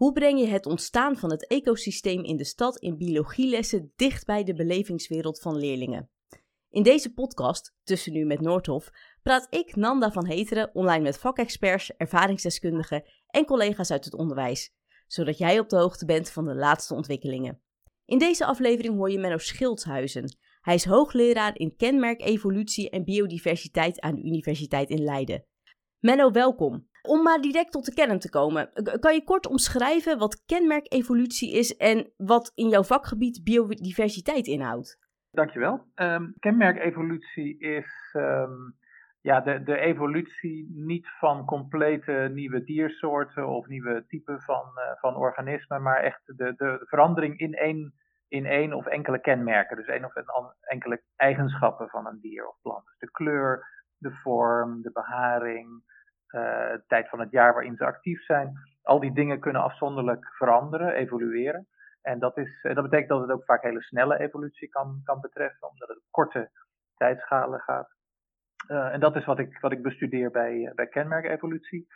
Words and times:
Hoe 0.00 0.12
breng 0.12 0.40
je 0.40 0.46
het 0.46 0.66
ontstaan 0.66 1.16
van 1.16 1.30
het 1.30 1.46
ecosysteem 1.46 2.24
in 2.24 2.36
de 2.36 2.44
stad 2.44 2.78
in 2.78 2.96
biologielessen 2.96 3.92
dicht 3.96 4.26
bij 4.26 4.44
de 4.44 4.54
belevingswereld 4.54 5.40
van 5.40 5.56
leerlingen? 5.56 6.10
In 6.70 6.82
deze 6.82 7.12
podcast, 7.12 7.74
Tussen 7.82 8.12
Nu 8.12 8.24
met 8.24 8.40
Noordhof, 8.40 8.90
praat 9.22 9.46
ik, 9.50 9.76
Nanda 9.76 10.12
van 10.12 10.26
Heteren, 10.26 10.74
online 10.74 11.02
met 11.02 11.18
vakexperts, 11.18 11.96
ervaringsdeskundigen 11.96 13.04
en 13.26 13.44
collega's 13.44 13.90
uit 13.90 14.04
het 14.04 14.14
onderwijs, 14.14 14.74
zodat 15.06 15.38
jij 15.38 15.58
op 15.58 15.68
de 15.68 15.76
hoogte 15.76 16.04
bent 16.04 16.30
van 16.30 16.44
de 16.44 16.54
laatste 16.54 16.94
ontwikkelingen. 16.94 17.62
In 18.04 18.18
deze 18.18 18.44
aflevering 18.44 18.94
hoor 18.94 19.10
je 19.10 19.18
Menno 19.18 19.38
Schildshuizen. 19.38 20.36
Hij 20.60 20.74
is 20.74 20.84
hoogleraar 20.84 21.58
in 21.58 21.76
kenmerk 21.76 22.20
evolutie 22.20 22.90
en 22.90 23.04
biodiversiteit 23.04 24.00
aan 24.00 24.14
de 24.14 24.22
Universiteit 24.22 24.90
in 24.90 25.02
Leiden. 25.02 25.44
Menno, 25.98 26.30
welkom. 26.30 26.89
Om 27.02 27.22
maar 27.22 27.40
direct 27.40 27.72
tot 27.72 27.84
de 27.84 27.94
kern 27.94 28.18
te 28.18 28.30
komen, 28.30 28.70
kan 29.00 29.14
je 29.14 29.24
kort 29.24 29.46
omschrijven 29.46 30.18
wat 30.18 30.44
kenmerkevolutie 30.44 31.52
is 31.52 31.76
en 31.76 32.12
wat 32.16 32.52
in 32.54 32.68
jouw 32.68 32.82
vakgebied 32.82 33.44
biodiversiteit 33.44 34.46
inhoudt? 34.46 34.98
Dankjewel. 35.30 35.86
Um, 35.94 36.34
kenmerkevolutie 36.38 37.58
is 37.58 38.14
um, 38.16 38.78
ja, 39.20 39.40
de, 39.40 39.62
de 39.62 39.76
evolutie 39.76 40.70
niet 40.74 41.08
van 41.18 41.44
complete 41.44 42.30
nieuwe 42.32 42.64
diersoorten 42.64 43.48
of 43.48 43.66
nieuwe 43.66 44.04
typen 44.06 44.40
van, 44.40 44.64
uh, 44.76 45.00
van 45.00 45.16
organismen, 45.16 45.82
maar 45.82 46.00
echt 46.02 46.22
de, 46.26 46.54
de 46.56 46.84
verandering 46.84 47.38
in 47.38 47.54
één, 47.54 47.94
in 48.28 48.46
één 48.46 48.72
of 48.72 48.86
enkele 48.86 49.20
kenmerken. 49.20 49.76
Dus 49.76 49.86
één 49.86 50.04
of 50.04 50.14
enkele 50.60 51.02
eigenschappen 51.16 51.88
van 51.88 52.06
een 52.06 52.20
dier 52.20 52.48
of 52.48 52.56
plant. 52.62 52.84
Dus 52.84 52.98
de 52.98 53.10
kleur, 53.10 53.66
de 53.98 54.12
vorm, 54.12 54.82
de 54.82 54.90
beharing, 54.92 55.82
uh, 56.32 56.72
tijd 56.86 57.08
van 57.08 57.20
het 57.20 57.30
jaar 57.30 57.52
waarin 57.52 57.76
ze 57.76 57.84
actief 57.84 58.24
zijn. 58.24 58.52
Al 58.82 59.00
die 59.00 59.12
dingen 59.12 59.40
kunnen 59.40 59.62
afzonderlijk 59.62 60.26
veranderen, 60.32 60.94
evolueren. 60.94 61.68
En 62.02 62.18
dat, 62.18 62.36
is, 62.36 62.58
eh, 62.62 62.74
dat 62.74 62.84
betekent 62.84 63.08
dat 63.08 63.20
het 63.20 63.30
ook 63.30 63.44
vaak 63.44 63.62
hele 63.62 63.82
snelle 63.82 64.18
evolutie 64.18 64.68
kan, 64.68 65.00
kan 65.04 65.20
betreffen, 65.20 65.68
omdat 65.68 65.88
het 65.88 65.96
op 65.96 66.10
korte 66.10 66.50
tijdschalen 66.96 67.60
gaat. 67.60 67.94
Uh, 68.68 68.92
en 68.92 69.00
dat 69.00 69.16
is 69.16 69.24
wat 69.24 69.38
ik, 69.38 69.60
wat 69.60 69.72
ik 69.72 69.82
bestudeer 69.82 70.30
bij, 70.30 70.72
bij 70.74 70.86
kenmerkevolutie. 70.86 71.86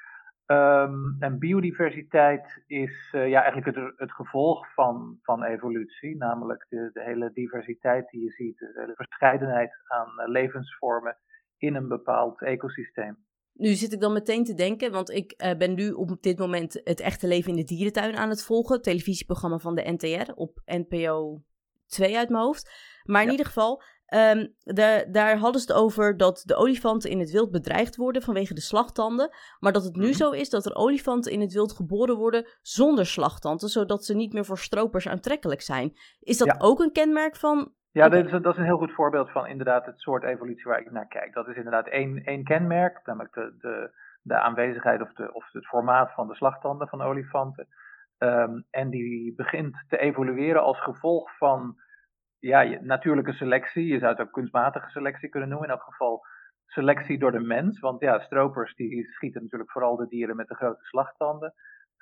Um, 0.46 1.16
en 1.18 1.38
biodiversiteit 1.38 2.62
is 2.66 3.08
ja, 3.12 3.42
eigenlijk 3.42 3.76
het, 3.76 3.92
het 3.96 4.12
gevolg 4.12 4.74
van, 4.74 5.18
van 5.22 5.42
evolutie, 5.42 6.16
namelijk 6.16 6.66
de, 6.68 6.90
de 6.92 7.02
hele 7.02 7.32
diversiteit 7.32 8.10
die 8.10 8.22
je 8.22 8.30
ziet, 8.30 8.58
de 8.58 8.72
hele 8.74 8.94
verscheidenheid 8.94 9.72
aan 9.86 10.30
levensvormen 10.30 11.16
in 11.56 11.74
een 11.74 11.88
bepaald 11.88 12.42
ecosysteem. 12.42 13.16
Nu 13.54 13.74
zit 13.74 13.92
ik 13.92 14.00
dan 14.00 14.12
meteen 14.12 14.44
te 14.44 14.54
denken, 14.54 14.92
want 14.92 15.10
ik 15.10 15.34
uh, 15.36 15.56
ben 15.56 15.74
nu 15.74 15.90
op 15.90 16.22
dit 16.22 16.38
moment 16.38 16.80
het 16.84 17.00
echte 17.00 17.26
leven 17.26 17.50
in 17.50 17.56
de 17.56 17.64
dierentuin 17.64 18.16
aan 18.16 18.28
het 18.28 18.42
volgen. 18.42 18.82
televisieprogramma 18.82 19.58
van 19.58 19.74
de 19.74 19.92
NTR 19.92 20.32
op 20.34 20.60
NPO 20.64 21.42
2 21.86 22.16
uit 22.16 22.28
mijn 22.28 22.42
hoofd. 22.42 22.70
Maar 23.02 23.22
in 23.22 23.30
ieder 23.30 23.46
geval, 23.46 23.82
um, 24.14 24.54
de, 24.58 25.08
daar 25.10 25.38
hadden 25.38 25.60
ze 25.60 25.66
het 25.66 25.76
over 25.76 26.16
dat 26.16 26.42
de 26.44 26.54
olifanten 26.54 27.10
in 27.10 27.18
het 27.18 27.30
wild 27.30 27.50
bedreigd 27.50 27.96
worden 27.96 28.22
vanwege 28.22 28.54
de 28.54 28.60
slagtanden. 28.60 29.30
Maar 29.58 29.72
dat 29.72 29.84
het 29.84 29.96
nu 29.96 30.08
mhm. 30.08 30.16
zo 30.16 30.30
is 30.30 30.50
dat 30.50 30.66
er 30.66 30.74
olifanten 30.74 31.32
in 31.32 31.40
het 31.40 31.52
wild 31.52 31.72
geboren 31.72 32.16
worden 32.16 32.48
zonder 32.62 33.06
slagtanden, 33.06 33.68
zodat 33.68 34.04
ze 34.04 34.14
niet 34.14 34.32
meer 34.32 34.44
voor 34.44 34.58
stropers 34.58 35.08
aantrekkelijk 35.08 35.62
zijn. 35.62 35.98
Is 36.20 36.38
dat 36.38 36.60
ook 36.60 36.80
een 36.80 36.92
kenmerk 36.92 37.36
van 37.36 37.72
ja, 37.94 38.08
dat 38.08 38.24
is, 38.24 38.30
dat 38.30 38.52
is, 38.52 38.58
een 38.58 38.64
heel 38.64 38.78
goed 38.78 38.92
voorbeeld 38.92 39.30
van 39.30 39.46
inderdaad 39.46 39.86
het 39.86 40.00
soort 40.00 40.22
evolutie 40.22 40.64
waar 40.64 40.80
ik 40.80 40.90
naar 40.90 41.08
kijk. 41.08 41.32
Dat 41.32 41.48
is 41.48 41.56
inderdaad 41.56 41.88
één, 41.88 42.24
één 42.24 42.44
kenmerk, 42.44 43.00
namelijk 43.04 43.34
de, 43.34 43.54
de, 43.58 43.90
de 44.22 44.38
aanwezigheid 44.38 45.00
of, 45.00 45.12
de, 45.12 45.32
of 45.32 45.52
het 45.52 45.66
formaat 45.66 46.12
van 46.12 46.28
de 46.28 46.34
slagtanden 46.34 46.88
van 46.88 47.02
olifanten. 47.02 47.66
Um, 48.18 48.64
en 48.70 48.90
die 48.90 49.34
begint 49.34 49.84
te 49.88 49.98
evolueren 49.98 50.62
als 50.62 50.80
gevolg 50.80 51.36
van 51.36 51.76
ja, 52.38 52.78
natuurlijke 52.80 53.32
selectie. 53.32 53.86
Je 53.86 53.98
zou 53.98 54.10
het 54.10 54.20
ook 54.20 54.32
kunstmatige 54.32 54.90
selectie 54.90 55.28
kunnen 55.28 55.48
noemen. 55.48 55.68
In 55.68 55.74
elk 55.74 55.84
geval 55.84 56.26
selectie 56.66 57.18
door 57.18 57.32
de 57.32 57.40
mens. 57.40 57.80
Want 57.80 58.00
ja, 58.00 58.18
stropers 58.18 58.74
die 58.74 59.04
schieten 59.04 59.42
natuurlijk 59.42 59.70
vooral 59.70 59.96
de 59.96 60.08
dieren 60.08 60.36
met 60.36 60.48
de 60.48 60.54
grote 60.54 60.84
slagtanden. 60.84 61.54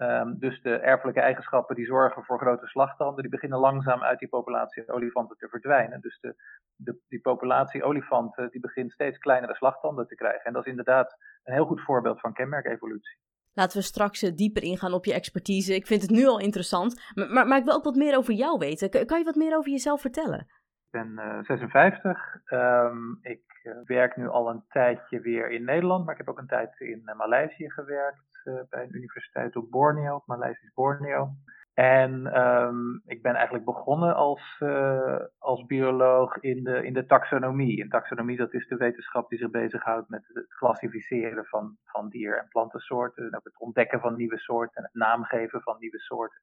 Um, 0.03 0.39
dus 0.39 0.63
de 0.63 0.77
erfelijke 0.77 1.21
eigenschappen 1.21 1.77
die 1.77 1.87
zorgen 1.87 2.25
voor 2.25 2.39
grote 2.39 2.67
slagtanden, 2.67 3.23
die 3.23 3.31
beginnen 3.31 3.59
langzaam 3.59 4.03
uit 4.03 4.19
die 4.19 4.29
populatie 4.29 4.93
olifanten 4.93 5.37
te 5.37 5.49
verdwijnen. 5.49 6.01
Dus 6.01 6.19
de, 6.21 6.35
de, 6.77 6.99
die 7.09 7.21
populatie 7.21 7.83
olifanten 7.83 8.51
die 8.51 8.61
begint 8.61 8.93
steeds 8.93 9.19
kleinere 9.19 9.55
slagtanden 9.55 10.07
te 10.07 10.15
krijgen. 10.15 10.45
En 10.45 10.53
dat 10.53 10.65
is 10.65 10.71
inderdaad 10.71 11.17
een 11.43 11.55
heel 11.55 11.67
goed 11.67 11.81
voorbeeld 11.81 12.21
van 12.21 12.33
kenmerkevolutie. 12.33 13.19
Laten 13.53 13.79
we 13.79 13.85
straks 13.85 14.23
uh, 14.23 14.31
dieper 14.35 14.63
ingaan 14.63 14.93
op 14.93 15.05
je 15.05 15.15
expertise. 15.15 15.75
Ik 15.75 15.87
vind 15.87 16.03
het 16.03 16.11
nu 16.11 16.27
al 16.27 16.41
interessant. 16.41 17.03
Maar, 17.15 17.31
maar, 17.31 17.47
maar, 17.47 17.59
ik 17.59 17.65
wil 17.65 17.75
ook 17.75 17.85
wat 17.85 17.97
meer 17.97 18.17
over 18.17 18.35
jou 18.35 18.59
weten. 18.59 19.07
Kan, 19.07 19.19
je 19.19 19.25
wat 19.25 19.35
meer 19.35 19.57
over 19.57 19.71
jezelf 19.71 20.01
vertellen? 20.01 20.39
Ik 20.39 20.91
ben 20.91 21.13
uh, 21.17 21.43
56. 21.43 22.37
Um, 22.51 23.19
ik 23.21 23.61
uh, 23.63 23.73
werk 23.85 24.17
nu 24.17 24.29
al 24.29 24.49
een 24.49 24.65
tijdje 24.69 25.21
weer 25.21 25.51
in 25.51 25.65
Nederland, 25.65 26.05
maar 26.05 26.13
ik 26.13 26.19
heb 26.19 26.29
ook 26.29 26.39
een 26.39 26.47
tijd 26.47 26.81
in 26.81 27.03
uh, 27.05 27.15
Maleisië 27.15 27.71
gewerkt. 27.71 28.32
Eh, 28.45 28.55
bij 28.69 28.83
een 28.83 28.97
universiteit 28.97 29.57
op 29.57 29.71
Borneo, 29.71 30.15
op 30.15 30.27
Maleisisch 30.27 30.73
Borneo. 30.75 31.31
En 31.75 32.41
um, 32.41 33.03
ik 33.05 33.23
ben 33.23 33.35
eigenlijk 33.35 33.65
begonnen 33.65 34.15
als, 34.15 34.61
uh, 34.61 35.21
als 35.39 35.67
bioloog 35.67 36.37
in 36.37 36.65
de, 36.65 36.85
in 36.85 36.93
de 36.93 37.07
taxonomie. 37.07 37.83
En 37.83 37.89
taxonomie 37.89 38.37
dat 38.37 38.53
is 38.53 38.69
de 38.69 38.77
wetenschap 38.77 39.29
die 39.29 39.39
zich 39.39 39.51
bezighoudt 39.51 40.09
met 40.09 40.31
het 40.33 40.55
klassificeren 40.55 41.45
van, 41.45 41.77
van 41.85 42.09
dier- 42.09 42.39
en 42.39 42.49
plantensoorten. 42.49 43.27
En 43.27 43.37
ook 43.37 43.45
het 43.45 43.61
ontdekken 43.61 44.01
van 44.01 44.17
nieuwe 44.17 44.39
soorten 44.39 44.77
en 44.77 44.83
het 44.83 44.95
naamgeven 44.95 45.61
van 45.63 45.77
nieuwe 45.79 45.99
soorten. 45.99 46.41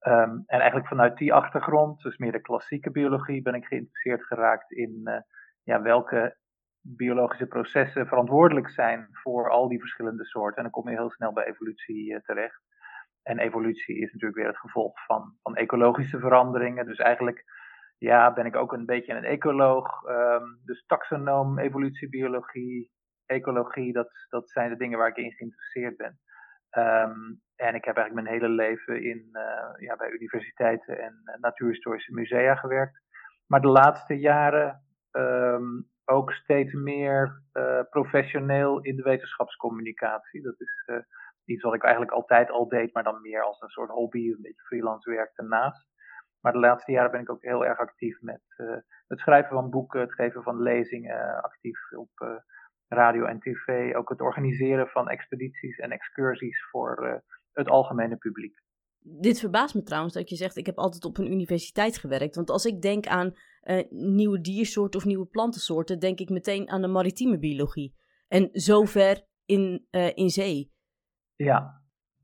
Um, 0.00 0.42
en 0.46 0.58
eigenlijk 0.58 0.88
vanuit 0.88 1.16
die 1.16 1.34
achtergrond, 1.34 2.02
dus 2.02 2.16
meer 2.16 2.32
de 2.32 2.40
klassieke 2.40 2.90
biologie, 2.90 3.42
ben 3.42 3.54
ik 3.54 3.64
geïnteresseerd 3.64 4.24
geraakt 4.24 4.72
in 4.72 5.00
uh, 5.04 5.14
ja, 5.62 5.82
welke 5.82 6.36
biologische 6.82 7.46
processen 7.46 8.06
verantwoordelijk 8.06 8.70
zijn 8.70 9.08
voor 9.12 9.50
al 9.50 9.68
die 9.68 9.80
verschillende 9.80 10.24
soorten. 10.24 10.56
En 10.56 10.62
dan 10.62 10.72
kom 10.72 10.90
je 10.90 10.96
heel 10.96 11.10
snel 11.10 11.32
bij 11.32 11.44
evolutie 11.44 12.12
uh, 12.12 12.18
terecht. 12.18 12.60
En 13.22 13.38
evolutie 13.38 13.96
is 13.96 14.12
natuurlijk 14.12 14.38
weer 14.38 14.46
het 14.46 14.58
gevolg 14.58 15.04
van, 15.04 15.34
van 15.42 15.56
ecologische 15.56 16.18
veranderingen. 16.18 16.86
Dus 16.86 16.98
eigenlijk 16.98 17.44
ja, 17.98 18.32
ben 18.32 18.46
ik 18.46 18.56
ook 18.56 18.72
een 18.72 18.86
beetje 18.86 19.14
een 19.14 19.24
ecoloog. 19.24 20.02
Um, 20.08 20.60
dus 20.64 20.84
taxonoom, 20.86 21.58
evolutiebiologie, 21.58 22.90
ecologie, 23.26 23.92
dat, 23.92 24.10
dat 24.28 24.50
zijn 24.50 24.70
de 24.70 24.76
dingen 24.76 24.98
waar 24.98 25.08
ik 25.08 25.16
in 25.16 25.32
geïnteresseerd 25.32 25.96
ben. 25.96 26.18
Um, 26.70 27.40
en 27.56 27.74
ik 27.74 27.84
heb 27.84 27.96
eigenlijk 27.96 28.14
mijn 28.14 28.40
hele 28.40 28.48
leven 28.48 29.02
in, 29.02 29.28
uh, 29.32 29.86
ja, 29.88 29.96
bij 29.96 30.10
universiteiten 30.10 30.98
en 31.00 31.22
uh, 31.24 31.34
natuurhistorische 31.40 32.14
musea 32.14 32.54
gewerkt. 32.54 33.00
Maar 33.46 33.60
de 33.60 33.68
laatste 33.68 34.18
jaren 34.18 34.82
um, 35.12 35.88
ook 36.08 36.32
steeds 36.32 36.72
meer 36.72 37.42
uh, 37.52 37.80
professioneel 37.90 38.80
in 38.80 38.96
de 38.96 39.02
wetenschapscommunicatie. 39.02 40.42
Dat 40.42 40.60
is 40.60 40.84
uh, 40.86 40.96
iets 41.44 41.62
wat 41.62 41.74
ik 41.74 41.82
eigenlijk 41.82 42.12
altijd 42.12 42.50
al 42.50 42.68
deed, 42.68 42.92
maar 42.92 43.02
dan 43.02 43.20
meer 43.20 43.42
als 43.42 43.60
een 43.60 43.68
soort 43.68 43.90
hobby, 43.90 44.28
een 44.28 44.42
beetje 44.42 44.62
freelance 44.62 45.10
werk 45.10 45.30
daarnaast. 45.34 45.86
Maar 46.40 46.52
de 46.52 46.58
laatste 46.58 46.92
jaren 46.92 47.10
ben 47.10 47.20
ik 47.20 47.30
ook 47.30 47.42
heel 47.42 47.66
erg 47.66 47.78
actief 47.78 48.20
met 48.20 48.42
uh, 48.56 48.76
het 49.06 49.18
schrijven 49.18 49.52
van 49.52 49.70
boeken, 49.70 50.00
het 50.00 50.14
geven 50.14 50.42
van 50.42 50.62
lezingen, 50.62 51.42
actief 51.42 51.92
op 51.92 52.42
radio 52.88 53.24
en 53.24 53.40
tv, 53.40 53.94
ook 53.94 54.08
het 54.08 54.20
organiseren 54.20 54.88
van 54.88 55.08
expedities 55.08 55.78
en 55.78 55.90
excursies 55.90 56.64
voor 56.70 57.22
het 57.52 57.68
algemene 57.68 58.16
publiek. 58.16 58.58
Dit 59.00 59.40
verbaast 59.40 59.74
me 59.74 59.82
trouwens 59.82 60.14
dat 60.14 60.28
je 60.28 60.36
zegt, 60.36 60.56
ik 60.56 60.66
heb 60.66 60.78
altijd 60.78 61.04
op 61.04 61.18
een 61.18 61.32
universiteit 61.32 61.98
gewerkt. 61.98 62.36
Want 62.36 62.50
als 62.50 62.64
ik 62.64 62.82
denk 62.82 63.06
aan 63.06 63.32
uh, 63.62 63.82
nieuwe 63.90 64.40
diersoorten 64.40 65.00
of 65.00 65.06
nieuwe 65.06 65.26
plantensoorten, 65.26 65.98
denk 65.98 66.18
ik 66.18 66.28
meteen 66.28 66.68
aan 66.68 66.82
de 66.82 66.88
maritieme 66.88 67.38
biologie. 67.38 67.94
En 68.28 68.48
zover 68.52 69.26
in, 69.44 69.86
uh, 69.90 70.16
in 70.16 70.28
zee. 70.28 70.72
Ja, 71.36 71.82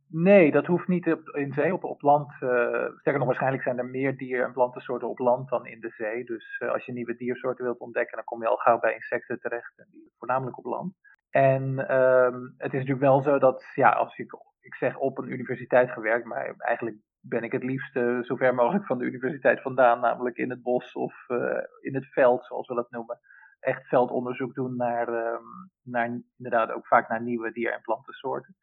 nee, 0.09 0.51
dat 0.51 0.67
hoeft 0.67 0.89
niet 0.89 1.13
op, 1.13 1.29
in 1.29 1.53
zee. 1.53 1.73
Op, 1.73 1.85
op 1.85 2.03
land, 2.03 2.31
uh, 2.33 2.51
sterker 2.99 3.19
nog, 3.19 3.27
waarschijnlijk 3.27 3.63
zijn 3.63 3.79
er 3.79 3.87
meer 3.87 4.17
dier- 4.17 4.45
en 4.45 4.53
plantensoorten 4.53 5.09
op 5.09 5.19
land 5.19 5.49
dan 5.49 5.67
in 5.67 5.81
de 5.81 5.91
zee. 5.91 6.25
Dus 6.25 6.63
als 6.73 6.85
je 6.85 6.93
nieuwe 6.93 7.17
diersoorten 7.17 7.65
wilt 7.65 7.79
ontdekken, 7.79 8.17
dan 8.17 8.25
kom 8.25 8.43
je 8.43 8.49
al 8.49 8.57
gauw 8.57 8.79
bij 8.79 8.95
insecten 8.95 9.41
terecht. 9.41 9.79
En 9.79 9.89
die 9.91 10.13
voornamelijk 10.19 10.59
op 10.59 10.65
land. 10.65 10.95
En 11.31 11.63
um, 11.97 12.55
het 12.57 12.73
is 12.73 12.79
natuurlijk 12.79 13.01
wel 13.01 13.23
zo 13.23 13.39
dat, 13.39 13.65
ja, 13.75 13.91
als 13.91 14.19
ik, 14.19 14.33
ik 14.65 14.75
zeg 14.75 14.97
op 14.97 15.19
een 15.19 15.33
universiteit 15.33 15.91
gewerkt, 15.91 16.25
maar 16.25 16.55
eigenlijk 16.59 16.97
ben 17.21 17.43
ik 17.43 17.53
het 17.53 17.63
liefst 17.63 17.97
uh, 17.97 18.23
zo 18.23 18.37
ver 18.37 18.55
mogelijk 18.55 18.87
van 18.87 18.99
de 18.99 19.05
universiteit 19.05 19.63
vandaan, 19.63 20.01
namelijk 20.01 20.37
in 20.37 20.51
het 20.51 20.63
bos 20.63 20.93
of 20.93 21.15
uh, 21.29 21.61
in 21.81 21.95
het 21.95 22.13
veld, 22.13 22.47
zoals 22.47 22.69
we 22.69 22.75
dat 22.75 22.91
noemen. 22.91 23.19
Echt 23.61 23.87
veldonderzoek 23.89 24.55
doen 24.55 24.77
naar, 24.77 25.09
um, 25.09 25.71
naar 25.83 26.21
inderdaad 26.37 26.71
ook 26.71 26.87
vaak 26.87 27.09
naar 27.09 27.23
nieuwe 27.23 27.53
dier- 27.53 27.73
en 27.73 27.81
plantensoorten. 27.81 28.57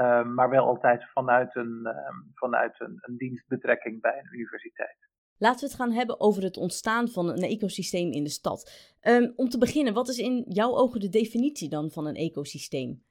Um, 0.00 0.34
maar 0.34 0.50
wel 0.50 0.66
altijd 0.66 1.10
vanuit, 1.12 1.56
een, 1.56 1.86
um, 1.86 2.30
vanuit 2.34 2.80
een, 2.80 2.98
een 3.00 3.16
dienstbetrekking 3.16 4.00
bij 4.00 4.18
een 4.18 4.34
universiteit. 4.34 4.96
Laten 5.36 5.60
we 5.60 5.66
het 5.66 5.74
gaan 5.74 5.92
hebben 5.92 6.20
over 6.20 6.42
het 6.42 6.56
ontstaan 6.56 7.08
van 7.08 7.28
een 7.28 7.42
ecosysteem 7.42 8.10
in 8.10 8.24
de 8.24 8.30
stad. 8.30 8.90
om 9.36 9.48
te 9.48 9.58
beginnen, 9.58 9.94
wat 9.94 10.08
is 10.08 10.18
in 10.18 10.44
jouw 10.48 10.70
ogen 10.76 11.00
de 11.00 11.08
definitie 11.08 11.68
dan 11.68 11.90
van 11.90 12.06
een 12.06 12.14
ecosysteem? 12.14 13.02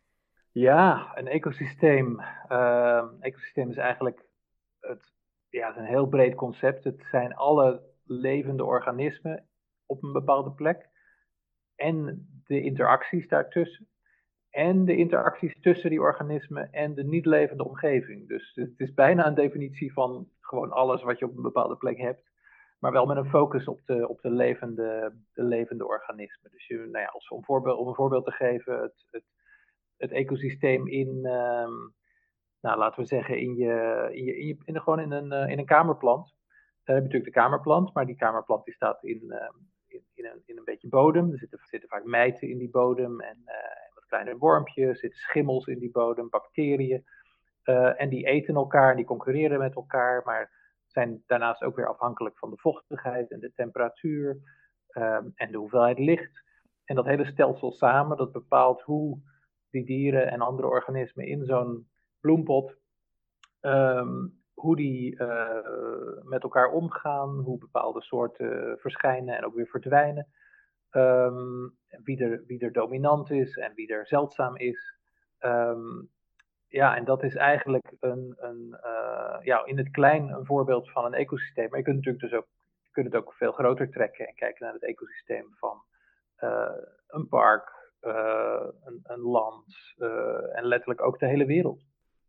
Ja, 0.52 1.12
een 1.18 1.28
ecosysteem. 1.28 2.20
Uh, 2.50 3.06
ecosysteem 3.20 3.70
is 3.70 3.78
eigenlijk 3.78 4.26
het, 4.80 5.14
ja, 5.50 5.68
het 5.68 5.76
is 5.76 5.82
een 5.82 5.88
heel 5.88 6.08
breed 6.08 6.36
concept. 6.36 6.84
Het 6.84 7.04
zijn 7.12 7.36
alle 7.36 7.82
levende 8.04 8.66
organismen 8.66 9.48
op 9.86 10.04
een 10.04 10.12
bepaalde 10.12 10.52
plek 10.52 10.90
en 11.76 12.28
de 12.46 12.62
interacties 12.62 13.28
daartussen. 13.28 13.88
En 14.50 14.86
de 14.86 14.96
interacties 14.96 15.62
tussen 15.62 15.90
die 15.90 16.02
organismen 16.02 16.72
en 16.72 16.96
de 16.96 17.04
niet 17.04 17.26
levende 17.26 17.66
omgeving. 17.66 18.28
Dus 18.28 18.52
het 18.56 18.80
is 18.80 18.94
bijna 18.94 19.28
een 19.28 19.34
definitie 19.34 19.94
van 19.94 20.30
gewoon 20.40 20.72
alles 20.72 21.04
wat 21.04 21.20
je 21.20 21.26
op 21.26 21.36
een 21.36 21.42
bepaalde 21.42 21.78
plek 21.78 21.98
hebt. 21.98 22.30
Maar 22.80 22.92
wel 22.92 23.06
met 23.06 23.18
een 23.18 23.30
focus 23.30 23.68
op 23.68 23.80
de, 23.86 24.08
op 24.08 24.22
de, 24.22 24.30
levende, 24.30 25.14
de 25.34 25.44
levende 25.44 25.88
organismen. 25.88 26.52
Dus 26.52 26.68
je, 26.68 26.76
nou 26.78 26.98
ja, 26.98 27.06
als, 27.06 27.30
om, 27.30 27.44
voorbeeld, 27.44 27.78
om 27.78 27.88
een 27.88 27.96
voorbeeld 27.96 28.26
te 28.26 28.32
geven, 28.32 28.82
het, 28.82 29.06
het, 29.12 29.24
het 30.02 30.12
ecosysteem 30.12 30.88
in, 30.88 31.08
um, 31.26 31.94
nou, 32.62 32.78
laten 32.78 33.02
we 33.02 33.08
zeggen, 33.08 33.40
in, 33.40 33.56
je, 33.56 34.08
in, 34.12 34.24
je, 34.24 34.58
in, 34.66 34.74
de, 34.74 34.80
gewoon 34.80 35.00
in 35.00 35.12
een, 35.12 35.34
uh, 35.34 35.52
in 35.52 35.60
een 35.60 35.66
kamerplant. 35.66 36.36
Dan 36.84 36.96
heb 36.96 37.04
je 37.04 37.10
natuurlijk 37.10 37.34
de 37.34 37.40
kamerplant, 37.40 37.94
maar 37.94 38.06
die 38.06 38.16
kamerplant 38.16 38.66
die 38.66 38.74
staat 38.74 39.04
in, 39.04 39.24
uh, 39.28 39.50
in, 39.88 40.04
in, 40.14 40.26
een, 40.26 40.42
in 40.46 40.58
een 40.58 40.64
beetje 40.64 40.90
bodem. 40.90 41.32
Er 41.32 41.38
zitten, 41.38 41.60
zitten 41.64 41.90
vaak 41.90 42.04
mijten 42.04 42.50
in 42.50 42.58
die 42.58 42.70
bodem 42.70 43.20
en 43.20 43.38
uh, 43.46 43.94
wat 43.94 44.06
kleine 44.06 44.38
wormpjes, 44.38 45.00
zitten 45.00 45.20
schimmels 45.20 45.66
in 45.66 45.80
die 45.80 45.92
bodem, 45.92 46.30
bacteriën. 46.30 47.04
en 47.98 48.10
die 48.10 48.26
eten 48.26 48.56
elkaar 48.56 48.90
en 48.90 48.96
die 48.96 49.06
concurreren 49.06 49.60
met 49.60 49.76
elkaar, 49.76 50.22
maar 50.26 50.52
zijn 50.86 51.24
daarnaast 51.28 51.64
ook 51.64 51.76
weer 51.76 51.88
afhankelijk 51.88 52.38
van 52.38 52.50
de 52.50 52.58
vochtigheid 52.58 53.32
en 53.32 53.40
de 53.40 53.52
temperatuur 53.54 54.38
um, 54.98 55.32
en 55.36 55.52
de 55.52 55.58
hoeveelheid 55.58 56.00
licht. 56.00 56.44
En 56.86 56.96
dat 56.96 57.06
hele 57.06 57.26
stelsel 57.26 57.72
samen, 57.72 58.18
dat 58.18 58.32
bepaalt 58.32 58.82
hoe 58.82 59.22
die 59.72 59.86
dieren 59.86 60.28
en 60.28 60.42
andere 60.42 60.68
organismen 60.68 61.26
in 61.26 61.46
zo'n 61.46 61.88
bloempot, 62.20 62.78
um, 63.62 64.40
hoe 64.54 64.76
die 64.76 65.22
uh, 65.22 66.24
met 66.24 66.44
elkaar 66.44 66.72
omgaan, 66.72 67.30
hoe 67.30 67.58
bepaalde 67.58 68.02
soorten 68.02 68.78
verschijnen 68.80 69.38
en 69.38 69.46
ook 69.46 69.56
weer 69.56 69.68
verdwijnen. 69.68 70.28
Um, 70.92 71.78
wie, 72.04 72.24
er, 72.24 72.44
wie 72.46 72.60
er 72.60 72.72
dominant 72.72 73.32
is 73.32 73.58
en 73.58 73.74
wie 73.76 73.88
er 73.88 74.08
zeldzaam 74.08 74.56
is. 74.58 74.98
Um, 75.40 76.10
ja, 76.68 76.96
en 76.96 77.06
dat 77.06 77.24
is 77.24 77.36
eigenlijk 77.36 77.94
een, 78.00 78.36
een 78.38 78.80
uh, 78.84 79.38
ja, 79.42 79.66
in 79.66 79.78
het 79.78 79.92
klein 79.92 80.30
een 80.30 80.46
voorbeeld 80.46 80.92
van 80.92 81.06
een 81.06 81.14
ecosysteem. 81.14 81.70
Maar 81.70 81.78
je 81.78 81.84
kunt 81.84 81.96
natuurlijk 81.96 82.24
dus 82.24 82.34
ook, 82.34 82.48
kunt 82.92 83.06
het 83.06 83.16
ook 83.16 83.34
veel 83.34 83.52
groter 83.52 83.90
trekken 83.90 84.28
en 84.28 84.36
kijken 84.36 84.66
naar 84.66 84.74
het 84.74 84.84
ecosysteem 84.84 85.48
van 85.56 85.84
uh, 86.40 86.78
een 87.08 87.28
park, 87.28 87.81
uh, 88.02 88.68
een, 88.84 89.00
een, 89.04 89.20
land 89.20 89.66
en 90.54 90.66
letterlijk 90.66 91.02
ook 91.02 91.20
de 91.20 91.28
hele 91.28 91.46
wereld. 91.46 91.82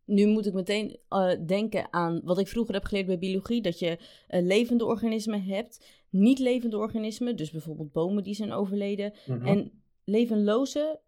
Nu 0.05 0.27
moet 0.27 0.45
ik 0.45 0.53
meteen 0.53 0.99
denken 1.45 1.87
aan 1.93 2.21
wat 2.23 2.39
ik 2.39 2.47
vroeger 2.47 2.73
heb 2.73 2.83
geleerd 2.83 3.07
bij 3.07 3.17
biologie: 3.17 3.61
dat 3.61 3.79
je 3.79 3.97
levende 4.27 4.85
organismen 4.85 5.43
hebt, 5.43 6.05
niet 6.09 6.39
levende 6.39 6.77
organismen, 6.77 7.35
dus 7.35 7.51
bijvoorbeeld 7.51 7.91
bomen 7.91 8.23
die 8.23 8.33
zijn 8.33 8.51
overleden, 8.51 9.13
mm 9.25 9.35
-hmm. 9.35 9.45
en 9.45 9.83
levenloze 10.03 11.01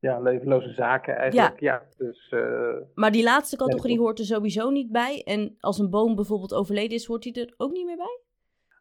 ja, 0.00 0.20
levenloze 0.20 0.72
zaken 0.72 1.16
eigenlijk. 1.16 1.60
Ja. 1.60 1.82
dus, 1.96 2.34
maar 2.94 3.12
die 3.12 3.22
laatste 3.22 3.56
categorie 3.56 3.98
hoort 3.98 4.18
er 4.18 4.24
sowieso 4.24 4.70
niet 4.70 4.92
bij. 4.92 5.22
En 5.24 5.56
als 5.60 5.78
een 5.78 5.90
boom 5.90 6.14
bijvoorbeeld 6.14 6.54
overleden 6.54 6.96
is, 6.96 7.04
hoort 7.06 7.22
die 7.22 7.40
er 7.40 7.54
ook 7.56 7.72
niet 7.72 7.86
meer 7.86 7.96
bij? 7.96 8.23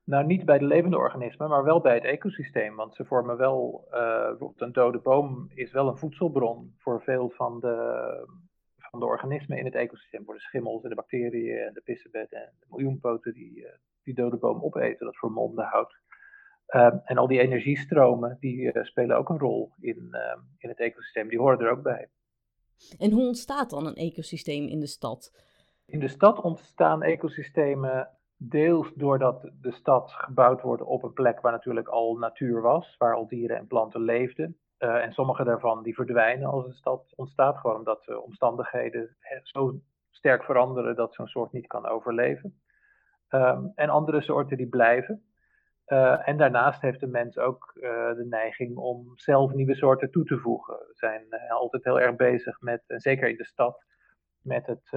Nou, 0.05 0.25
niet 0.25 0.45
bij 0.45 0.57
de 0.57 0.65
levende 0.65 0.97
organismen, 0.97 1.50
maar 1.50 1.63
wel 1.63 1.81
bij 1.81 1.94
het 1.94 2.03
ecosysteem. 2.03 2.75
Want 2.75 2.95
ze 2.95 3.05
vormen 3.05 3.38
wel, 3.38 3.85
uh, 3.88 3.91
bijvoorbeeld 4.27 4.61
een 4.61 4.71
dode 4.71 5.00
boom 5.00 5.50
is 5.53 5.71
wel 5.71 5.88
een 5.88 5.97
voedselbron 5.97 6.75
voor 6.77 7.01
veel 7.01 7.29
van 7.29 7.59
de, 7.59 7.75
van 8.77 9.00
de 9.00 9.05
organismen 9.05 9.57
in 9.57 9.65
het 9.65 9.75
ecosysteem. 9.75 10.25
Voor 10.25 10.33
de 10.33 10.39
schimmels 10.39 10.83
en 10.83 10.89
de 10.89 10.95
bacteriën 10.95 11.57
en 11.57 11.73
de 11.73 11.81
pissebedden 11.81 12.39
en 12.39 12.53
de 12.59 12.65
miljoenpoten 12.69 13.33
die 13.33 13.67
die 14.03 14.13
dode 14.13 14.38
boom 14.38 14.63
opeten, 14.63 15.05
dat 15.05 15.17
vermomde 15.17 15.63
hout. 15.63 16.01
Uh, 16.67 16.95
en 17.03 17.17
al 17.17 17.27
die 17.27 17.39
energiestromen, 17.39 18.38
die 18.39 18.83
spelen 18.83 19.17
ook 19.17 19.29
een 19.29 19.39
rol 19.39 19.71
in, 19.79 20.15
in 20.57 20.69
het 20.69 20.79
ecosysteem. 20.79 21.29
Die 21.29 21.39
horen 21.39 21.59
er 21.59 21.71
ook 21.71 21.83
bij. 21.83 22.09
En 23.00 23.11
hoe 23.11 23.27
ontstaat 23.27 23.69
dan 23.69 23.85
een 23.85 23.95
ecosysteem 23.95 24.67
in 24.67 24.79
de 24.79 24.88
stad? 24.88 25.31
In 25.85 26.00
de 26.00 26.07
stad 26.07 26.41
ontstaan 26.41 27.03
ecosystemen 27.03 28.09
deels 28.50 28.94
doordat 28.95 29.51
de 29.62 29.72
stad 29.72 30.12
gebouwd 30.12 30.62
wordt 30.62 30.81
op 30.81 31.04
een 31.04 31.13
plek 31.13 31.42
waar 31.42 31.51
natuurlijk 31.51 31.88
al 31.88 32.18
natuur 32.18 32.62
was, 32.62 32.95
waar 32.98 33.16
al 33.16 33.28
dieren 33.28 33.57
en 33.57 33.68
planten 33.68 34.01
leefden. 34.01 34.57
en 34.78 35.13
sommige 35.13 35.44
daarvan 35.44 35.84
die 35.84 35.95
verdwijnen 35.95 36.50
als 36.50 36.66
een 36.66 36.74
stad 36.74 37.13
ontstaat, 37.16 37.57
gewoon 37.57 37.78
omdat 37.78 38.04
de 38.04 38.22
omstandigheden 38.22 39.18
zo 39.44 39.80
sterk 40.10 40.44
veranderen 40.44 40.95
dat 40.95 41.13
zo'n 41.13 41.28
soort 41.28 41.51
niet 41.51 41.68
kan 41.68 41.86
overleven. 41.86 42.62
Um, 43.30 43.72
en 43.75 43.90
andere 43.90 44.22
soorten 44.22 44.57
die 44.57 44.68
blijven. 44.68 45.24
Uh, 45.88 46.28
en 46.28 46.38
daarnaast 46.38 46.81
heeft 46.81 47.00
de 47.00 47.07
mens 47.07 47.38
ook 47.38 47.72
uh, 47.75 47.81
de 48.13 48.25
neiging 48.30 48.78
om 48.78 49.12
zelf 49.16 49.54
nieuwe 49.54 49.75
soorten 49.75 50.12
toe 50.12 50.24
te 50.24 50.38
voegen. 50.38 50.74
We 50.74 50.94
zijn 50.94 51.25
altijd 51.50 51.84
heel 51.84 52.00
erg 52.00 52.16
bezig 52.16 52.62
met, 52.62 52.84
zeker 52.88 53.30
in 53.30 53.38
de 53.38 53.46
stad, 53.46 53.86
met 54.42 54.66
het 54.66 54.89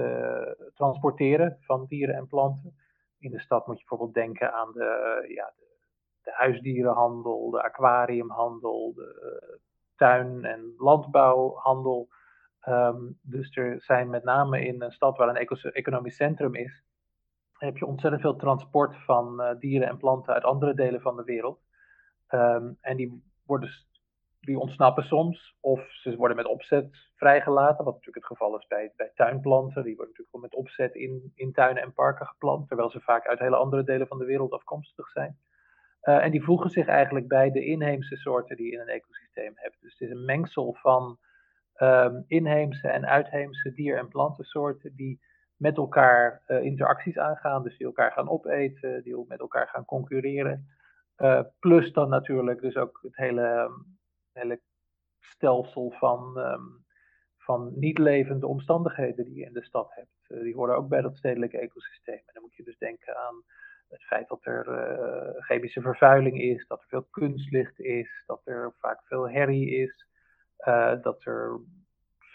transporteren 0.73 1.57
van 1.59 1.85
dieren 1.85 2.15
en 2.15 2.27
planten. 2.27 2.75
In 3.19 3.31
de 3.31 3.39
stad 3.39 3.67
moet 3.67 3.79
je 3.79 3.85
bijvoorbeeld 3.87 4.13
denken 4.13 4.53
aan 4.53 4.71
de, 4.71 5.23
ja, 5.27 5.53
de, 5.55 5.77
de 6.23 6.31
huisdierenhandel, 6.33 7.49
de 7.49 7.63
aquariumhandel, 7.63 8.93
de 8.95 9.59
tuin- 9.95 10.45
en 10.45 10.73
landbouwhandel. 10.77 12.07
Um, 12.67 13.19
dus 13.21 13.55
er 13.55 13.81
zijn 13.81 14.09
met 14.09 14.23
name 14.23 14.65
in 14.65 14.81
een 14.81 14.91
stad 14.91 15.17
waar 15.17 15.29
een 15.29 15.47
economisch 15.73 16.15
centrum 16.15 16.55
is, 16.55 16.83
heb 17.57 17.77
je 17.77 17.85
ontzettend 17.85 18.21
veel 18.21 18.35
transport 18.35 18.95
van 19.03 19.41
uh, 19.41 19.59
dieren 19.59 19.87
en 19.87 19.97
planten 19.97 20.33
uit 20.33 20.43
andere 20.43 20.73
delen 20.73 21.01
van 21.01 21.15
de 21.15 21.23
wereld. 21.23 21.59
Um, 22.29 22.77
en 22.81 22.97
die, 22.97 23.23
worden, 23.45 23.69
die 24.39 24.59
ontsnappen 24.59 25.03
soms, 25.03 25.57
of 25.59 25.91
ze 25.91 26.15
worden 26.15 26.37
met 26.37 26.45
opzet 26.45 27.09
vrijgelaten, 27.15 27.85
wat 27.85 27.93
natuurlijk 27.93 28.27
het 28.27 28.37
geval 28.37 28.57
is 28.57 28.67
bij, 28.67 28.93
bij 28.95 29.11
tuinplanten. 29.15 29.83
Die 29.83 29.95
worden 29.95 30.13
natuurlijk 30.17 30.51
met 30.51 30.59
opzet 30.59 30.95
in, 30.95 31.31
in 31.35 31.51
tuinen 31.51 31.83
en 31.83 31.93
parken 31.93 32.25
geplant, 32.25 32.67
terwijl 32.67 32.89
ze 32.89 32.99
vaak 32.99 33.27
uit 33.27 33.39
hele 33.39 33.55
andere 33.55 33.83
delen 33.83 34.07
van 34.07 34.17
de 34.17 34.25
wereld 34.25 34.51
afkomstig 34.51 35.09
zijn. 35.09 35.37
Uh, 36.03 36.23
en 36.23 36.31
die 36.31 36.43
voegen 36.43 36.69
zich 36.69 36.87
eigenlijk 36.87 37.27
bij 37.27 37.51
de 37.51 37.65
inheemse 37.65 38.15
soorten 38.15 38.55
die 38.55 38.65
je 38.65 38.71
in 38.71 38.79
een 38.79 38.87
ecosysteem 38.87 39.51
hebt. 39.55 39.81
Dus 39.81 39.91
het 39.91 40.01
is 40.01 40.15
een 40.15 40.25
mengsel 40.25 40.73
van 40.73 41.17
um, 41.77 42.23
inheemse 42.27 42.87
en 42.87 43.05
uitheemse 43.05 43.71
dier- 43.71 43.97
en 43.97 44.07
plantensoorten 44.07 44.95
die 44.95 45.19
met 45.55 45.77
elkaar 45.77 46.43
uh, 46.47 46.63
interacties 46.63 47.17
aangaan. 47.17 47.63
Dus 47.63 47.77
die 47.77 47.87
elkaar 47.87 48.11
gaan 48.11 48.29
opeten, 48.29 49.03
die 49.03 49.25
met 49.27 49.39
elkaar 49.39 49.67
gaan 49.67 49.85
concurreren. 49.85 50.67
Uh, 51.17 51.41
plus 51.59 51.91
dan 51.91 52.09
natuurlijk 52.09 52.61
dus 52.61 52.75
ook 52.75 52.99
het 53.01 53.15
hele, 53.15 53.71
hele 54.37 54.61
stelsel 55.19 55.91
van, 55.91 56.37
um, 56.37 56.85
van 57.37 57.71
niet 57.75 57.97
levende 57.97 58.47
omstandigheden 58.47 59.25
die 59.25 59.35
je 59.35 59.45
in 59.45 59.53
de 59.53 59.63
stad 59.63 59.93
hebt. 59.93 60.25
Uh, 60.27 60.41
die 60.41 60.55
horen 60.55 60.75
ook 60.75 60.87
bij 60.87 61.01
dat 61.01 61.17
stedelijke 61.17 61.59
ecosysteem. 61.59 62.21
En 62.25 62.33
dan 62.33 62.41
moet 62.41 62.55
je 62.55 62.63
dus 62.63 62.77
denken 62.77 63.17
aan 63.17 63.43
het 63.87 64.03
feit 64.03 64.27
dat 64.27 64.45
er 64.45 64.65
chemische 65.39 65.81
vervuiling 65.81 66.41
is, 66.41 66.67
dat 66.67 66.81
er 66.81 66.87
veel 66.87 67.07
kunstlicht 67.09 67.79
is, 67.79 68.23
dat 68.25 68.41
er 68.43 68.73
vaak 68.79 69.01
veel 69.03 69.29
herrie 69.29 69.69
is, 69.69 70.07
dat 71.01 71.25
er 71.25 71.59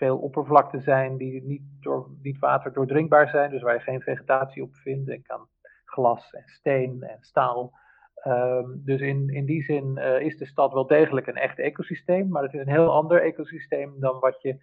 veel 0.03 0.19
oppervlakten 0.19 0.83
zijn 0.83 1.17
die 1.17 1.43
niet, 1.43 1.63
door, 1.81 2.11
niet 2.23 2.39
water 2.39 2.73
doordrinkbaar 2.73 3.29
zijn, 3.29 3.51
dus 3.51 3.63
waar 3.63 3.75
je 3.75 3.81
geen 3.81 4.01
vegetatie 4.01 4.63
op 4.63 4.75
vindt. 4.75 5.07
Denk 5.07 5.31
aan 5.31 5.49
glas 5.85 6.33
en 6.33 6.49
steen 6.49 7.03
en 7.03 7.19
staal. 7.21 7.73
Um, 8.27 8.83
dus 8.85 9.01
in, 9.01 9.29
in 9.29 9.45
die 9.45 9.63
zin 9.63 9.97
uh, 9.99 10.21
is 10.21 10.37
de 10.39 10.47
stad 10.47 10.73
wel 10.73 10.87
degelijk 10.87 11.27
een 11.27 11.37
echt 11.37 11.59
ecosysteem, 11.59 12.29
maar 12.29 12.43
het 12.43 12.55
is 12.55 12.61
een 12.61 12.69
heel 12.69 12.93
ander 12.93 13.23
ecosysteem 13.23 14.01
dan 14.01 14.21
wat 14.21 14.43
je 14.43 14.61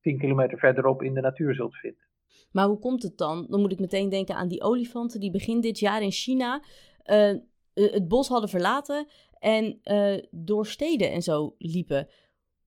10 0.00 0.18
kilometer 0.18 0.58
verderop 0.58 1.02
in 1.02 1.14
de 1.14 1.20
natuur 1.20 1.54
zult 1.54 1.76
vinden. 1.76 2.08
Maar 2.52 2.66
hoe 2.66 2.78
komt 2.78 3.02
het 3.02 3.18
dan? 3.18 3.46
Dan 3.48 3.60
moet 3.60 3.72
ik 3.72 3.78
meteen 3.78 4.08
denken 4.08 4.34
aan 4.34 4.48
die 4.48 4.62
olifanten 4.62 5.20
die 5.20 5.30
begin 5.30 5.60
dit 5.60 5.78
jaar 5.78 6.02
in 6.02 6.10
China 6.10 6.62
uh, 7.06 7.34
het 7.74 8.08
bos 8.08 8.28
hadden 8.28 8.48
verlaten 8.48 9.06
en 9.38 9.80
uh, 9.84 10.22
door 10.30 10.66
steden 10.66 11.10
en 11.12 11.22
zo 11.22 11.54
liepen. 11.58 12.08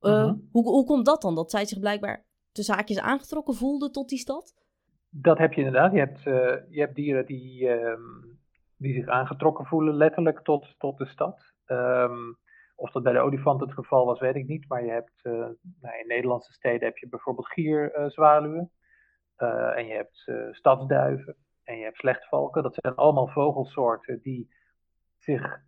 Uh, 0.02 0.34
hoe, 0.52 0.64
hoe 0.64 0.86
komt 0.86 1.06
dat 1.06 1.22
dan? 1.22 1.36
Dat 1.36 1.52
zij 1.52 1.66
zich 1.66 1.80
blijkbaar 1.80 2.26
de 2.52 2.64
zaakjes 2.64 3.00
aangetrokken 3.00 3.54
voelden 3.54 3.92
tot 3.92 4.10
die 4.10 4.20
stad? 4.20 4.54
Dat 5.10 5.38
heb 5.38 5.54
je 5.54 5.64
inderdaad. 5.64 5.92
Je 5.92 6.00
hebt, 6.00 6.24
je 6.70 6.80
hebt 6.80 6.96
dieren 6.96 7.26
die, 7.26 7.70
um, 7.70 8.33
die 8.84 8.94
zich 8.94 9.08
aangetrokken 9.08 9.66
voelen, 9.66 9.96
letterlijk 9.96 10.40
tot, 10.40 10.76
tot 10.78 10.98
de 10.98 11.06
stad. 11.06 11.54
Um, 11.66 12.38
of 12.76 12.92
dat 12.92 13.04
bij 13.04 13.14
de 13.14 13.20
olifant 13.20 13.62
het 13.62 13.74
geval 13.74 14.06
was, 14.06 14.20
weet 14.20 14.36
ik 14.36 14.48
niet. 14.48 14.68
Maar 14.68 14.86
je 14.86 14.92
hebt 14.92 15.20
uh, 15.24 15.34
nou, 15.82 15.98
in 16.00 16.08
Nederlandse 16.08 16.54
steden 16.54 16.88
heb 16.88 16.98
je 16.98 17.10
bijvoorbeeld 17.10 17.48
gierzwaluwen. 17.48 18.72
en 19.76 19.86
je 19.86 19.94
hebt 19.94 20.32
stadsduiven. 20.56 21.36
En 21.64 21.78
je 21.78 21.84
hebt 21.84 21.98
slechtvalken. 21.98 22.64
Dat 22.64 22.78
zijn 22.82 22.96
allemaal 22.96 23.28
vogelsoorten 23.28 24.20
die 24.22 24.50
zich 25.18 25.60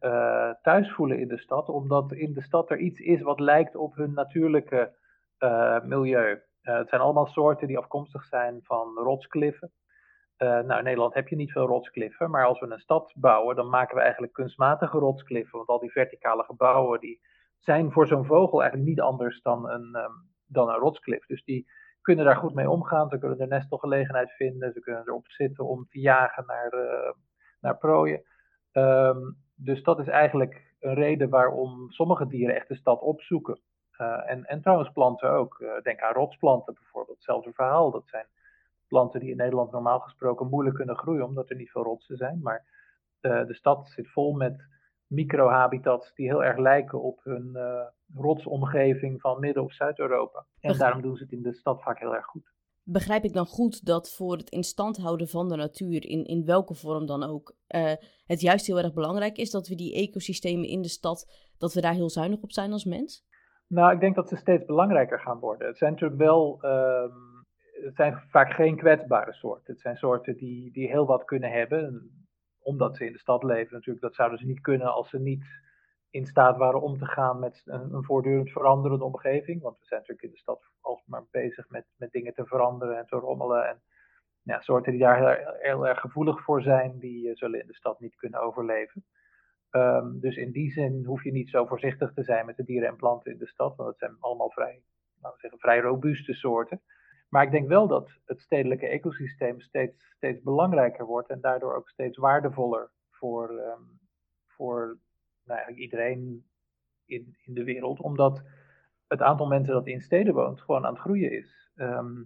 thuis 0.61 0.91
voelen 0.93 1.19
in 1.19 1.27
de 1.27 1.39
stad, 1.39 1.69
omdat 1.69 2.11
in 2.11 2.33
de 2.33 2.41
stad 2.41 2.69
er 2.69 2.77
iets 2.77 2.99
is 2.99 3.21
wat 3.21 3.39
lijkt 3.39 3.75
op 3.75 3.95
hun 3.95 4.13
natuurlijke 4.13 4.95
milieu. 5.83 6.41
Het 6.61 6.89
zijn 6.89 7.01
allemaal 7.01 7.27
soorten 7.27 7.67
die 7.67 7.77
afkomstig 7.77 8.25
zijn 8.25 8.59
van 8.63 8.93
rotskliffen. 8.95 9.71
Nou, 10.37 10.77
in 10.77 10.83
Nederland 10.83 11.13
heb 11.13 11.27
je 11.27 11.35
niet 11.35 11.51
veel 11.51 11.65
rotskliffen, 11.65 12.29
maar 12.29 12.45
als 12.45 12.59
we 12.59 12.71
een 12.71 12.79
stad 12.79 13.13
bouwen, 13.15 13.55
dan 13.55 13.69
maken 13.69 13.95
we 13.95 14.01
eigenlijk 14.01 14.33
kunstmatige 14.33 14.97
rotskliffen. 14.97 15.57
Want 15.57 15.69
al 15.69 15.79
die 15.79 15.91
verticale 15.91 16.43
gebouwen, 16.43 16.99
die 16.99 17.21
zijn 17.59 17.91
voor 17.91 18.07
zo'n 18.07 18.25
vogel 18.25 18.59
eigenlijk 18.59 18.89
niet 18.89 19.01
anders 19.01 19.41
dan 19.41 19.69
een, 19.69 19.95
um, 19.95 20.29
dan 20.47 20.69
een 20.69 20.75
rotsklif. 20.75 21.25
Dus 21.25 21.43
die 21.43 21.67
kunnen 22.01 22.25
daar 22.25 22.35
goed 22.35 22.53
mee 22.53 22.69
omgaan. 22.69 23.09
Ze 23.09 23.17
kunnen 23.17 23.39
er 23.39 23.47
nestelgelegenheid 23.47 24.31
vinden. 24.31 24.73
Ze 24.73 24.79
kunnen 24.79 25.07
erop 25.07 25.27
zitten 25.27 25.65
om 25.65 25.87
te 25.89 25.99
jagen 25.99 26.43
naar, 26.47 26.73
uh, 26.73 27.11
naar 27.61 27.77
prooien. 27.77 28.23
Um, 28.71 29.37
dus 29.55 29.83
dat 29.83 29.99
is 29.99 30.07
eigenlijk 30.07 30.73
een 30.79 30.93
reden 30.93 31.29
waarom 31.29 31.91
sommige 31.91 32.27
dieren 32.27 32.55
echt 32.55 32.67
de 32.67 32.75
stad 32.75 33.01
opzoeken. 33.01 33.59
Uh, 33.97 34.29
en, 34.29 34.43
en 34.43 34.61
trouwens 34.61 34.91
planten 34.91 35.29
ook. 35.29 35.63
Denk 35.83 35.99
aan 35.99 36.13
rotsplanten 36.13 36.73
bijvoorbeeld. 36.73 37.17
Hetzelfde 37.17 37.53
verhaal. 37.53 37.91
Dat 37.91 38.07
zijn 38.07 38.25
planten 38.87 39.19
die 39.19 39.31
in 39.31 39.37
Nederland 39.37 39.71
normaal 39.71 39.99
gesproken 39.99 40.49
moeilijk 40.49 40.75
kunnen 40.75 40.97
groeien, 40.97 41.25
omdat 41.25 41.49
er 41.49 41.55
niet 41.55 41.71
veel 41.71 41.83
rotsen 41.83 42.17
zijn. 42.17 42.39
Maar 42.41 42.73
de 43.19 43.53
stad 43.53 43.89
zit 43.89 44.11
vol 44.11 44.33
met 44.33 44.65
microhabitats 45.07 46.13
die 46.13 46.27
heel 46.27 46.43
erg 46.43 46.57
lijken 46.57 47.01
op 47.01 47.19
hun 47.23 47.51
uh, 47.53 47.81
rotsomgeving 48.15 49.21
van 49.21 49.39
Midden- 49.39 49.63
of 49.63 49.73
Zuid-Europa. 49.73 50.45
En 50.59 50.77
daarom 50.77 51.01
doen 51.01 51.15
ze 51.15 51.23
het 51.23 51.31
in 51.31 51.41
de 51.41 51.53
stad 51.53 51.81
vaak 51.81 51.99
heel 51.99 52.15
erg 52.15 52.25
goed. 52.25 52.53
Begrijp 52.83 53.23
ik 53.23 53.33
dan 53.33 53.45
goed 53.45 53.85
dat 53.85 54.13
voor 54.15 54.37
het 54.37 54.49
instand 54.49 54.97
houden 54.97 55.27
van 55.27 55.49
de 55.49 55.55
natuur, 55.55 56.05
in, 56.05 56.25
in 56.25 56.45
welke 56.45 56.73
vorm 56.73 57.05
dan 57.05 57.23
ook, 57.23 57.55
uh, 57.75 57.91
het 58.25 58.41
juist 58.41 58.67
heel 58.67 58.77
erg 58.77 58.93
belangrijk 58.93 59.37
is 59.37 59.51
dat 59.51 59.67
we 59.67 59.75
die 59.75 59.95
ecosystemen 59.95 60.67
in 60.67 60.81
de 60.81 60.87
stad, 60.87 61.51
dat 61.57 61.73
we 61.73 61.81
daar 61.81 61.93
heel 61.93 62.09
zuinig 62.09 62.41
op 62.41 62.51
zijn 62.51 62.71
als 62.71 62.85
mens? 62.85 63.25
Nou, 63.67 63.93
ik 63.93 63.99
denk 63.99 64.15
dat 64.15 64.29
ze 64.29 64.35
steeds 64.35 64.65
belangrijker 64.65 65.19
gaan 65.19 65.39
worden. 65.39 65.67
Het 65.67 65.77
zijn 65.77 65.91
natuurlijk 65.91 66.21
wel, 66.21 66.59
uh, 66.61 67.03
het 67.83 67.95
zijn 67.95 68.23
vaak 68.29 68.53
geen 68.53 68.77
kwetsbare 68.77 69.33
soorten. 69.33 69.73
Het 69.73 69.81
zijn 69.81 69.97
soorten 69.97 70.37
die, 70.37 70.71
die 70.71 70.87
heel 70.87 71.05
wat 71.05 71.25
kunnen 71.25 71.51
hebben 71.51 72.09
omdat 72.65 72.95
ze 72.95 73.05
in 73.05 73.11
de 73.11 73.19
stad 73.19 73.43
leven 73.43 73.73
natuurlijk, 73.73 74.05
dat 74.05 74.15
zouden 74.15 74.39
ze 74.39 74.45
niet 74.45 74.61
kunnen 74.61 74.93
als 74.93 75.09
ze 75.09 75.19
niet 75.19 75.45
in 76.09 76.25
staat 76.25 76.57
waren 76.57 76.81
om 76.81 76.97
te 76.97 77.05
gaan 77.05 77.39
met 77.39 77.61
een, 77.65 78.03
voortdurend 78.03 78.51
veranderende 78.51 79.03
omgeving. 79.03 79.61
Want 79.61 79.79
we 79.79 79.85
zijn 79.85 79.99
natuurlijk 79.99 80.27
in 80.27 80.33
de 80.33 80.41
stad 80.41 80.63
alsmaar 80.81 81.25
bezig 81.31 81.69
met, 81.69 81.85
met 81.95 82.11
dingen 82.11 82.33
te 82.33 82.45
veranderen 82.45 82.97
en 82.97 83.05
te 83.05 83.15
rommelen. 83.15 83.67
En 83.67 83.81
ja, 84.41 84.61
soorten 84.61 84.91
die 84.91 85.01
daar 85.01 85.55
heel, 85.59 85.87
erg 85.87 85.99
gevoelig 85.99 86.43
voor 86.43 86.61
zijn, 86.61 86.99
die 86.99 87.27
uh, 87.27 87.35
zullen 87.35 87.61
in 87.61 87.67
de 87.67 87.75
stad 87.75 87.99
niet 87.99 88.15
kunnen 88.15 88.41
overleven. 88.41 89.05
Um, 89.71 90.19
dus 90.19 90.35
in 90.35 90.51
die 90.51 90.71
zin 90.71 91.03
hoef 91.05 91.23
je 91.23 91.31
niet 91.31 91.49
zo 91.49 91.65
voorzichtig 91.65 92.13
te 92.13 92.23
zijn 92.23 92.45
met 92.45 92.57
de 92.57 92.63
dieren 92.63 92.89
en 92.89 92.95
planten 92.95 93.31
in 93.31 93.37
de 93.37 93.47
stad, 93.47 93.75
want 93.75 93.89
het 93.89 93.97
zijn 93.97 94.17
allemaal 94.19 94.51
vrij, 94.51 94.83
laten 95.21 95.39
zeggen, 95.39 95.59
vrij 95.59 95.79
robuuste 95.79 96.33
soorten. 96.33 96.81
Maar 97.35 97.43
ik 97.43 97.51
denk 97.51 97.67
wel 97.67 97.87
dat 97.87 98.19
het 98.25 98.41
stedelijke 98.41 98.87
ecosysteem 98.87 99.61
steeds, 99.61 100.13
steeds 100.15 100.41
belangrijker 100.41 101.05
wordt 101.05 101.29
en 101.29 101.41
daardoor 101.41 101.75
ook 101.75 101.89
steeds 101.89 102.17
waardevoller 102.17 102.91
voor, 103.11 103.49
um, 103.49 103.99
voor 104.47 104.99
nou, 105.43 105.59
eigenlijk 105.59 105.79
iedereen 105.79 106.45
in, 107.05 107.37
in 107.41 107.53
de 107.53 107.63
wereld. 107.63 107.99
Omdat 107.99 108.43
het 109.07 109.21
aantal 109.21 109.47
mensen 109.47 109.73
dat 109.73 109.87
in 109.87 110.01
steden 110.01 110.33
woont 110.33 110.61
gewoon 110.61 110.85
aan 110.85 110.93
het 110.93 111.01
groeien 111.01 111.31
is. 111.31 111.71
Um, 111.75 112.17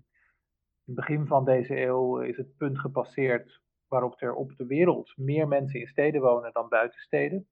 in 0.86 0.94
het 0.94 0.96
begin 0.96 1.28
van 1.28 1.46
deze 1.46 1.82
eeuw 1.82 2.20
is 2.20 2.38
het 2.38 2.58
punt 2.58 2.80
gepasseerd 2.80 3.62
waarop 3.88 4.22
er 4.22 4.34
op 4.34 4.56
de 4.56 4.66
wereld 4.66 5.18
meer 5.18 5.48
mensen 5.48 5.80
in 5.80 5.88
steden 5.88 6.22
wonen 6.22 6.54
dan 6.54 6.70
buiten 6.70 7.00
steden. 7.00 7.48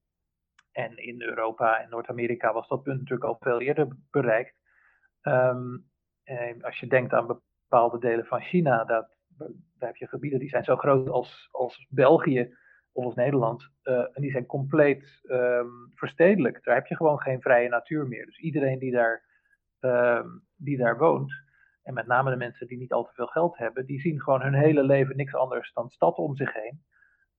En 0.72 0.98
in 0.98 1.22
Europa 1.22 1.82
en 1.82 1.90
Noord-Amerika 1.90 2.54
was 2.54 2.68
dat 2.68 2.84
punt 2.84 3.00
natuurlijk 3.00 3.30
al 3.30 3.38
veel 3.40 3.62
eerder 3.62 3.88
bereikt. 4.12 4.56
Um, 5.22 5.86
als 6.62 6.80
je 6.80 6.88
denkt 6.88 7.14
aan 7.14 7.28
bepaalde 7.70 8.00
delen 8.00 8.26
van 8.26 8.42
China, 8.42 8.84
dat, 8.84 9.16
daar 9.78 9.90
heb 9.90 9.96
je 9.96 10.08
gebieden 10.08 10.40
die 10.40 10.50
zijn 10.50 10.64
zo 10.64 10.76
groot 10.76 11.10
als, 11.10 11.50
als 11.52 11.88
België 11.90 12.56
of 12.92 13.06
als 13.06 13.16
Nederland. 13.16 13.70
Uh, 13.84 14.00
en 14.00 14.22
die 14.22 14.32
zijn 14.32 14.46
compleet 14.46 15.20
um, 15.24 15.92
verstedelijkt. 15.96 16.64
Daar 16.64 16.76
heb 16.76 16.88
je 16.88 16.96
gewoon 16.96 17.20
geen 17.20 17.42
vrije 17.42 17.70
natuur 17.70 18.08
meer. 18.08 18.26
Dus 18.26 18.38
iedereen 18.38 18.80
die 18.80 18.92
daar, 18.92 19.24
um, 19.80 20.44
die 20.56 20.78
daar 20.78 20.98
woont, 20.98 21.34
en 21.84 21.94
met 21.94 22.08
name 22.08 22.30
de 22.30 22.38
mensen 22.38 22.68
die 22.68 22.78
niet 22.78 22.94
al 22.94 23.04
te 23.04 23.14
veel 23.14 23.26
geld 23.28 23.58
hebben, 23.58 23.86
die 23.86 24.00
zien 24.00 24.22
gewoon 24.22 24.42
hun 24.42 24.54
hele 24.54 24.84
leven 24.84 25.16
niks 25.16 25.36
anders 25.36 25.74
dan 25.74 25.90
stad 25.90 26.18
om 26.18 26.36
zich 26.36 26.54
heen. 26.54 26.82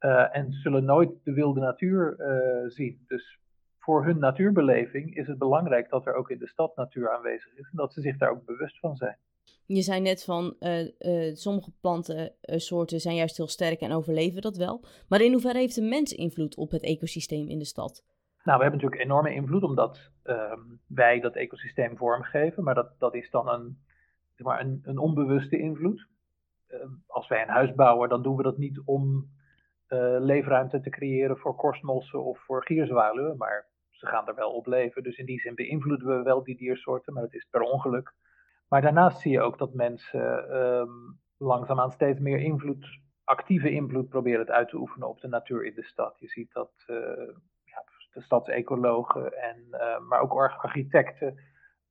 Uh, 0.00 0.36
en 0.36 0.52
zullen 0.52 0.84
nooit 0.84 1.10
de 1.24 1.32
wilde 1.32 1.60
natuur 1.60 2.16
uh, 2.18 2.70
zien. 2.70 3.04
Dus 3.06 3.40
voor 3.78 4.04
hun 4.04 4.18
natuurbeleving 4.18 5.16
is 5.16 5.26
het 5.26 5.38
belangrijk 5.38 5.88
dat 5.88 6.06
er 6.06 6.14
ook 6.14 6.30
in 6.30 6.38
de 6.38 6.48
stad 6.48 6.76
natuur 6.76 7.10
aanwezig 7.10 7.52
is 7.52 7.68
en 7.70 7.76
dat 7.76 7.92
ze 7.92 8.00
zich 8.00 8.16
daar 8.16 8.30
ook 8.30 8.44
bewust 8.44 8.78
van 8.78 8.96
zijn. 8.96 9.16
Je 9.76 9.82
zei 9.82 10.00
net 10.00 10.24
van 10.24 10.56
uh, 10.60 10.80
uh, 10.80 11.34
sommige 11.34 11.70
plantensoorten 11.80 13.00
zijn 13.00 13.16
juist 13.16 13.36
heel 13.36 13.48
sterk 13.48 13.80
en 13.80 13.92
overleven 13.92 14.42
dat 14.42 14.56
wel. 14.56 14.84
Maar 15.08 15.20
in 15.20 15.32
hoeverre 15.32 15.58
heeft 15.58 15.74
de 15.74 15.82
mens 15.82 16.12
invloed 16.12 16.56
op 16.56 16.70
het 16.70 16.82
ecosysteem 16.82 17.48
in 17.48 17.58
de 17.58 17.64
stad? 17.64 18.04
Nou, 18.44 18.56
we 18.56 18.64
hebben 18.64 18.80
natuurlijk 18.80 19.10
enorme 19.10 19.34
invloed 19.34 19.62
omdat 19.62 20.10
uh, 20.24 20.52
wij 20.86 21.20
dat 21.20 21.36
ecosysteem 21.36 21.96
vormgeven. 21.96 22.64
Maar 22.64 22.74
dat, 22.74 22.94
dat 22.98 23.14
is 23.14 23.30
dan 23.30 23.48
een, 23.48 23.78
zeg 24.34 24.46
maar 24.46 24.60
een, 24.60 24.80
een 24.82 24.98
onbewuste 24.98 25.58
invloed. 25.58 26.08
Ehm, 26.66 26.90
als 27.06 27.28
wij 27.28 27.42
een 27.42 27.48
huis 27.48 27.74
bouwen, 27.74 28.08
dan 28.08 28.22
doen 28.22 28.36
we 28.36 28.42
dat 28.42 28.58
niet 28.58 28.80
om 28.84 29.30
eh, 29.86 30.16
leefruimte 30.18 30.80
te 30.80 30.90
creëren 30.90 31.38
voor 31.38 31.54
korstmossen 31.54 32.24
of 32.24 32.38
voor 32.44 32.64
gierzwaluwen. 32.64 33.36
Maar 33.36 33.66
ze 33.90 34.06
gaan 34.06 34.28
er 34.28 34.34
wel 34.34 34.50
op 34.50 34.66
leven. 34.66 35.02
Dus 35.02 35.16
in 35.16 35.26
die 35.26 35.40
zin 35.40 35.54
beïnvloeden 35.54 36.06
we 36.06 36.22
wel 36.22 36.42
die 36.42 36.56
diersoorten, 36.56 37.12
maar 37.12 37.22
het 37.22 37.34
is 37.34 37.46
per 37.50 37.60
ongeluk. 37.60 38.14
Maar 38.68 38.82
daarnaast 38.82 39.20
zie 39.20 39.32
je 39.32 39.40
ook 39.40 39.58
dat 39.58 39.74
mensen 39.74 40.56
um, 40.56 41.18
langzaamaan 41.36 41.90
steeds 41.90 42.18
meer 42.18 42.38
invloed, 42.38 42.98
actieve 43.24 43.70
invloed 43.70 44.08
proberen 44.08 44.40
het 44.40 44.50
uit 44.50 44.68
te 44.68 44.76
oefenen 44.76 45.08
op 45.08 45.20
de 45.20 45.28
natuur 45.28 45.64
in 45.64 45.74
de 45.74 45.84
stad. 45.84 46.18
Je 46.18 46.28
ziet 46.28 46.52
dat 46.52 46.72
uh, 46.86 46.96
ja, 47.64 47.84
de 48.12 48.20
stadsecologen, 48.20 49.42
en, 49.42 49.66
uh, 49.70 49.98
maar 49.98 50.20
ook 50.20 50.32
architecten 50.32 51.38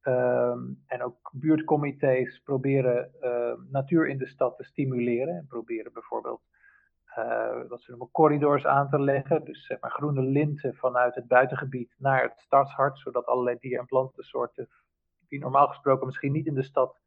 um, 0.03 0.83
en 0.87 1.03
ook 1.03 1.31
buurtcomité's 1.33 2.41
proberen 2.43 3.11
uh, 3.21 3.53
natuur 3.71 4.07
in 4.07 4.17
de 4.17 4.27
stad 4.27 4.57
te 4.57 4.63
stimuleren. 4.63 5.35
En 5.35 5.45
proberen 5.47 5.93
bijvoorbeeld 5.93 6.41
uh, 7.17 7.69
wat 7.69 7.81
ze 7.81 7.89
noemen 7.89 8.11
corridors 8.11 8.65
aan 8.65 8.89
te 8.89 8.99
leggen. 8.99 9.45
Dus 9.45 9.65
zeg 9.65 9.79
maar 9.79 9.91
groene 9.91 10.21
linten 10.21 10.75
vanuit 10.75 11.15
het 11.15 11.27
buitengebied 11.27 11.95
naar 11.97 12.21
het 12.21 12.39
stadshart, 12.39 12.99
zodat 12.99 13.25
allerlei 13.25 13.57
dier- 13.59 13.79
en 13.79 13.85
plantensoorten 13.85 14.69
die 15.27 15.39
normaal 15.39 15.67
gesproken 15.67 16.05
misschien 16.05 16.31
niet 16.31 16.45
in 16.45 16.53
de 16.53 16.63
stad 16.63 17.01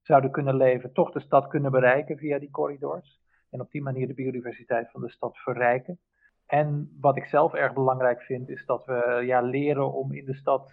zouden 0.00 0.30
kunnen 0.30 0.56
leven, 0.56 0.92
toch 0.92 1.10
de 1.10 1.20
stad 1.20 1.46
kunnen 1.46 1.70
bereiken 1.70 2.18
via 2.18 2.38
die 2.38 2.50
corridors. 2.50 3.20
En 3.50 3.60
op 3.60 3.70
die 3.70 3.82
manier 3.82 4.06
de 4.06 4.14
biodiversiteit 4.14 4.90
van 4.90 5.00
de 5.00 5.10
stad 5.10 5.38
verrijken. 5.38 6.00
En 6.46 6.96
wat 7.00 7.16
ik 7.16 7.24
zelf 7.24 7.54
erg 7.54 7.72
belangrijk 7.72 8.22
vind, 8.22 8.48
is 8.48 8.66
dat 8.66 8.84
we 8.84 9.22
ja, 9.24 9.40
leren 9.40 9.92
om 9.92 10.12
in 10.12 10.24
de 10.24 10.34
stad 10.34 10.72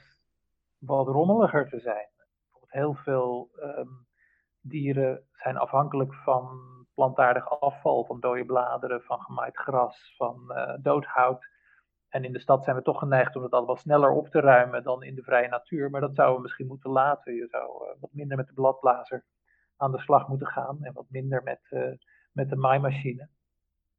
wat 0.77 1.07
rommeliger 1.07 1.69
te 1.69 1.79
zijn. 1.79 2.07
Heel 2.67 2.93
veel 2.93 3.49
um, 3.55 4.07
dieren 4.61 5.27
zijn 5.31 5.57
afhankelijk 5.57 6.13
van 6.13 6.59
plantaardig 6.93 7.59
afval, 7.59 8.05
van 8.05 8.19
dode 8.19 8.45
bladeren, 8.45 9.01
van 9.01 9.19
gemaaid 9.19 9.57
gras, 9.57 10.13
van 10.17 10.45
uh, 10.47 10.73
doodhout. 10.81 11.45
En 12.15 12.23
in 12.23 12.31
de 12.31 12.39
stad 12.39 12.63
zijn 12.63 12.75
we 12.75 12.81
toch 12.81 12.99
geneigd 12.99 13.35
om 13.35 13.43
het 13.43 13.51
allemaal 13.51 13.75
sneller 13.75 14.11
op 14.11 14.27
te 14.27 14.39
ruimen 14.39 14.83
dan 14.83 15.03
in 15.03 15.15
de 15.15 15.21
vrije 15.21 15.47
natuur. 15.47 15.89
Maar 15.89 16.01
dat 16.01 16.15
zouden 16.15 16.35
we 16.35 16.41
misschien 16.41 16.67
moeten 16.67 16.89
laten. 16.89 17.33
Je 17.33 17.47
zou 17.47 17.83
uh, 17.83 18.01
wat 18.01 18.09
minder 18.13 18.37
met 18.37 18.47
de 18.47 18.53
bladblazer 18.53 19.25
aan 19.77 19.91
de 19.91 19.99
slag 19.99 20.27
moeten 20.27 20.47
gaan 20.47 20.83
en 20.83 20.93
wat 20.93 21.05
minder 21.09 21.43
met, 21.43 21.59
uh, 21.69 21.93
met 22.31 22.49
de 22.49 22.55
maaimachine. 22.55 23.29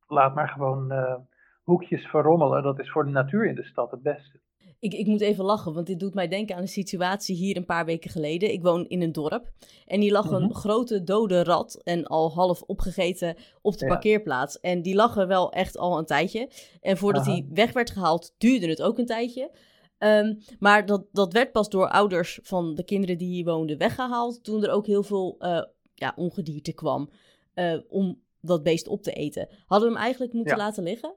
Laat 0.06 0.34
maar 0.34 0.48
gewoon 0.48 0.92
uh, 0.92 1.16
hoekjes 1.62 2.06
verrommelen. 2.06 2.62
Dat 2.62 2.78
is 2.78 2.90
voor 2.90 3.04
de 3.04 3.10
natuur 3.10 3.46
in 3.46 3.54
de 3.54 3.64
stad 3.64 3.90
het 3.90 4.02
beste. 4.02 4.40
Ik, 4.80 4.94
ik 4.94 5.06
moet 5.06 5.20
even 5.20 5.44
lachen, 5.44 5.72
want 5.72 5.86
dit 5.86 6.00
doet 6.00 6.14
mij 6.14 6.28
denken 6.28 6.56
aan 6.56 6.62
een 6.62 6.68
situatie 6.68 7.36
hier 7.36 7.56
een 7.56 7.64
paar 7.64 7.84
weken 7.84 8.10
geleden. 8.10 8.52
Ik 8.52 8.62
woon 8.62 8.88
in 8.88 9.02
een 9.02 9.12
dorp 9.12 9.52
en 9.86 10.00
hier 10.00 10.12
lag 10.12 10.24
mm 10.24 10.34
-hmm. 10.34 10.42
een 10.42 10.54
grote 10.54 11.02
dode 11.04 11.44
rat 11.44 11.80
en 11.84 12.06
al 12.06 12.32
half 12.32 12.62
opgegeten 12.62 13.36
op 13.62 13.78
de 13.78 13.84
ja. 13.84 13.92
parkeerplaats. 13.92 14.60
En 14.60 14.82
die 14.82 14.94
lag 14.94 15.16
er 15.16 15.26
wel 15.26 15.52
echt 15.52 15.76
al 15.76 15.98
een 15.98 16.06
tijdje. 16.06 16.50
En 16.80 16.96
voordat 16.96 17.26
hij 17.26 17.46
weg 17.52 17.72
werd 17.72 17.90
gehaald, 17.90 18.34
duurde 18.38 18.68
het 18.68 18.82
ook 18.82 18.98
een 18.98 19.06
tijdje. 19.06 19.50
Um, 19.98 20.38
maar 20.58 20.86
dat, 20.86 21.04
dat 21.12 21.32
werd 21.32 21.52
pas 21.52 21.68
door 21.68 21.88
ouders 21.88 22.38
van 22.42 22.74
de 22.74 22.84
kinderen 22.84 23.18
die 23.18 23.28
hier 23.28 23.44
woonden 23.44 23.78
weggehaald. 23.78 24.44
Toen 24.44 24.64
er 24.64 24.70
ook 24.70 24.86
heel 24.86 25.02
veel 25.02 25.36
uh, 25.38 25.62
ja, 25.94 26.12
ongedierte 26.16 26.72
kwam 26.72 27.10
uh, 27.54 27.78
om 27.88 28.22
dat 28.40 28.62
beest 28.62 28.88
op 28.88 29.02
te 29.02 29.12
eten. 29.12 29.48
Hadden 29.66 29.88
we 29.88 29.94
hem 29.94 30.04
eigenlijk 30.04 30.32
moeten 30.32 30.56
ja. 30.56 30.62
laten 30.62 30.82
liggen? 30.82 31.14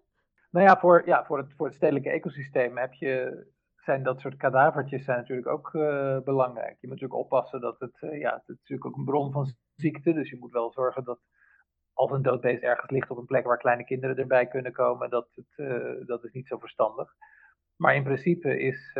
Nou 0.50 0.66
ja, 0.66 0.80
voor, 0.80 1.06
ja 1.06 1.26
voor, 1.26 1.38
het, 1.38 1.54
voor 1.56 1.66
het 1.66 1.76
stedelijke 1.76 2.10
ecosysteem 2.10 2.78
heb 2.78 2.94
je, 2.94 3.46
zijn 3.76 4.04
dat 4.04 4.20
soort 4.20 4.38
kadavertjes 4.38 5.04
zijn 5.04 5.18
natuurlijk 5.18 5.48
ook 5.48 5.74
uh, 5.74 6.20
belangrijk. 6.20 6.78
Je 6.80 6.88
moet 6.88 7.00
natuurlijk 7.00 7.20
oppassen 7.20 7.62
dat 7.62 7.80
het, 7.80 8.02
uh, 8.02 8.20
ja, 8.20 8.34
het 8.34 8.48
is 8.48 8.58
natuurlijk 8.58 8.86
ook 8.86 8.98
een 8.98 9.06
bron 9.06 9.32
van 9.32 9.54
ziekte. 9.76 10.14
Dus 10.14 10.30
je 10.30 10.38
moet 10.40 10.52
wel 10.52 10.72
zorgen 10.72 11.04
dat 11.04 11.20
als 11.94 12.12
een 12.12 12.22
dood 12.22 12.42
beest 12.42 12.64
ergens 12.64 12.92
ligt 12.92 13.10
op 13.10 13.18
een 13.18 13.26
plek 13.26 13.46
waar 13.46 13.58
kleine 13.58 13.84
kinderen 13.84 14.18
erbij 14.18 14.48
kunnen 14.48 14.72
komen, 14.72 15.10
dat, 15.10 15.28
het, 15.36 15.68
uh, 15.68 16.06
dat 16.06 16.24
is 16.24 16.32
niet 16.32 16.48
zo 16.48 16.58
verstandig. 16.58 17.14
Maar 17.76 17.96
in 17.96 18.04
principe 18.04 18.60
is 18.60 18.92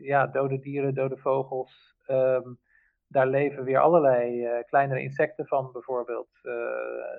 ja, 0.00 0.26
dode 0.26 0.58
dieren, 0.58 0.94
dode 0.94 1.16
vogels, 1.16 1.96
um, 2.06 2.58
daar 3.12 3.26
leven 3.26 3.64
weer 3.64 3.78
allerlei 3.78 4.44
uh, 4.44 4.64
kleinere 4.66 5.00
insecten 5.00 5.46
van, 5.46 5.72
bijvoorbeeld. 5.72 6.28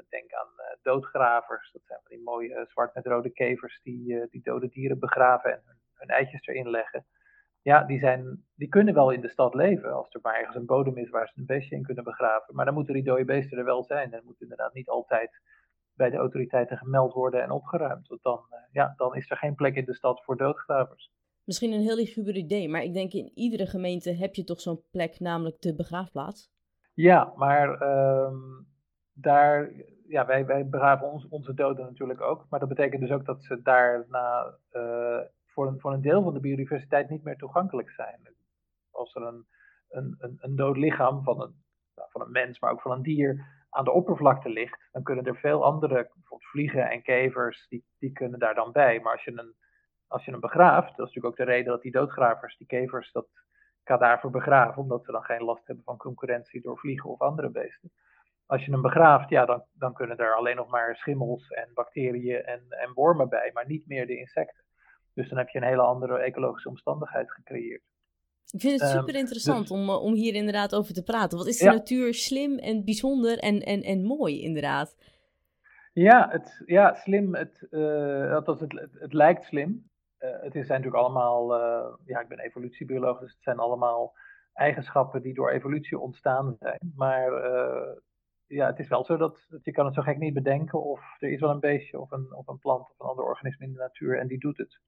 denk 0.10 0.34
aan 0.34 0.78
doodgravers, 0.82 1.72
dat 1.72 1.82
zijn 1.86 2.00
van 2.04 2.16
die 2.16 2.24
mooie 2.24 2.66
zwart 2.68 2.96
met 2.96 3.06
rode 3.06 3.30
kevers 3.30 3.82
die, 3.82 4.28
die 4.30 4.42
dode 4.42 4.70
dieren 4.70 5.00
begraven 5.00 5.52
en 5.52 5.62
hun, 5.94 6.10
eitjes 6.10 6.48
erin 6.48 6.70
leggen. 6.70 7.06
Ja, 7.62 7.84
die, 7.84 8.00
zijn, 8.00 8.46
die 8.56 8.68
kunnen 8.68 8.94
wel 8.94 9.12
in 9.12 9.22
de 9.22 9.30
stad 9.30 9.54
leven, 9.54 9.94
als 9.94 10.14
er 10.14 10.20
maar 10.22 10.40
ergens 10.40 10.56
een 10.56 10.66
bodem 10.66 10.98
is 10.98 11.10
waar 11.10 11.28
ze 11.28 11.40
een 11.40 11.46
beestje 11.46 11.76
in 11.76 11.84
kunnen 11.84 12.04
begraven. 12.04 12.56
Maar 12.56 12.66
dan 12.66 12.74
moeten 12.74 12.94
die 12.94 13.04
dode 13.04 13.26
beesten 13.26 13.58
er 13.58 13.66
wel 13.66 13.84
zijn. 13.84 14.14
En 14.14 14.22
moet 14.26 14.42
inderdaad 14.42 14.74
niet 14.74 14.90
altijd 14.90 15.42
bij 15.94 16.10
de 16.10 16.18
autoriteiten 16.18 16.78
gemeld 16.78 17.14
worden 17.14 17.42
en 17.42 17.52
opgeruimd. 17.52 18.08
Want 18.08 18.24
dan, 18.24 18.40
ja, 18.72 18.94
dan 18.98 19.16
is 19.16 19.30
er 19.30 19.38
geen 19.38 19.56
plek 19.56 19.76
in 19.76 19.86
de 19.86 19.96
stad 19.96 20.24
voor 20.24 20.38
doodgravers. 20.38 21.12
Misschien 21.46 21.72
een 21.72 21.82
heel 21.82 21.96
luguber 21.96 22.36
idee, 22.36 22.70
maar 22.70 22.84
ik 22.84 22.94
denk 22.94 23.12
in 23.12 23.32
iedere 23.36 23.66
gemeente 23.66 24.14
heb 24.14 24.36
je 24.36 24.44
toch 24.44 24.62
zo'n 24.62 24.84
plek, 24.92 25.20
namelijk 25.20 25.62
de 25.62 25.76
begraafplaats. 25.76 26.52
Ja, 26.94 27.34
maar 27.36 27.82
ehm, 27.82 28.38
daar, 29.14 29.72
ja, 30.08 30.26
wij, 30.26 30.46
wij 30.46 30.70
begraven 30.70 31.28
onze 31.30 31.54
doden 31.54 31.86
natuurlijk 31.86 32.22
ook. 32.22 32.46
Maar 32.50 32.60
dat 32.60 32.70
betekent 32.70 33.02
dus 33.02 33.12
ook 33.12 33.26
dat 33.26 33.44
ze 33.44 33.62
daarna 33.62 34.58
uh, 34.72 35.20
voor, 35.46 35.68
een, 35.68 35.80
voor 35.80 35.94
een 35.94 36.02
deel 36.02 36.24
van 36.24 36.34
de 36.34 36.40
biodiversiteit 36.40 37.10
niet 37.10 37.24
meer 37.24 37.38
toegankelijk 37.38 37.90
zijn. 37.90 38.20
Als 38.92 39.16
er 39.16 39.22
een, 39.22 39.46
een, 39.90 40.16
een, 40.20 40.38
een 40.40 40.56
dood 40.56 40.78
lichaam 40.78 41.24
van 41.24 41.42
een, 41.42 41.56
nou, 41.96 42.10
van 42.12 42.22
een 42.22 42.32
mens, 42.32 42.60
maar 42.60 42.72
ook 42.72 42.82
van 42.82 42.92
een 42.92 43.02
dier 43.02 43.46
aan 43.70 43.84
de 43.84 43.92
oppervlakte 43.92 44.50
ligt, 44.50 44.90
dan 44.92 45.04
kunnen 45.04 45.26
er 45.26 45.36
veel 45.36 45.64
andere, 45.64 45.94
bijvoorbeeld 45.94 46.50
vliegen 46.50 46.90
en 46.90 47.02
kevers, 47.02 47.68
die, 47.68 47.86
die 48.00 48.12
kunnen 48.12 48.40
daar 48.40 48.56
dan 48.56 48.72
bij. 48.72 49.00
Maar 49.00 49.12
als 49.12 49.24
je 49.24 49.32
een 49.32 49.56
als 50.12 50.26
je 50.26 50.32
hem 50.32 50.40
begraaft, 50.40 50.98
dat 50.98 51.08
is 51.08 51.14
natuurlijk 51.14 51.26
ook 51.26 51.46
de 51.46 51.52
reden 51.52 51.72
dat 51.72 51.82
die 51.82 51.92
doodgravers, 51.92 52.58
die 52.58 52.68
kevers, 52.68 53.12
dat 53.12 53.28
kadaver 53.84 54.30
begraven, 54.30 54.82
omdat 54.82 55.06
ze 55.06 55.12
dan 55.12 55.24
geen 55.24 55.44
last 55.44 55.68
hebben 55.68 55.86
van 55.86 55.98
concurrentie 55.98 56.62
door 56.62 56.78
vliegen 56.78 57.10
of 57.10 57.20
andere 57.20 57.50
beesten. 57.50 57.92
Als 58.46 58.66
je 58.66 58.72
hem 58.72 58.82
begraaft, 58.82 59.30
ja, 59.30 59.46
dan, 59.46 59.64
dan 59.74 59.94
kunnen 59.94 60.18
er 60.18 60.36
alleen 60.36 60.56
nog 60.56 60.70
maar 60.70 60.96
schimmels 60.96 61.48
en 61.48 61.70
bacteriën 61.74 62.44
en, 62.44 62.62
en 62.70 62.94
wormen 62.94 63.30
bij, 63.30 63.52
maar 63.54 63.68
niet 63.68 63.88
meer 63.88 64.08
de 64.08 64.18
insecten. 64.18 64.64
Dus 65.14 65.30
dan 65.30 65.38
heb 65.38 65.50
je 65.50 65.58
een 65.58 65.68
hele 65.68 65.82
andere 65.82 66.18
ecologische 66.18 66.70
omstandigheid 66.70 67.32
gecreëerd. 67.32 67.84
Ik 68.52 68.62
vind 68.62 68.82
het 68.82 68.90
ehm, 68.90 69.00
super 69.00 69.16
interessant 69.16 69.68
dus 69.68 69.78
om, 69.78 69.90
eh, 69.90 70.04
om 70.04 70.14
hier 70.14 70.34
inderdaad 70.34 70.76
over 70.76 70.94
te 70.94 71.04
praten. 71.04 71.38
Wat 71.38 71.48
is 71.48 71.58
de 71.58 71.66
natuur 71.66 72.14
slim 72.14 72.58
en 72.58 72.86
bijzonder 72.86 73.38
en, 73.38 73.60
en, 73.60 73.82
en 73.82 74.04
mooi, 74.04 74.42
inderdaad? 74.42 74.96
Ja, 75.94 76.28
het, 76.30 76.64
ja 76.66 76.94
slim. 76.94 77.36
Het, 77.36 77.68
uh, 77.72 78.36
het, 78.36 78.60
het, 78.60 78.90
het, 79.00 79.14
lijkt 79.14 79.44
slim. 79.44 79.90
Uh, 80.22 80.30
het 80.42 80.54
zijn 80.54 80.68
natuurlijk 80.68 81.04
allemaal, 81.04 81.60
uh, 81.60 81.94
ja, 82.06 82.20
ik 82.20 82.28
ben 82.28 82.40
evolutiebioloog, 82.40 83.20
dus 83.20 83.32
het 83.32 83.44
zijn 83.44 83.58
allemaal 83.58 84.14
eigenschappen 84.54 85.22
die 85.22 85.34
door 85.34 85.50
evolutie 85.50 86.00
ontstaan 86.00 86.56
zijn. 86.60 86.92
Maar 86.96 87.52
uh, 87.52 87.98
ja, 88.48 88.68
het 88.68 88.80
is 88.80 88.88
wel 88.88 89.06
zo 89.06 89.18
dat, 89.18 89.46
dat, 89.50 89.66
je 89.66 89.72
kan 89.72 89.86
het 89.86 89.94
zo 89.94 90.02
gek 90.02 90.18
niet 90.18 90.34
bedenken 90.34 90.84
of 90.84 91.02
er 91.20 91.32
is 91.32 91.40
wel 91.40 91.50
een 91.50 91.60
beestje 91.60 92.00
of 92.00 92.12
een, 92.12 92.36
of 92.36 92.48
een 92.48 92.60
plant 92.60 92.82
of 92.82 93.00
een 93.00 93.08
ander 93.08 93.26
organisme 93.26 93.66
in 93.66 93.74
de 93.74 93.80
natuur 93.80 94.20
en 94.20 94.28
die 94.28 94.40
doet 94.40 94.58
het. 94.58 94.80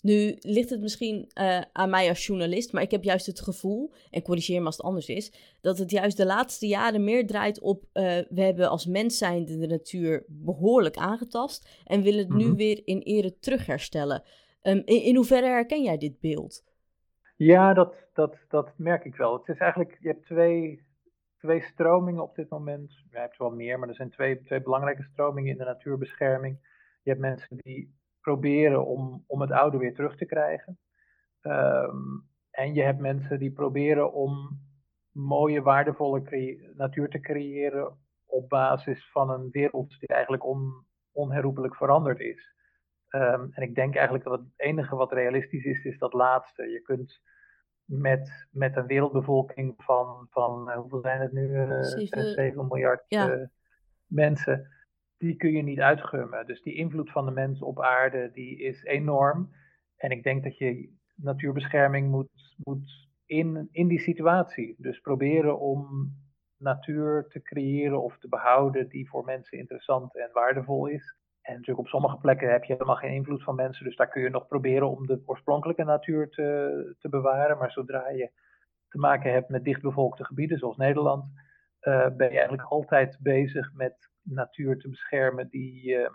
Nu 0.00 0.36
ligt 0.40 0.70
het 0.70 0.80
misschien 0.80 1.30
uh, 1.40 1.60
aan 1.72 1.90
mij 1.90 2.08
als 2.08 2.26
journalist, 2.26 2.72
maar 2.72 2.82
ik 2.82 2.90
heb 2.90 3.02
juist 3.04 3.26
het 3.26 3.40
gevoel, 3.40 3.92
en 4.10 4.22
corrigeer 4.22 4.60
me 4.60 4.66
als 4.66 4.76
het 4.76 4.86
anders 4.86 5.08
is, 5.08 5.56
dat 5.60 5.78
het 5.78 5.90
juist 5.90 6.16
de 6.16 6.26
laatste 6.26 6.66
jaren 6.66 7.04
meer 7.04 7.26
draait 7.26 7.60
op 7.60 7.82
uh, 7.82 8.02
we 8.28 8.42
hebben 8.42 8.68
als 8.70 8.86
mens 8.86 9.18
zijnde 9.18 9.58
de 9.58 9.66
natuur 9.66 10.24
behoorlijk 10.28 10.96
aangetast 10.96 11.82
en 11.84 12.02
willen 12.02 12.18
het 12.18 12.36
nu 12.36 12.46
mhm. 12.46 12.56
weer 12.56 12.82
in 12.84 12.98
ere 12.98 13.38
terugherstellen. 13.38 14.22
Um, 14.66 14.82
in, 14.84 15.16
hoeverre 15.16 15.46
herken 15.46 15.82
jij 15.82 15.98
dit 15.98 16.20
beeld? 16.20 16.64
Ja, 17.36 17.74
dat, 17.74 17.94
dat, 18.12 18.36
dat 18.48 18.72
merk 18.76 19.04
ik 19.04 19.16
wel. 19.16 19.38
Het 19.38 19.48
is 19.48 19.58
eigenlijk, 19.58 19.98
je 20.00 20.08
hebt 20.08 20.26
twee, 20.26 20.86
twee 21.38 21.60
stromingen 21.60 22.22
op 22.22 22.34
dit 22.34 22.48
moment. 22.48 22.92
Je 23.10 23.18
hebt 23.18 23.36
wel 23.36 23.50
meer, 23.50 23.78
maar 23.78 23.88
er 23.88 23.94
zijn 23.94 24.10
twee, 24.10 24.42
twee 24.42 24.62
belangrijke 24.62 25.02
stromingen 25.02 25.50
in 25.50 25.58
de 25.58 25.64
natuurbescherming. 25.64 26.58
Je 27.02 27.10
hebt 27.10 27.22
mensen 27.22 27.56
die 27.56 27.94
proberen 28.20 28.86
om, 28.86 29.24
om 29.26 29.40
het 29.40 29.50
oude 29.50 29.78
weer 29.78 29.94
terug 29.94 30.16
te 30.16 30.26
krijgen. 30.26 30.78
Um, 31.42 32.28
en 32.50 32.74
je 32.74 32.82
hebt 32.82 33.00
mensen 33.00 33.38
die 33.38 33.52
proberen 33.52 34.12
om 34.12 34.60
mooie, 35.10 35.62
waardevolle 35.62 36.72
natuur 36.74 37.08
te 37.08 37.20
creëren 37.20 37.98
op 38.26 38.48
basis 38.48 39.10
van 39.10 39.30
een 39.30 39.48
wereld 39.50 39.96
die 39.98 40.08
eigenlijk 40.08 40.44
on, 40.44 40.86
onherroepelijk 41.12 41.76
veranderd 41.76 42.20
is. 42.20 42.55
Um, 43.16 43.48
en 43.52 43.62
ik 43.62 43.74
denk 43.74 43.94
eigenlijk 43.94 44.24
dat 44.24 44.38
het 44.38 44.48
enige 44.56 44.96
wat 44.96 45.12
realistisch 45.12 45.64
is, 45.64 45.84
is 45.84 45.98
dat 45.98 46.12
laatste. 46.12 46.62
Je 46.62 46.80
kunt 46.80 47.20
met, 47.84 48.46
met 48.50 48.76
een 48.76 48.86
wereldbevolking 48.86 49.74
van, 49.76 50.26
van 50.30 50.68
uh, 50.68 50.76
hoeveel 50.76 51.00
zijn 51.00 51.20
het 51.20 51.32
nu? 51.32 51.48
Uh, 51.48 51.82
7, 51.82 52.32
7 52.32 52.66
miljard 52.66 53.04
ja. 53.08 53.36
uh, 53.36 53.46
mensen. 54.06 54.70
Die 55.16 55.36
kun 55.36 55.52
je 55.52 55.62
niet 55.62 55.80
uitgummen. 55.80 56.46
Dus 56.46 56.62
die 56.62 56.74
invloed 56.74 57.10
van 57.10 57.24
de 57.24 57.30
mens 57.30 57.62
op 57.62 57.80
aarde, 57.80 58.30
die 58.32 58.58
is 58.58 58.84
enorm. 58.84 59.50
En 59.96 60.10
ik 60.10 60.22
denk 60.22 60.42
dat 60.42 60.58
je 60.58 60.92
natuurbescherming 61.14 62.10
moet, 62.10 62.56
moet 62.56 63.08
in, 63.26 63.68
in 63.70 63.88
die 63.88 64.00
situatie. 64.00 64.74
Dus 64.78 65.00
proberen 65.00 65.58
om 65.58 66.12
natuur 66.56 67.26
te 67.28 67.42
creëren 67.42 68.02
of 68.02 68.18
te 68.18 68.28
behouden 68.28 68.88
die 68.88 69.08
voor 69.08 69.24
mensen 69.24 69.58
interessant 69.58 70.16
en 70.16 70.30
waardevol 70.32 70.86
is. 70.86 71.16
En 71.46 71.52
natuurlijk 71.52 71.78
op 71.78 71.88
sommige 71.88 72.16
plekken 72.16 72.50
heb 72.50 72.64
je 72.64 72.72
helemaal 72.72 72.96
geen 72.96 73.14
invloed 73.14 73.42
van 73.42 73.54
mensen, 73.54 73.84
dus 73.84 73.96
daar 73.96 74.08
kun 74.08 74.22
je 74.22 74.30
nog 74.30 74.46
proberen 74.46 74.90
om 74.90 75.06
de 75.06 75.22
oorspronkelijke 75.24 75.84
natuur 75.84 76.28
te, 76.28 76.94
te 76.98 77.08
bewaren. 77.08 77.58
Maar 77.58 77.70
zodra 77.70 78.08
je 78.08 78.30
te 78.88 78.98
maken 78.98 79.32
hebt 79.32 79.48
met 79.48 79.64
dichtbevolkte 79.64 80.24
gebieden 80.24 80.58
zoals 80.58 80.76
Nederland, 80.76 81.24
uh, 81.82 82.08
ben 82.16 82.30
je 82.30 82.38
eigenlijk 82.38 82.68
altijd 82.68 83.18
bezig 83.20 83.72
met 83.74 84.10
natuur 84.22 84.78
te 84.78 84.88
beschermen 84.88 85.48
die, 85.48 85.84
uh, 85.84 86.08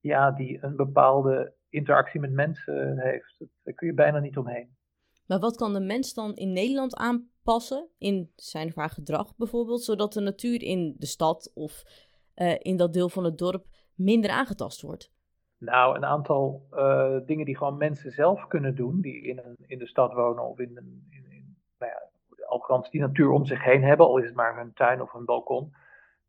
ja, 0.00 0.30
die 0.30 0.58
een 0.64 0.76
bepaalde 0.76 1.54
interactie 1.68 2.20
met 2.20 2.32
mensen 2.32 2.98
heeft. 2.98 3.44
Daar 3.62 3.74
kun 3.74 3.86
je 3.86 3.94
bijna 3.94 4.18
niet 4.18 4.36
omheen. 4.36 4.76
Maar 5.26 5.38
wat 5.38 5.56
kan 5.56 5.72
de 5.72 5.80
mens 5.80 6.14
dan 6.14 6.34
in 6.34 6.52
Nederland 6.52 6.96
aanpassen 6.96 7.88
in 7.98 8.32
zijn 8.36 8.68
of 8.68 8.74
haar 8.74 8.90
gedrag 8.90 9.36
bijvoorbeeld, 9.36 9.82
zodat 9.82 10.12
de 10.12 10.20
natuur 10.20 10.62
in 10.62 10.94
de 10.98 11.06
stad 11.06 11.50
of 11.54 11.82
uh, 12.36 12.54
in 12.58 12.76
dat 12.76 12.92
deel 12.92 13.08
van 13.08 13.24
het 13.24 13.38
dorp 13.38 13.66
minder 13.96 14.30
aangetast 14.30 14.82
wordt? 14.82 15.12
Nou, 15.58 15.96
een 15.96 16.04
aantal 16.04 16.66
uh, 16.72 17.16
dingen 17.26 17.44
die 17.44 17.56
gewoon 17.56 17.76
mensen 17.76 18.10
zelf 18.10 18.46
kunnen 18.46 18.74
doen, 18.74 19.00
die 19.00 19.22
in, 19.22 19.38
een, 19.38 19.56
in 19.66 19.78
de 19.78 19.86
stad 19.86 20.12
wonen 20.12 20.44
of 20.44 20.58
in, 20.58 20.76
een, 20.76 21.06
in, 21.10 21.56
nou 21.78 21.92
ja, 21.92 22.88
die 22.90 23.00
natuur 23.00 23.30
om 23.30 23.44
zich 23.44 23.64
heen 23.64 23.82
hebben, 23.82 24.06
al 24.06 24.18
is 24.18 24.26
het 24.26 24.34
maar 24.34 24.56
hun 24.56 24.72
tuin 24.72 25.02
of 25.02 25.12
hun 25.12 25.24
balkon, 25.24 25.72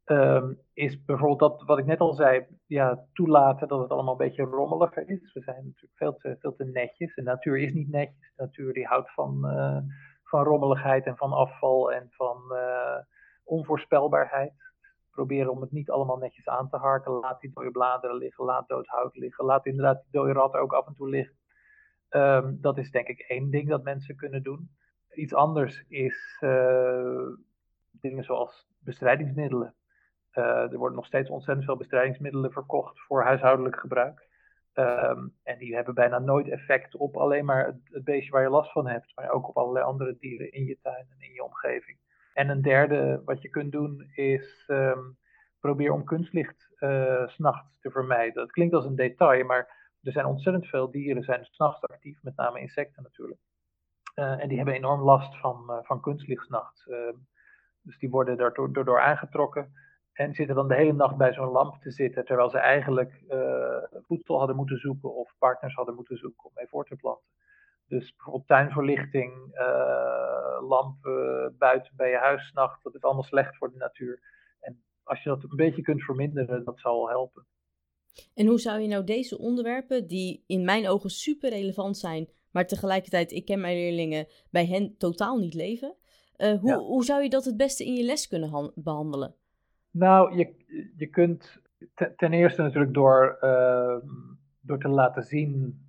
um, 0.06 0.60
is 0.74 1.04
bijvoorbeeld 1.06 1.40
dat 1.40 1.64
wat 1.66 1.78
ik 1.78 1.86
net 1.86 2.00
al 2.00 2.14
zei, 2.14 2.46
ja, 2.66 3.06
toelaten 3.14 3.68
dat 3.68 3.80
het 3.80 3.92
allemaal 3.92 4.12
een 4.12 4.28
beetje 4.28 4.44
rommeliger 4.44 5.10
is. 5.10 5.34
We 5.34 5.42
zijn 5.42 5.66
natuurlijk 5.66 5.96
veel 5.96 6.16
te, 6.16 6.36
veel 6.40 6.56
te 6.56 6.64
netjes. 6.64 7.16
De 7.16 7.22
natuur 7.22 7.58
is 7.58 7.74
niet 7.74 7.90
netjes. 7.90 8.34
Natuur 8.38 8.74
die 8.74 8.86
houdt 8.86 9.14
van, 9.14 9.42
uh, 9.44 9.78
van 10.24 10.44
rommeligheid 10.44 11.06
en 11.06 11.18
van 11.18 11.32
afval 11.32 11.92
en 11.92 12.08
van 12.10 12.44
uh, 12.52 12.98
onvoorspelbaarheid 13.44 14.54
proberen 15.16 15.52
om 15.52 15.62
het 15.62 15.72
niet 15.72 15.90
allemaal 15.90 16.18
netjes 16.18 16.48
aan 16.48 16.70
te 16.70 16.78
harken. 16.78 17.12
Laat 17.12 17.42
die 17.42 17.52
dode 17.54 17.72
bladeren 17.72 18.18
liggen, 18.18 18.46
laat 18.46 18.68
dood 18.68 18.88
hout 18.88 19.16
liggen, 19.16 19.46
laat 19.46 19.66
inderdaad 19.66 20.02
die 20.02 20.12
dode 20.12 20.34
ratten 20.34 20.60
ook 20.60 20.74
af 20.74 20.88
en 20.88 20.94
toe 20.94 21.10
liggen. 21.10 21.36
Um, 22.10 22.58
dat 22.62 22.78
is 22.78 22.92
denk 22.92 23.08
ik 23.08 23.20
één 23.20 23.50
ding 23.50 23.70
dat 23.70 23.84
mensen 23.84 24.16
kunnen 24.16 24.44
doen. 24.44 24.70
Iets 25.14 25.34
anders 25.34 25.86
is 25.88 26.38
uh, 26.42 27.28
dingen 27.92 28.24
zoals 28.24 28.68
bestrijdingsmiddelen. 28.80 29.76
Uh, 30.34 30.72
er 30.72 30.78
worden 30.78 30.96
nog 30.96 31.06
steeds 31.06 31.30
ontzettend 31.30 31.66
veel 31.66 31.78
bestrijdingsmiddelen 31.78 32.52
verkocht 32.52 33.00
voor 33.00 33.24
huishoudelijk 33.24 33.80
gebruik. 33.80 34.28
Um, 34.74 35.36
en 35.44 35.58
die 35.58 35.76
hebben 35.76 35.94
bijna 35.94 36.20
nooit 36.20 36.48
effect 36.48 36.96
op 36.96 37.18
alleen 37.18 37.46
maar 37.46 37.66
het, 37.66 37.76
het, 37.84 38.04
beestje 38.04 38.32
waar 38.32 38.42
je 38.42 38.50
last 38.50 38.72
van 38.72 38.88
hebt, 38.88 39.12
maar 39.16 39.30
ook 39.30 39.48
op 39.50 39.58
allerlei 39.58 39.86
andere 39.86 40.18
dieren 40.20 40.52
in 40.52 40.66
je 40.66 40.78
tuin 40.82 41.06
en 41.10 41.28
in 41.28 41.34
je 41.34 41.44
omgeving. 41.44 41.98
En 42.36 42.50
een 42.50 42.62
derde 42.62 43.22
wat 43.26 43.42
je 43.42 43.50
kunt 43.50 43.72
doen 43.72 44.12
is 44.14 44.64
um, 44.68 45.18
probeer 45.60 45.92
om 45.92 46.04
kunstlicht 46.04 46.68
uh, 46.80 47.28
s'nachts 47.28 47.80
te 47.80 47.92
vermijden. 47.92 48.34
Dat 48.34 48.52
klinkt 48.52 48.74
als 48.74 48.86
een 48.86 48.96
detail, 48.96 49.46
maar 49.46 49.96
er 50.02 50.12
zijn 50.12 50.26
ontzettend 50.26 50.68
veel 50.68 50.92
dieren 50.92 51.24
zijn 51.24 51.46
s'nachts 51.46 51.82
actief, 51.82 52.24
met 52.24 52.36
name 52.36 52.60
insecten 52.60 53.04
natuurlijk. 53.04 53.40
Uh, 54.16 54.42
en 54.42 54.48
die 54.48 54.58
hebben 54.58 54.76
enorm 54.76 55.02
last 55.02 55.40
van, 55.40 55.66
uh, 55.68 55.78
van 55.82 56.02
kunstlicht 56.02 56.46
s'nachts. 56.46 56.88
Uh, 56.88 56.98
dus 57.82 57.98
die 57.98 58.10
worden 58.10 58.38
daardoor 58.38 58.74
door, 58.74 58.86
door 58.86 59.02
aangetrokken 59.02 59.74
en 60.14 60.34
zitten 60.34 60.56
dan 60.56 60.68
de 60.68 60.76
hele 60.76 60.94
nacht 60.94 61.18
bij 61.18 61.34
zo'n 61.34 61.52
lamp 61.52 61.82
te 61.82 61.92
zitten, 61.92 62.26
terwijl 62.26 62.50
ze 62.50 62.58
eigenlijk 62.58 63.24
voedsel 64.08 64.38
hadden 64.38 64.56
moeten 64.56 64.78
zoeken 64.78 65.16
of 65.16 65.36
partners 65.38 65.76
hadden 65.76 65.96
moeten 65.96 66.18
zoeken 66.18 66.46
om 66.46 66.52
mee 66.56 66.68
voor 66.68 66.86
te 66.86 66.96
planten. 66.96 67.30
Dus 67.88 68.16
bijvoorbeeld 68.16 68.48
tuinverlichting, 68.48 69.34
uh, 69.54 70.68
lampen 70.68 71.56
buiten 71.58 71.94
bij 71.96 72.10
je 72.10 72.18
huis 72.18 72.48
s'nachts, 72.48 72.84
dat 72.84 72.96
is 72.96 73.02
allemaal 73.02 73.24
slecht 73.24 73.58
voor 73.58 73.72
de 73.72 73.78
natuur. 73.78 74.20
En 74.60 74.84
als 75.04 75.24
je 75.24 75.30
dat 75.30 75.44
een 75.44 75.56
beetje 75.56 75.82
kunt 75.82 76.04
verminderen, 76.04 76.64
dat 76.64 76.80
zal 76.80 77.10
helpen. 77.10 77.46
En 78.34 78.48
hoe 78.48 78.60
zou 78.60 78.80
je 78.80 78.88
nou 78.88 79.04
deze 79.04 79.38
onderwerpen, 79.38 80.08
die 80.08 80.44
in 80.48 80.66
mijn 80.66 80.88
ogen 80.88 81.10
super 81.10 81.50
relevant 81.50 81.98
zijn, 81.98 82.30
maar 82.52 82.68
tegelijkertijd, 82.68 83.32
ik 83.32 83.46
ken 83.46 83.62
mijn 83.62 83.76
leerlingen, 83.76 84.28
bij 84.50 84.66
hen 84.66 84.98
totaal 84.98 85.38
niet 85.38 85.54
leven, 85.54 85.96
hoe, 86.38 86.74
hoe 86.74 87.04
zou 87.04 87.24
je 87.24 87.30
dat 87.30 87.46
het 87.46 87.58
beste 87.58 87.86
in 87.86 87.94
je 87.94 88.04
les 88.04 88.28
kunnen 88.28 88.72
behandelen? 88.76 89.36
Nou, 89.92 90.38
je, 90.38 90.56
je 90.98 91.08
kunt 91.08 91.62
ten 92.18 92.34
eerste 92.34 92.62
natuurlijk 92.62 92.94
door, 92.94 93.38
ehm, 93.40 94.08
door 94.62 94.80
te 94.80 94.88
laten 94.88 95.24
zien 95.24 95.84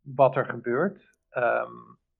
wat 0.00 0.36
er 0.36 0.44
gebeurt. 0.44 1.11
Ehm, 1.32 1.72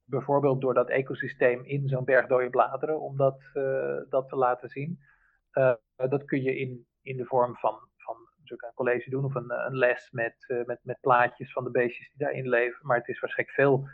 bijvoorbeeld 0.05 0.61
door 0.61 0.75
dat 0.75 0.89
ecosysteem 0.89 1.65
in 1.65 1.89
zo'n 1.89 2.05
berg 2.05 2.27
dode 2.27 2.51
bladeren, 2.51 3.01
om 3.01 3.17
dat, 3.17 3.41
uh, 3.55 4.01
dat 4.09 4.29
te 4.29 4.37
laten 4.37 4.69
zien. 4.69 4.99
Uh, 5.53 5.73
dat 5.97 6.25
kun 6.25 6.43
je 6.43 6.59
in, 6.59 6.87
in 7.03 7.17
de 7.17 7.25
vorm 7.25 7.57
van, 7.57 7.79
van 7.97 8.17
een 8.45 8.75
college 8.75 9.11
doen 9.11 9.25
of 9.25 9.35
een, 9.35 9.51
een 9.67 9.77
les 9.77 10.11
met, 10.11 10.63
met, 10.67 10.79
met 10.83 11.01
plaatjes 11.01 11.53
van 11.53 11.65
de 11.65 11.71
beestjes 11.71 12.09
die 12.09 12.19
daarin 12.19 12.49
leven. 12.49 12.87
Maar 12.87 12.97
het 12.97 13.09
is 13.09 13.21
waarschijnlijk 13.21 13.59
veel, 13.59 13.89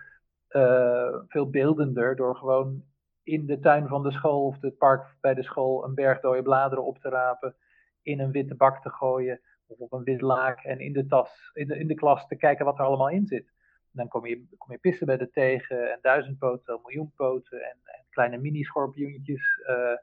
veel 1.29 1.51
beeldender 1.51 2.17
door 2.17 2.37
gewoon 2.37 2.85
in 3.29 3.47
de 3.47 3.59
tuin 3.59 3.89
van 3.89 4.03
de 4.03 4.13
school 4.13 4.47
of 4.47 4.61
het 4.61 4.79
park 4.79 5.17
bij 5.21 5.35
de 5.35 5.43
school 5.43 5.85
een 5.85 5.95
berg 5.95 6.21
dode 6.21 6.43
bladeren 6.43 6.85
op 6.85 6.99
te 6.99 7.09
rapen, 7.09 7.57
in 8.03 8.21
een 8.21 8.31
witte 8.31 8.55
bak 8.55 8.83
te 8.83 8.91
gooien 8.91 9.41
of 9.67 9.79
op 9.79 9.93
een 9.93 10.05
wit 10.05 10.21
laak 10.21 10.65
en 10.65 10.81
in 10.81 10.93
de 10.93 11.07
tas, 11.07 11.51
in 11.53 11.69
de, 11.69 11.79
in 11.79 11.87
de 11.87 11.95
klas 11.95 12.27
te 12.27 12.37
kijken 12.37 12.65
wat 12.65 12.79
er 12.79 12.85
allemaal 12.85 13.09
in 13.09 13.27
zit. 13.27 13.53
Dan 13.99 14.09
kom 14.09 14.27
je, 14.27 14.47
kom 14.59 14.73
je 14.73 14.79
pissenbedden 14.79 15.31
tegen 15.31 15.93
en 15.93 15.99
duizendpoten, 16.03 16.81
miljoenpoten 16.83 17.61
en, 17.63 17.77
en 17.85 18.05
kleine 18.11 18.39
mini-schorpioentjes, 18.39 19.61
uh, 19.69 19.97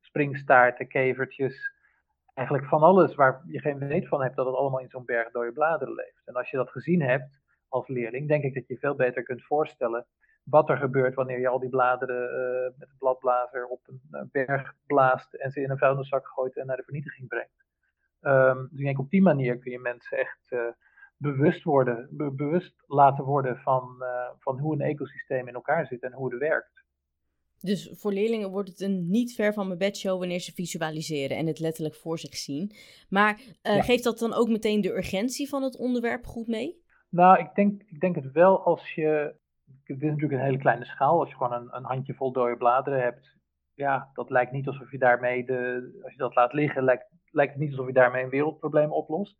springstaarten, 0.00 0.88
kevertjes. 0.88 1.72
Eigenlijk 2.34 2.68
van 2.68 2.82
alles 2.82 3.14
waar 3.14 3.42
je 3.46 3.60
geen 3.60 3.78
weet 3.78 4.08
van 4.08 4.22
hebt 4.22 4.36
dat 4.36 4.46
het 4.46 4.54
allemaal 4.54 4.80
in 4.80 4.88
zo'n 4.88 5.04
berg 5.04 5.30
dode 5.30 5.52
bladeren 5.52 5.94
leeft. 5.94 6.22
En 6.24 6.34
als 6.34 6.50
je 6.50 6.56
dat 6.56 6.70
gezien 6.70 7.02
hebt 7.02 7.40
als 7.68 7.88
leerling, 7.88 8.28
denk 8.28 8.44
ik 8.44 8.54
dat 8.54 8.66
je 8.66 8.78
veel 8.78 8.94
beter 8.94 9.22
kunt 9.22 9.44
voorstellen 9.44 10.06
wat 10.44 10.68
er 10.68 10.76
gebeurt 10.76 11.14
wanneer 11.14 11.40
je 11.40 11.48
al 11.48 11.58
die 11.58 11.68
bladeren 11.68 12.30
uh, 12.30 12.78
met 12.78 12.88
een 12.88 12.98
bladblazer 12.98 13.66
op 13.66 13.80
een 13.86 14.28
berg 14.32 14.74
blaast 14.86 15.34
en 15.34 15.50
ze 15.50 15.60
in 15.60 15.70
een 15.70 15.78
vuilniszak 15.78 16.26
gooit 16.26 16.56
en 16.56 16.66
naar 16.66 16.76
de 16.76 16.82
vernietiging 16.82 17.28
brengt. 17.28 17.64
Um, 18.20 18.68
dus 18.70 18.78
ik 18.78 18.84
denk 18.84 18.98
op 18.98 19.10
die 19.10 19.22
manier 19.22 19.58
kun 19.58 19.70
je 19.70 19.78
mensen 19.78 20.18
echt 20.18 20.50
uh, 20.50 20.60
bewust 21.16 21.62
worden, 21.62 22.08
bewust 22.36 22.74
laten 22.86 23.24
worden 23.24 23.56
van, 23.56 23.96
uh, 24.00 24.30
van 24.38 24.58
hoe 24.58 24.74
een 24.74 24.80
ecosysteem 24.80 25.48
in 25.48 25.54
elkaar 25.54 25.86
zit 25.86 26.02
en 26.02 26.12
hoe 26.12 26.30
het 26.30 26.40
werkt. 26.40 26.84
Dus 27.60 27.92
voor 27.94 28.12
leerlingen 28.12 28.50
wordt 28.50 28.68
het 28.68 28.80
een 28.80 29.10
niet 29.10 29.34
ver 29.34 29.52
van 29.52 29.66
mijn 29.66 29.78
bedshow 29.78 30.18
wanneer 30.18 30.40
ze 30.40 30.52
visualiseren 30.52 31.36
en 31.36 31.46
het 31.46 31.58
letterlijk 31.58 31.94
voor 31.94 32.18
zich 32.18 32.34
zien. 32.34 32.72
Maar 33.08 33.34
uh, 33.40 33.76
ja. 33.76 33.82
geeft 33.82 34.04
dat 34.04 34.18
dan 34.18 34.34
ook 34.34 34.48
meteen 34.48 34.80
de 34.80 34.96
urgentie 34.96 35.48
van 35.48 35.62
het 35.62 35.78
onderwerp 35.78 36.24
goed 36.24 36.46
mee? 36.46 36.82
Nou, 37.10 37.38
ik 37.38 37.54
denk, 37.54 37.82
ik 37.82 38.00
denk 38.00 38.14
het 38.14 38.32
wel 38.32 38.64
als 38.64 38.94
je. 38.94 39.34
Dit 39.84 40.02
is 40.02 40.08
natuurlijk 40.08 40.32
een 40.32 40.46
hele 40.46 40.58
kleine 40.58 40.84
schaal. 40.84 41.20
Als 41.20 41.28
je 41.28 41.36
gewoon 41.36 41.52
een, 41.52 41.76
een 41.76 41.84
handjevol 41.84 42.32
dode 42.32 42.56
bladeren 42.56 43.02
hebt. 43.02 43.36
Ja, 43.74 44.10
dat 44.14 44.30
lijkt 44.30 44.52
niet 44.52 44.66
alsof 44.66 44.90
je 44.90 44.98
daarmee 44.98 45.44
de. 45.44 45.90
Als 46.02 46.12
je 46.12 46.18
dat 46.18 46.34
laat 46.34 46.52
liggen, 46.52 46.84
lijkt, 46.84 47.06
lijkt 47.30 47.52
het 47.52 47.62
niet 47.62 47.70
alsof 47.70 47.86
je 47.86 47.92
daarmee 47.92 48.22
een 48.24 48.30
wereldprobleem 48.30 48.92
oplost. 48.92 49.36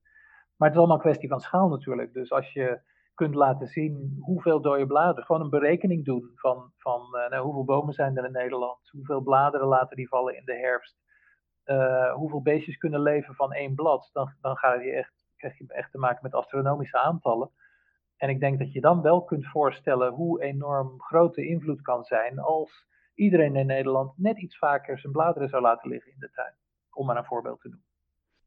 Maar 0.57 0.69
het 0.69 0.71
is 0.71 0.77
allemaal 0.77 0.97
een 0.97 1.03
kwestie 1.03 1.29
van 1.29 1.41
schaal 1.41 1.69
natuurlijk. 1.69 2.13
Dus 2.13 2.33
als 2.33 2.53
je 2.53 2.81
kunt 3.15 3.35
laten 3.35 3.67
zien 3.67 4.17
hoeveel 4.21 4.61
dode 4.61 4.87
bladeren, 4.87 5.25
gewoon 5.25 5.43
een 5.43 5.51
berekening 5.51 6.05
doen 6.05 6.31
van, 6.35 6.73
van 6.77 7.01
uh, 7.13 7.29
nou, 7.31 7.43
hoeveel 7.43 7.65
bomen 7.65 7.95
zijn 7.95 8.17
er 8.17 8.25
in 8.25 8.33
Nederland, 8.33 8.89
hoeveel 8.91 9.21
bladeren 9.21 9.67
laten 9.67 9.97
die 9.97 10.09
vallen 10.09 10.37
in 10.37 10.45
de 10.45 10.55
herfst, 10.57 10.97
uh, 11.65 12.13
hoeveel 12.13 12.43
beestjes 12.43 12.77
kunnen 12.77 13.01
leven 13.01 13.35
van 13.35 13.53
één 13.53 13.75
blad, 13.75 14.11
dan, 14.13 14.35
dan 14.41 14.57
ga 14.57 14.75
je 14.75 14.93
echt, 14.93 15.13
krijg 15.37 15.59
je 15.59 15.65
echt 15.69 15.91
te 15.91 15.99
maken 15.99 16.23
met 16.23 16.35
astronomische 16.35 16.99
aantallen. 16.99 17.51
En 18.17 18.29
ik 18.29 18.41
denk 18.41 18.59
dat 18.59 18.73
je 18.73 18.81
dan 18.81 19.03
wel 19.03 19.25
kunt 19.25 19.47
voorstellen 19.47 20.13
hoe 20.13 20.43
enorm 20.43 21.01
grote 21.01 21.47
invloed 21.47 21.83
kan 21.83 22.05
zijn 22.05 22.39
als 22.39 22.87
iedereen 23.15 23.57
in 23.57 23.67
Nederland 23.67 24.19
net 24.19 24.39
iets 24.39 24.59
vaker 24.59 24.99
zijn 24.99 25.13
bladeren 25.13 25.49
zou 25.49 25.63
laten 25.63 25.91
liggen 25.91 26.13
in 26.13 26.19
de 26.19 26.31
tuin. 26.31 26.55
Om 26.91 27.07
maar 27.07 27.17
een 27.17 27.25
voorbeeld 27.25 27.61
te 27.61 27.69
doen. 27.69 27.85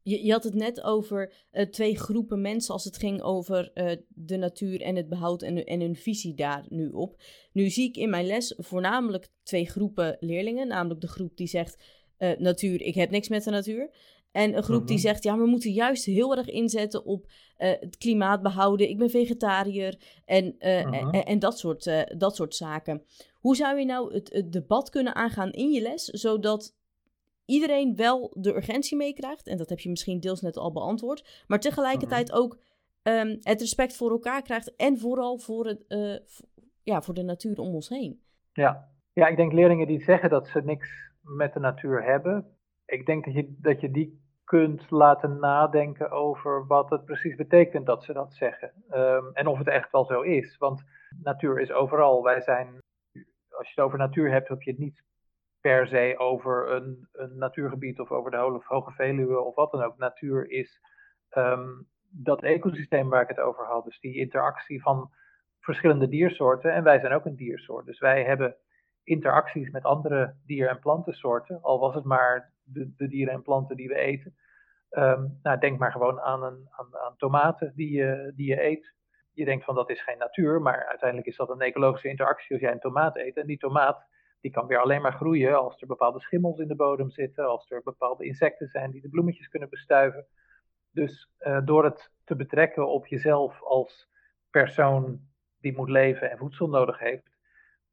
Je, 0.08 0.24
je 0.24 0.32
had 0.32 0.44
het 0.44 0.54
net 0.54 0.82
over 0.82 1.32
uh, 1.52 1.62
twee 1.62 1.96
groepen 1.96 2.40
mensen 2.40 2.72
als 2.72 2.84
het 2.84 2.96
ging 2.96 3.22
over 3.22 3.70
uh, 3.74 3.90
de 4.08 4.36
natuur 4.36 4.80
en 4.80 4.96
het 4.96 5.08
behoud 5.08 5.42
en, 5.42 5.64
en 5.64 5.80
hun 5.80 5.96
visie 5.96 6.34
daar 6.34 6.64
nu 6.68 6.88
op. 6.88 7.22
Nu 7.52 7.70
zie 7.70 7.88
ik 7.88 7.96
in 7.96 8.10
mijn 8.10 8.26
les 8.26 8.54
voornamelijk 8.56 9.28
twee 9.42 9.66
groepen 9.66 10.16
leerlingen. 10.20 10.68
Namelijk 10.68 11.00
de 11.00 11.08
groep 11.08 11.36
die 11.36 11.46
zegt, 11.46 11.82
uh, 12.18 12.38
natuur, 12.38 12.82
ik 12.82 12.94
heb 12.94 13.10
niks 13.10 13.28
met 13.28 13.44
de 13.44 13.50
natuur. 13.50 13.90
En 14.32 14.56
een 14.56 14.62
groep 14.62 14.86
die 14.86 14.98
zegt, 14.98 15.22
ja, 15.22 15.38
we 15.38 15.46
moeten 15.46 15.72
juist 15.72 16.04
heel 16.04 16.36
erg 16.36 16.48
inzetten 16.48 17.04
op 17.04 17.30
het 17.56 17.96
klimaat 17.96 18.42
behouden. 18.42 18.88
Ik 18.88 18.98
ben 18.98 19.10
vegetariër 19.10 19.96
en, 20.24 20.54
-hmm. 20.58 20.94
en, 20.94 21.24
en, 21.24 21.38
dat, 21.38 21.58
soort, 21.58 21.90
dat 22.18 22.36
soort 22.36 22.54
zaken. 22.54 23.02
Hoe 23.34 23.56
zou 23.56 23.78
je 23.78 23.84
nou 23.84 24.14
het, 24.14 24.32
het 24.32 24.52
debat 24.52 24.90
kunnen 24.90 25.14
aangaan 25.14 25.50
in 25.50 25.70
je 25.70 25.80
les, 25.80 26.04
zodat 26.04 26.76
iedereen 27.48 27.96
wel 27.96 28.30
de 28.34 28.54
urgentie 28.54 28.96
meekrijgt. 28.96 29.46
En 29.46 29.56
dat 29.56 29.68
heb 29.68 29.78
je 29.78 29.88
misschien 29.88 30.20
deels 30.20 30.40
net 30.40 30.56
al 30.56 30.72
beantwoord. 30.72 31.44
Maar 31.46 31.60
tegelijkertijd 31.60 32.32
ook 32.32 32.58
um, 33.02 33.38
het 33.40 33.60
respect 33.60 33.96
voor 33.96 34.10
elkaar 34.10 34.42
krijgt. 34.42 34.76
En 34.76 34.98
vooral 34.98 35.38
voor, 35.38 35.66
het, 35.66 35.84
uh, 35.88 36.18
ja, 36.82 37.02
voor 37.02 37.14
de 37.14 37.22
natuur 37.22 37.58
om 37.58 37.74
ons 37.74 37.88
heen. 37.88 38.20
Ja. 38.52 38.88
ja, 39.12 39.26
ik 39.26 39.36
denk 39.36 39.52
leerlingen 39.52 39.86
die 39.86 40.02
zeggen 40.02 40.30
dat 40.30 40.48
ze 40.48 40.60
niks 40.60 40.88
met 41.22 41.52
de 41.52 41.60
natuur 41.60 42.04
hebben. 42.04 42.56
Ik 42.86 43.06
denk 43.06 43.24
dat 43.24 43.34
je, 43.34 43.56
dat 43.60 43.80
je 43.80 43.90
die 43.90 44.20
kunt 44.44 44.90
laten 44.90 45.38
nadenken 45.38 46.10
over 46.10 46.66
wat 46.66 46.90
het 46.90 47.04
precies 47.04 47.34
betekent 47.34 47.86
dat 47.86 48.04
ze 48.04 48.12
dat 48.12 48.34
zeggen. 48.34 48.72
Um, 48.90 49.30
en 49.32 49.46
of 49.46 49.58
het 49.58 49.68
echt 49.68 49.90
wel 49.90 50.04
zo 50.04 50.20
is. 50.20 50.56
Want 50.56 50.84
natuur 51.22 51.60
is 51.60 51.72
overal. 51.72 52.22
Wij 52.22 52.40
zijn, 52.40 52.66
als 53.48 53.66
je 53.66 53.72
het 53.74 53.84
over 53.84 53.98
natuur 53.98 54.30
hebt, 54.30 54.48
heb 54.48 54.62
je 54.62 54.70
het 54.70 54.80
niet 54.80 55.02
per 55.68 55.86
se 55.86 56.14
over 56.18 56.70
een, 56.70 57.08
een 57.12 57.38
natuurgebied 57.38 58.00
of 58.00 58.10
over 58.10 58.30
de 58.30 58.60
Hoge 58.64 58.90
Veluwe 58.90 59.40
of 59.40 59.54
wat 59.54 59.70
dan 59.70 59.82
ook. 59.82 59.96
Natuur 59.96 60.50
is 60.50 60.80
um, 61.30 61.88
dat 62.10 62.42
ecosysteem 62.42 63.08
waar 63.08 63.22
ik 63.22 63.28
het 63.28 63.40
over 63.40 63.66
had. 63.66 63.84
Dus 63.84 64.00
die 64.00 64.16
interactie 64.16 64.82
van 64.82 65.10
verschillende 65.60 66.08
diersoorten. 66.08 66.72
En 66.72 66.82
wij 66.82 67.00
zijn 67.00 67.12
ook 67.12 67.24
een 67.24 67.36
diersoort. 67.36 67.86
Dus 67.86 67.98
wij 67.98 68.24
hebben 68.24 68.56
interacties 69.04 69.70
met 69.70 69.82
andere 69.84 70.34
dier- 70.46 70.68
en 70.68 70.78
plantensoorten. 70.78 71.60
Al 71.62 71.78
was 71.78 71.94
het 71.94 72.04
maar 72.04 72.52
de, 72.62 72.92
de 72.96 73.08
dieren 73.08 73.34
en 73.34 73.42
planten 73.42 73.76
die 73.76 73.88
we 73.88 73.94
eten. 73.94 74.36
Um, 74.90 75.38
nou, 75.42 75.58
denk 75.58 75.78
maar 75.78 75.92
gewoon 75.92 76.20
aan, 76.20 76.42
een, 76.42 76.66
aan, 76.70 76.96
aan 76.96 77.16
tomaten 77.16 77.72
die 77.74 77.90
je, 77.90 78.32
die 78.34 78.48
je 78.48 78.62
eet. 78.62 78.94
Je 79.32 79.44
denkt 79.44 79.64
van 79.64 79.74
dat 79.74 79.90
is 79.90 80.02
geen 80.02 80.18
natuur, 80.18 80.62
maar 80.62 80.86
uiteindelijk 80.86 81.28
is 81.28 81.36
dat 81.36 81.50
een 81.50 81.60
ecologische 81.60 82.08
interactie 82.08 82.52
als 82.52 82.60
jij 82.60 82.72
een 82.72 82.80
tomaat 82.80 83.16
eet. 83.16 83.36
En 83.36 83.46
die 83.46 83.58
tomaat 83.58 84.06
die 84.40 84.50
kan 84.50 84.66
weer 84.66 84.78
alleen 84.78 85.02
maar 85.02 85.12
groeien 85.12 85.58
als 85.58 85.80
er 85.80 85.86
bepaalde 85.86 86.20
schimmels 86.20 86.58
in 86.58 86.68
de 86.68 86.74
bodem 86.74 87.10
zitten, 87.10 87.48
als 87.48 87.70
er 87.70 87.82
bepaalde 87.82 88.24
insecten 88.24 88.68
zijn 88.68 88.90
die 88.90 89.00
de 89.00 89.08
bloemetjes 89.08 89.48
kunnen 89.48 89.68
bestuiven. 89.68 90.26
Dus 90.90 91.30
uh, 91.40 91.60
door 91.64 91.84
het 91.84 92.10
te 92.24 92.36
betrekken 92.36 92.88
op 92.88 93.06
jezelf 93.06 93.62
als 93.62 94.08
persoon 94.50 95.20
die 95.60 95.76
moet 95.76 95.88
leven 95.88 96.30
en 96.30 96.38
voedsel 96.38 96.68
nodig 96.68 96.98
heeft, 96.98 97.36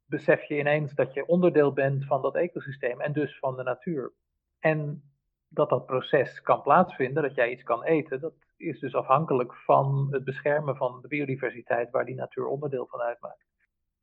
besef 0.05 0.43
je 0.43 0.59
ineens 0.59 0.93
dat 0.93 1.13
je 1.13 1.27
onderdeel 1.27 1.73
bent 1.73 2.05
van 2.05 2.21
dat 2.21 2.35
ecosysteem 2.35 3.01
en 3.01 3.13
dus 3.13 3.39
van 3.39 3.55
de 3.55 3.63
natuur. 3.63 4.13
En 4.59 5.03
dat 5.47 5.69
dat 5.69 5.85
proces 5.85 6.41
kan 6.41 6.61
plaatsvinden, 6.61 7.23
dat 7.23 7.35
jij 7.35 7.51
iets 7.51 7.63
kan 7.63 7.83
eten, 7.83 8.19
dat 8.19 8.33
is 8.57 8.79
dus 8.79 8.95
afhankelijk 8.95 9.55
van 9.55 10.07
het 10.11 10.23
beschermen 10.23 10.75
van 10.75 11.01
de 11.01 11.07
biodiversiteit 11.07 11.91
waar 11.91 12.05
die 12.05 12.15
natuur 12.15 12.47
onderdeel 12.47 12.87
van 12.87 12.99
uitmaakt. 12.99 13.45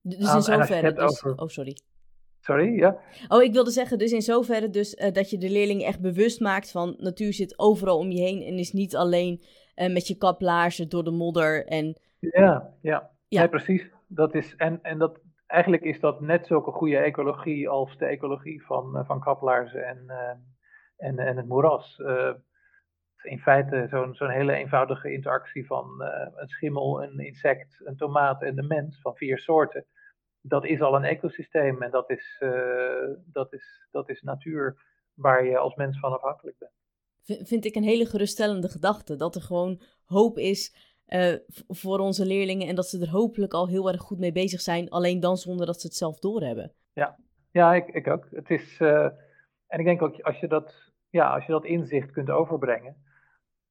Dus 0.01 0.35
in 0.35 0.43
zoverre, 0.43 0.93
dus, 0.93 1.25
over... 1.25 1.41
oh 1.41 1.49
sorry. 1.49 1.77
Sorry, 2.45 2.79
ja? 2.79 2.99
Oh, 3.29 3.43
ik 3.43 3.53
wilde 3.53 3.71
zeggen, 3.71 3.99
dus 3.99 4.13
in 4.13 4.23
zoverre 4.23 4.71
dus, 4.71 4.95
uh, 4.95 5.13
dat 5.13 5.31
je 5.31 5.39
de 5.39 5.51
leerlingen 5.51 5.87
echt 5.87 6.01
bewust 6.01 6.41
maakt 6.41 6.71
van 6.71 6.95
natuur 6.99 7.33
zit 7.33 7.59
overal 7.59 7.99
om 7.99 8.11
je 8.11 8.21
heen 8.21 8.43
en 8.43 8.59
is 8.59 8.73
niet 8.73 8.97
alleen 8.97 9.43
uh, 9.77 9.93
met 9.93 10.07
je 10.07 10.17
kaplaarzen 10.17 10.89
door 10.89 11.05
de 11.05 11.11
modder 11.11 11.67
en... 11.67 12.01
Ja, 12.19 12.75
ja, 12.81 13.11
ja. 13.29 13.41
Nee, 13.41 13.49
precies. 13.49 13.91
Dat 14.07 14.35
is, 14.35 14.57
en, 14.57 14.79
en 14.83 14.99
dat, 14.99 15.21
eigenlijk 15.47 15.83
is 15.83 16.01
dat 16.01 16.21
net 16.21 16.47
zulke 16.47 16.71
goede 16.71 16.97
ecologie 16.97 17.69
als 17.69 17.97
de 17.99 18.07
ecologie 18.07 18.65
van, 18.65 18.97
uh, 18.97 19.07
van 19.07 19.21
kaplaarzen 19.21 19.87
en, 19.87 20.05
en, 20.97 21.19
en 21.19 21.37
het 21.37 21.49
moeras. 21.49 22.03
in 23.23 23.39
feite 23.39 23.87
zo'n 23.91 24.15
zo'n 24.15 24.31
hele 24.31 24.53
eenvoudige 24.53 25.13
interactie 25.13 25.67
van 25.67 26.03
een 26.35 26.49
schimmel, 26.49 27.03
een 27.03 27.19
insect, 27.19 27.81
een 27.85 27.97
tomaat 27.97 28.43
en 28.43 28.55
de 28.55 28.67
mens 28.67 29.01
van 29.01 29.17
vier 29.17 29.39
soorten 29.39 29.87
dat 30.43 30.65
is 30.65 30.81
al 30.81 30.95
een 30.95 31.05
ecosysteem 31.05 31.83
en 31.83 31.91
dat 31.91 32.11
is, 32.11 32.41
uh, 32.41 33.09
dat, 33.25 33.53
is, 33.53 33.89
dat 33.91 34.09
is 34.09 34.23
natuur 34.23 34.83
waar 35.15 35.45
je 35.45 35.59
als 35.59 35.75
mens 35.75 35.99
van 35.99 36.13
afhankelijk 36.13 36.59
bent. 36.59 36.73
V 37.23 37.49
vind 37.49 37.65
ik 37.65 37.75
een 37.75 37.83
hele 37.83 38.07
geruststellende 38.07 38.69
gedachte. 38.69 39.17
Dat 39.17 39.35
er 39.35 39.43
gewoon 39.43 39.81
hoop 40.05 40.39
is 40.39 40.91
uh, 41.07 41.35
voor 41.69 41.99
onze 41.99 42.27
leerlingen 42.27 42.69
en 42.69 42.75
dat 42.75 42.87
ze 42.87 43.01
er 43.01 43.11
hopelijk 43.11 43.53
al 43.53 43.69
heel 43.69 43.89
erg 43.89 44.01
goed 44.01 44.19
mee 44.19 44.33
bezig 44.33 44.61
zijn. 44.61 44.91
Alleen 44.91 45.21
dan 45.21 45.37
zonder 45.37 45.67
dat 45.67 45.81
ze 45.81 45.87
het 45.87 45.97
zelf 45.97 46.19
doorhebben. 46.19 46.73
Ja, 46.93 47.19
ja 47.51 47.75
ik, 47.75 47.87
ik 47.89 48.07
ook. 48.07 48.27
Het 48.31 48.51
is, 48.51 48.81
uh, 48.81 49.05
en 49.67 49.79
ik 49.79 49.85
denk 49.85 50.03
ook 50.03 50.21
als 50.21 50.39
je 50.39 50.49
dat, 50.49 50.93
ja, 51.11 51.35
als 51.35 51.47
je 51.47 51.53
dat 51.53 51.65
inzicht 51.65 52.11
kunt 52.11 52.31
overbrengen. 52.31 52.97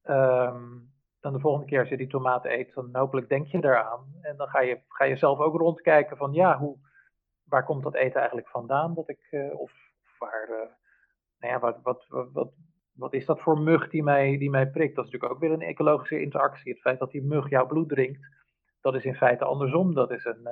Um, 0.04 0.91
dan 1.22 1.34
de 1.34 1.40
volgende 1.40 1.68
keer 1.68 1.80
als 1.80 1.90
je 1.90 1.98
die 1.98 2.08
tomaat 2.08 2.46
eet, 2.46 2.74
dan 2.74 2.90
hopelijk 2.92 3.30
denk 3.30 3.48
je 3.48 3.62
daaraan. 3.62 4.06
En 4.22 4.38
dan 4.38 4.48
ga 4.48 4.62
je, 4.62 4.80
ga 4.88 5.04
je 5.04 5.16
zelf 5.16 5.40
ook 5.40 5.56
rondkijken 5.56 6.18
van 6.18 6.34
ja, 6.34 6.58
hoe, 6.58 6.78
waar 7.44 7.66
komt 7.66 7.84
dat 7.84 7.96
eten 7.96 8.20
eigenlijk 8.20 8.50
vandaan? 8.50 8.94
Dat 8.94 9.10
ik, 9.10 9.52
of 9.54 9.72
waar, 10.20 10.48
nou 11.40 11.54
ja, 11.54 11.60
wat, 11.60 11.80
wat, 11.82 12.06
wat, 12.34 12.54
wat 12.92 13.14
is 13.14 13.26
dat 13.26 13.42
voor 13.42 13.60
mug 13.60 13.90
die 13.90 14.04
mij, 14.04 14.38
die 14.38 14.50
mij 14.50 14.70
prikt? 14.70 14.96
Dat 14.96 15.06
is 15.06 15.12
natuurlijk 15.12 15.34
ook 15.34 15.50
weer 15.50 15.60
een 15.60 15.70
ecologische 15.74 16.22
interactie. 16.22 16.72
Het 16.72 16.82
feit 16.82 17.00
dat 17.00 17.12
die 17.12 17.24
mug 17.24 17.50
jouw 17.50 17.66
bloed 17.66 17.90
drinkt, 17.90 18.28
dat 18.82 18.96
is 18.96 19.06
in 19.06 19.16
feite 19.16 19.46
andersom. 19.46 19.94
Dat 19.94 20.12
is 20.12 20.26
een, 20.26 20.50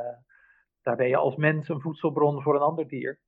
daar 0.82 0.96
ben 0.96 1.08
je 1.08 1.18
als 1.18 1.36
mens 1.36 1.70
een 1.70 1.82
voedselbron 1.82 2.42
voor 2.42 2.56
een 2.56 2.62
ander 2.62 2.88
dier. 2.88 3.20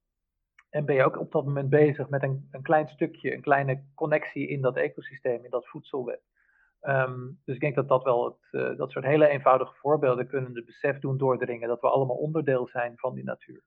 En 0.70 0.86
ben 0.86 0.96
je 0.96 1.04
ook 1.04 1.20
op 1.20 1.32
dat 1.32 1.46
moment 1.46 1.70
bezig 1.70 2.10
met 2.10 2.24
een, 2.24 2.48
een 2.52 2.62
klein 2.62 2.88
stukje, 2.88 3.34
een 3.34 3.42
kleine 3.42 3.84
connectie 3.96 4.48
in 4.48 4.62
dat 4.62 4.78
ecosysteem, 4.78 5.44
in 5.44 5.50
dat 5.50 5.68
voedselweb. 5.68 6.22
Ehm, 6.82 7.28
dus 7.46 7.56
ik 7.56 7.62
denk 7.62 7.76
dat 7.76 7.88
dat 7.88 8.04
wel, 8.04 8.26
het, 8.26 8.62
uh, 8.62 8.78
dat 8.78 8.92
soort 8.92 9.06
hele 9.06 9.28
eenvoudige 9.28 9.74
voorbeelden 9.74 10.28
kunnen 10.28 10.54
de 10.54 10.64
besef 10.64 11.00
doen 11.00 11.18
doordringen 11.18 11.68
dat 11.68 11.82
we 11.82 11.90
allemaal 11.90 12.16
onderdeel 12.16 12.68
zijn 12.68 12.98
van 12.98 13.14
die 13.14 13.24
natuur. 13.24 13.64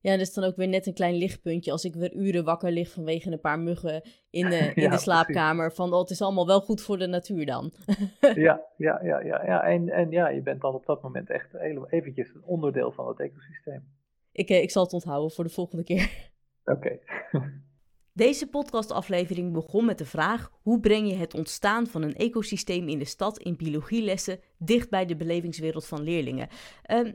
Ja, 0.00 0.10
dat 0.10 0.20
is 0.20 0.34
dan 0.34 0.44
ook 0.44 0.56
weer 0.56 0.68
net 0.68 0.86
een 0.86 0.94
klein 0.94 1.14
lichtpuntje 1.14 1.72
als 1.72 1.84
ik 1.84 1.94
weer 1.94 2.14
uren 2.14 2.44
wakker 2.44 2.70
lig 2.70 2.90
vanwege 2.90 3.32
een 3.32 3.40
paar 3.40 3.58
muggen 3.58 4.02
in 4.30 4.50
de, 4.50 4.72
in 4.84 4.90
de 4.90 4.98
slaapkamer. 4.98 5.72
Van, 5.72 5.92
oh, 5.92 6.00
het 6.00 6.10
is 6.10 6.22
allemaal 6.22 6.46
wel 6.46 6.60
goed 6.60 6.82
voor 6.82 6.98
de 6.98 7.06
natuur 7.06 7.46
dan. 7.46 7.72
ja, 8.20 8.34
ja, 8.76 9.00
ja, 9.02 9.20
ja, 9.20 9.44
ja. 9.44 9.62
En, 9.62 9.88
en 9.88 10.10
ja, 10.10 10.28
je 10.28 10.42
bent 10.42 10.60
dan 10.60 10.74
op 10.74 10.86
dat 10.86 11.02
moment 11.02 11.30
echt 11.30 11.54
eventjes 11.88 12.34
een 12.34 12.44
onderdeel 12.44 12.92
van 12.92 13.08
het 13.08 13.20
ecosysteem. 13.20 13.84
Ik, 14.32 14.48
eh, 14.48 14.62
ik 14.62 14.70
zal 14.70 14.82
het 14.82 14.92
onthouden 14.92 15.30
voor 15.30 15.44
de 15.44 15.50
volgende 15.50 15.84
keer. 15.84 16.30
Oké. 16.64 16.98
Deze 18.14 18.50
podcastaflevering 18.50 19.52
begon 19.52 19.84
met 19.84 19.98
de 19.98 20.04
vraag: 20.04 20.50
hoe 20.62 20.80
breng 20.80 21.08
je 21.08 21.14
het 21.14 21.34
ontstaan 21.34 21.86
van 21.86 22.02
een 22.02 22.14
ecosysteem 22.14 22.88
in 22.88 22.98
de 22.98 23.04
stad 23.04 23.38
in 23.38 23.56
biologielessen 23.56 24.40
dicht 24.58 24.90
bij 24.90 25.06
de 25.06 25.16
belevingswereld 25.16 25.86
van 25.86 26.02
leerlingen? 26.02 26.48
Uh, 26.86 27.12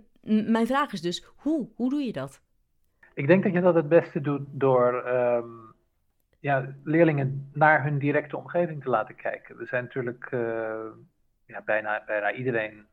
mijn 0.48 0.68
vraag 0.68 0.94
is 0.94 1.02
dus: 1.02 1.26
hoe? 1.36 1.70
Hoe 1.76 1.90
doe 1.90 2.02
je 2.02 2.12
dat? 2.12 2.42
Ik 3.14 3.28
denk 3.28 3.44
dat 3.44 3.54
je 3.54 3.62
dat 3.62 3.76
het 3.76 3.90
beste 3.90 4.22
doet 4.22 4.42
door 4.48 5.08
um, 5.08 5.74
ja, 6.40 6.76
leerlingen 6.84 7.50
naar 7.54 7.84
hun 7.84 7.98
directe 7.98 8.38
omgeving 8.38 8.84
te 8.84 8.90
laten 8.90 9.16
kijken. 9.16 9.58
We 9.58 9.66
zijn 9.66 9.84
natuurlijk 9.84 10.28
uh, 10.32 10.40
ja, 11.46 11.62
bijna, 11.66 12.04
bijna 12.06 12.34
iedereen 12.34 12.86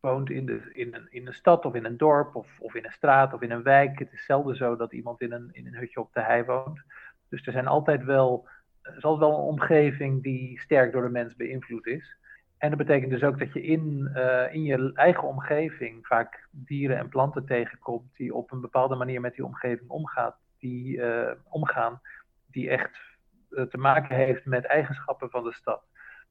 woont 0.00 0.30
in, 0.30 0.46
de, 0.46 0.70
in, 0.72 0.94
een, 0.94 1.06
in 1.10 1.32
stad 1.32 1.64
of 1.64 1.74
in 1.74 1.84
een 1.84 1.96
dorp 1.96 2.34
of, 2.34 2.48
of 2.58 2.74
in 2.74 2.84
een 2.84 2.92
straat 2.92 3.32
of 3.32 3.40
in 3.40 3.50
een 3.50 3.62
wijk. 3.62 3.98
Het 3.98 4.12
is 4.12 4.24
zelden 4.24 4.56
zo 4.56 4.76
dat 4.76 4.92
iemand 4.92 5.20
in 5.20 5.32
een, 5.32 5.48
in 5.52 5.66
een 5.66 5.74
hutje 5.74 6.00
op 6.00 6.12
de 6.12 6.20
hei 6.20 6.44
woont. 6.44 6.82
Dus 7.32 7.46
er 7.46 7.52
zijn 7.52 7.66
altijd 7.66 8.04
wel, 8.04 8.48
er 8.82 8.96
is 8.96 9.04
altijd 9.04 9.30
wel 9.30 9.38
een 9.38 9.44
omgeving 9.44 10.22
die 10.22 10.60
sterk 10.60 10.92
door 10.92 11.02
de 11.02 11.08
mens 11.08 11.36
beïnvloed 11.36 11.86
is. 11.86 12.16
En 12.58 12.68
dat 12.68 12.78
betekent 12.78 13.10
dus 13.10 13.22
ook 13.22 13.38
dat 13.38 13.52
je 13.52 13.62
in, 13.62 14.10
uh, 14.14 14.54
in 14.54 14.62
je 14.62 14.92
eigen 14.94 15.28
omgeving 15.28 16.06
vaak 16.06 16.48
dieren 16.50 16.98
en 16.98 17.08
planten 17.08 17.46
tegenkomt 17.46 18.16
die 18.16 18.34
op 18.34 18.52
een 18.52 18.60
bepaalde 18.60 18.94
manier 18.94 19.20
met 19.20 19.34
die 19.34 19.44
omgeving 19.44 19.90
omgaat, 19.90 20.36
die, 20.58 20.96
uh, 20.96 21.30
omgaan, 21.48 22.00
die 22.50 22.70
echt 22.70 23.00
uh, 23.50 23.62
te 23.64 23.78
maken 23.78 24.16
heeft 24.16 24.44
met 24.44 24.64
eigenschappen 24.64 25.30
van 25.30 25.44
de 25.44 25.52
stad. 25.52 25.82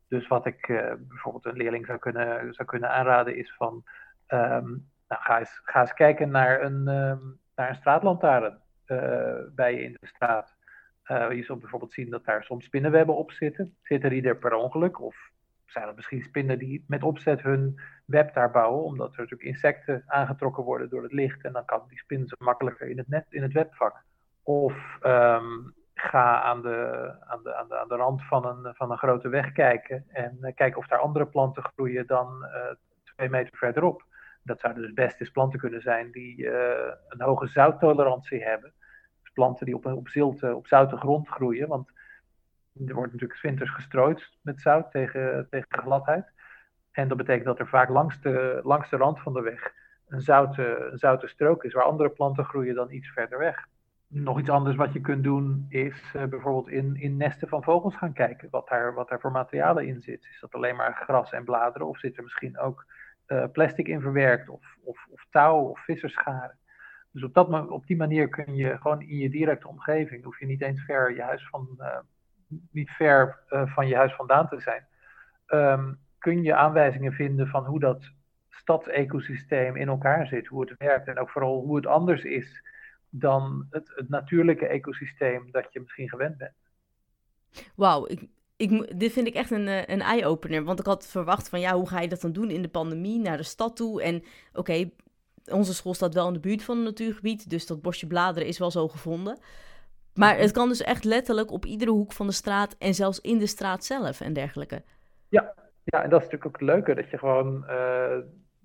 Dus 0.08 0.28
wat 0.28 0.46
ik 0.46 0.68
bijvoorbeeld 0.98 1.46
een 1.46 1.58
leerling 1.58 1.86
zou 1.86 2.00
kunnen, 2.00 2.54
zou 2.54 2.68
kunnen 2.68 2.92
aanraden 2.92 3.36
is 3.36 3.54
van, 3.56 3.84
um, 4.28 4.90
nou, 5.08 5.22
ga, 5.22 5.40
eens, 5.40 5.62
ga 5.64 5.82
eens 5.82 5.94
kijken 5.94 6.30
naar 6.32 6.62
een, 6.62 6.88
um, 6.88 7.40
naar 7.56 7.70
een 7.70 7.76
straatlantaarn 7.76 8.60
bij 9.56 9.74
je 9.74 9.84
in 9.84 9.98
de 10.00 10.08
straat. 10.08 10.60
Je 11.12 11.44
zult 11.44 11.60
bijvoorbeeld 11.60 11.94
zien 11.94 12.10
dat 12.10 12.26
daar 12.26 12.44
soms 12.44 12.66
spinnenwebben 12.66 13.16
op 13.16 13.32
zitten. 13.32 13.76
Zitten 13.82 14.10
die 14.10 14.24
er 14.24 14.38
per 14.38 14.54
ongeluk 14.54 15.02
of 15.02 15.32
zijn 15.66 15.88
er 15.88 15.96
misschien 15.96 16.22
spinnen 16.22 16.60
die 16.60 16.86
met 16.88 17.04
opzet 17.04 17.42
hun 17.42 17.80
web 18.06 18.34
daar 18.34 18.52
bouwen, 18.52 18.84
omdat 18.84 19.14
er 19.14 19.20
natuurlijk 19.20 19.50
insecten 19.50 20.04
aangetrokken 20.08 20.64
worden 20.64 20.90
door 20.90 21.04
het 21.04 21.12
licht 21.12 21.44
en 21.44 21.54
dan 21.54 21.66
kan 21.66 21.84
die 21.88 21.98
spin 21.98 22.28
ze 22.28 22.36
makkelijker 22.40 22.88
in 22.90 22.98
het 22.98 23.08
net, 23.08 23.26
in 23.30 23.42
het 23.42 23.54
web. 23.54 23.74
Of 24.44 24.74
um, 25.04 25.74
ga 25.94 26.42
aan 26.42 26.62
de, 26.62 27.12
aan, 27.20 27.44
de, 27.44 27.56
aan, 27.56 27.68
de, 27.68 27.78
aan 27.78 27.88
de 27.88 27.96
rand 27.96 28.24
van 28.24 28.46
een, 28.46 28.76
van 28.76 28.92
een 28.92 28.98
grote 28.98 29.30
weg 29.30 29.52
kijken 29.52 30.06
en 30.08 30.38
uh, 30.42 30.52
kijken 30.56 30.78
of 30.78 30.88
daar 30.88 31.00
andere 31.00 31.26
planten 31.26 31.64
groeien 31.64 32.08
dan 32.08 32.46
uh, 32.46 32.76
twee 33.04 33.30
meter 33.30 33.58
verderop. 33.58 34.04
Dat 34.44 34.60
zouden 34.60 34.84
dus 34.84 34.94
best 34.94 35.20
eens 35.20 35.32
planten 35.32 35.60
kunnen 35.60 35.82
zijn 35.82 36.12
die 36.12 36.48
een 37.08 37.22
hoge 37.22 37.48
zouttolerantie 37.48 38.44
hebben. 38.44 38.74
Planten 39.42 39.66
die 39.66 39.76
op, 39.76 39.86
op, 39.86 40.08
zilte, 40.08 40.56
op 40.56 40.68
zoute 40.68 40.98
grond 40.98 41.28
groeien, 41.28 41.68
want 41.68 41.92
er 42.88 42.94
wordt 42.94 43.12
natuurlijk 43.12 43.42
winters 43.42 43.70
gestrooid 43.70 44.38
met 44.42 44.62
zout 44.62 44.92
tegen, 44.92 45.48
tegen 45.50 45.68
gladheid. 45.70 46.32
En 46.92 47.08
dat 47.08 47.18
betekent 47.18 47.46
dat 47.46 47.60
er 47.60 47.68
vaak 47.68 47.90
langs 47.90 48.22
de, 48.22 48.60
langs 48.64 48.90
de 48.90 48.98
rand 48.98 49.20
van 49.20 49.34
de 49.34 49.42
weg 49.42 49.74
een 50.08 50.22
zoute, 50.22 50.92
zoute 50.96 51.28
strook 51.28 51.64
is, 51.64 51.74
waar 51.74 51.84
andere 51.84 52.10
planten 52.10 52.46
groeien 52.46 52.76
dan 52.76 52.92
iets 52.92 53.10
verder 53.10 53.38
weg. 53.38 53.68
Nog 54.08 54.40
iets 54.40 54.50
anders 54.50 54.76
wat 54.76 54.94
je 54.94 55.02
kunt 55.02 55.24
doen 55.24 55.66
is 55.70 56.14
uh, 56.16 56.24
bijvoorbeeld 56.26 56.70
in, 56.70 56.96
in 56.96 57.18
nesten 57.18 57.48
van 57.48 57.64
vogels 57.64 57.96
gaan 57.96 58.14
kijken. 58.14 58.48
Wat 58.52 58.68
daar, 58.68 58.94
wat 58.94 59.16
voor 59.20 59.32
materialen 59.32 59.88
in 59.88 60.02
zit. 60.02 60.28
Is 60.32 60.40
dat 60.42 60.54
alleen 60.54 60.76
maar 60.76 60.96
gras 60.96 61.32
en 61.32 61.44
bladeren 61.44 61.88
of 61.88 62.00
zit 62.00 62.18
er 62.18 62.24
misschien 62.24 62.60
ook 62.60 62.86
uh, 63.28 63.46
plastic 63.52 63.88
in 63.88 64.02
verwerkt 64.02 64.50
of, 64.50 64.78
of, 64.84 65.08
of 65.10 65.26
touw 65.30 65.60
of 65.60 65.80
visserscharen. 65.80 66.60
Dus 67.12 67.24
op, 67.24 67.34
dat, 67.34 67.70
op 67.70 67.88
die 67.88 67.98
manier 67.98 68.30
kun 68.30 68.56
je 68.56 68.78
gewoon 68.78 69.02
in 69.02 69.18
je 69.18 69.30
directe 69.30 69.68
omgeving, 69.68 70.24
hoef 70.24 70.40
je 70.40 70.46
niet 70.46 70.62
eens 70.62 70.82
ver 70.82 71.16
je 71.16 71.22
huis 71.22 71.48
van, 71.50 71.68
uh, 71.80 71.98
niet 72.72 72.90
ver 72.90 73.40
uh, 73.50 73.74
van 73.74 73.88
je 73.88 73.96
huis 73.96 74.14
vandaan 74.14 74.48
te 74.48 74.60
zijn, 74.60 74.86
um, 75.48 76.00
kun 76.18 76.44
je 76.44 76.56
aanwijzingen 76.56 77.14
vinden 77.14 77.48
van 77.48 77.66
hoe 77.66 77.80
dat 77.80 78.12
stadsecosysteem 78.50 79.76
in 79.76 79.88
elkaar 79.88 80.28
zit, 80.28 80.48
hoe 80.48 80.62
het 80.62 80.78
werkt 80.78 81.08
en 81.08 81.20
ook 81.20 81.30
vooral 81.30 81.62
hoe 81.62 81.76
het 81.76 81.86
anders 81.86 82.24
is 82.24 82.64
dan 83.10 83.68
het, 83.70 83.92
het 83.96 84.10
natuurlijke 84.10 84.68
ecosysteem 84.68 85.52
dat 85.52 85.74
je 85.74 85.80
misschien 85.80 86.10
gewend 86.10 86.38
bent. 86.38 86.54
Wauw, 87.76 88.08
ik, 88.08 88.28
ik, 88.56 89.00
dit 89.00 89.12
vind 89.12 89.28
ik 89.28 89.34
echt 89.34 89.52
een, 89.52 89.68
eh, 89.68 89.88
een 89.88 90.02
eye-opener. 90.02 90.64
Want 90.64 90.80
ik 90.80 90.86
had 90.86 91.08
verwacht 91.08 91.50
van 91.50 91.60
ja, 91.60 91.74
hoe 91.74 91.88
ga 91.88 92.00
je 92.00 92.08
dat 92.08 92.22
dan 92.22 92.32
doen 92.32 92.50
in 92.50 92.62
de 92.62 92.70
pandemie 92.70 93.20
naar 93.20 93.38
de 93.38 93.44
stad 93.44 93.76
toe? 93.76 94.02
En 94.02 94.24
oké, 94.54 94.90
onze 95.46 95.74
school 95.74 95.94
staat 95.94 96.14
wel 96.14 96.28
in 96.28 96.34
de 96.34 96.40
buurt 96.40 96.64
van 96.64 96.78
een 96.78 96.84
natuurgebied, 96.84 97.50
dus 97.50 97.68
dat 97.68 97.82
bosje 97.82 98.08
bladeren 98.08 98.48
is 98.48 98.60
wel 98.60 98.72
zo 98.72 98.88
gevonden. 98.88 99.40
Maar 100.14 100.38
het 100.38 100.52
kan 100.52 100.68
dus 100.68 100.82
echt 100.82 101.04
letterlijk 101.04 101.52
op 101.52 101.66
iedere 101.66 101.92
hoek 101.92 102.14
van 102.14 102.28
de 102.28 102.34
straat 102.34 102.76
en 102.80 102.94
zelfs 102.94 103.20
in 103.20 103.38
de 103.38 103.48
straat 103.48 103.84
zelf 103.86 104.22
en 104.22 104.34
dergelijke. 104.34 104.84
Ja, 105.30 105.54
ja 105.84 106.04
en 106.04 106.10
dat 106.10 106.22
is 106.22 106.26
natuurlijk 106.30 106.46
ook 106.46 106.60
het 106.60 106.70
leuke, 106.70 106.96
dat 106.96 107.10
je 107.10 107.18
gewoon 107.18 107.66
uh, 107.68 108.18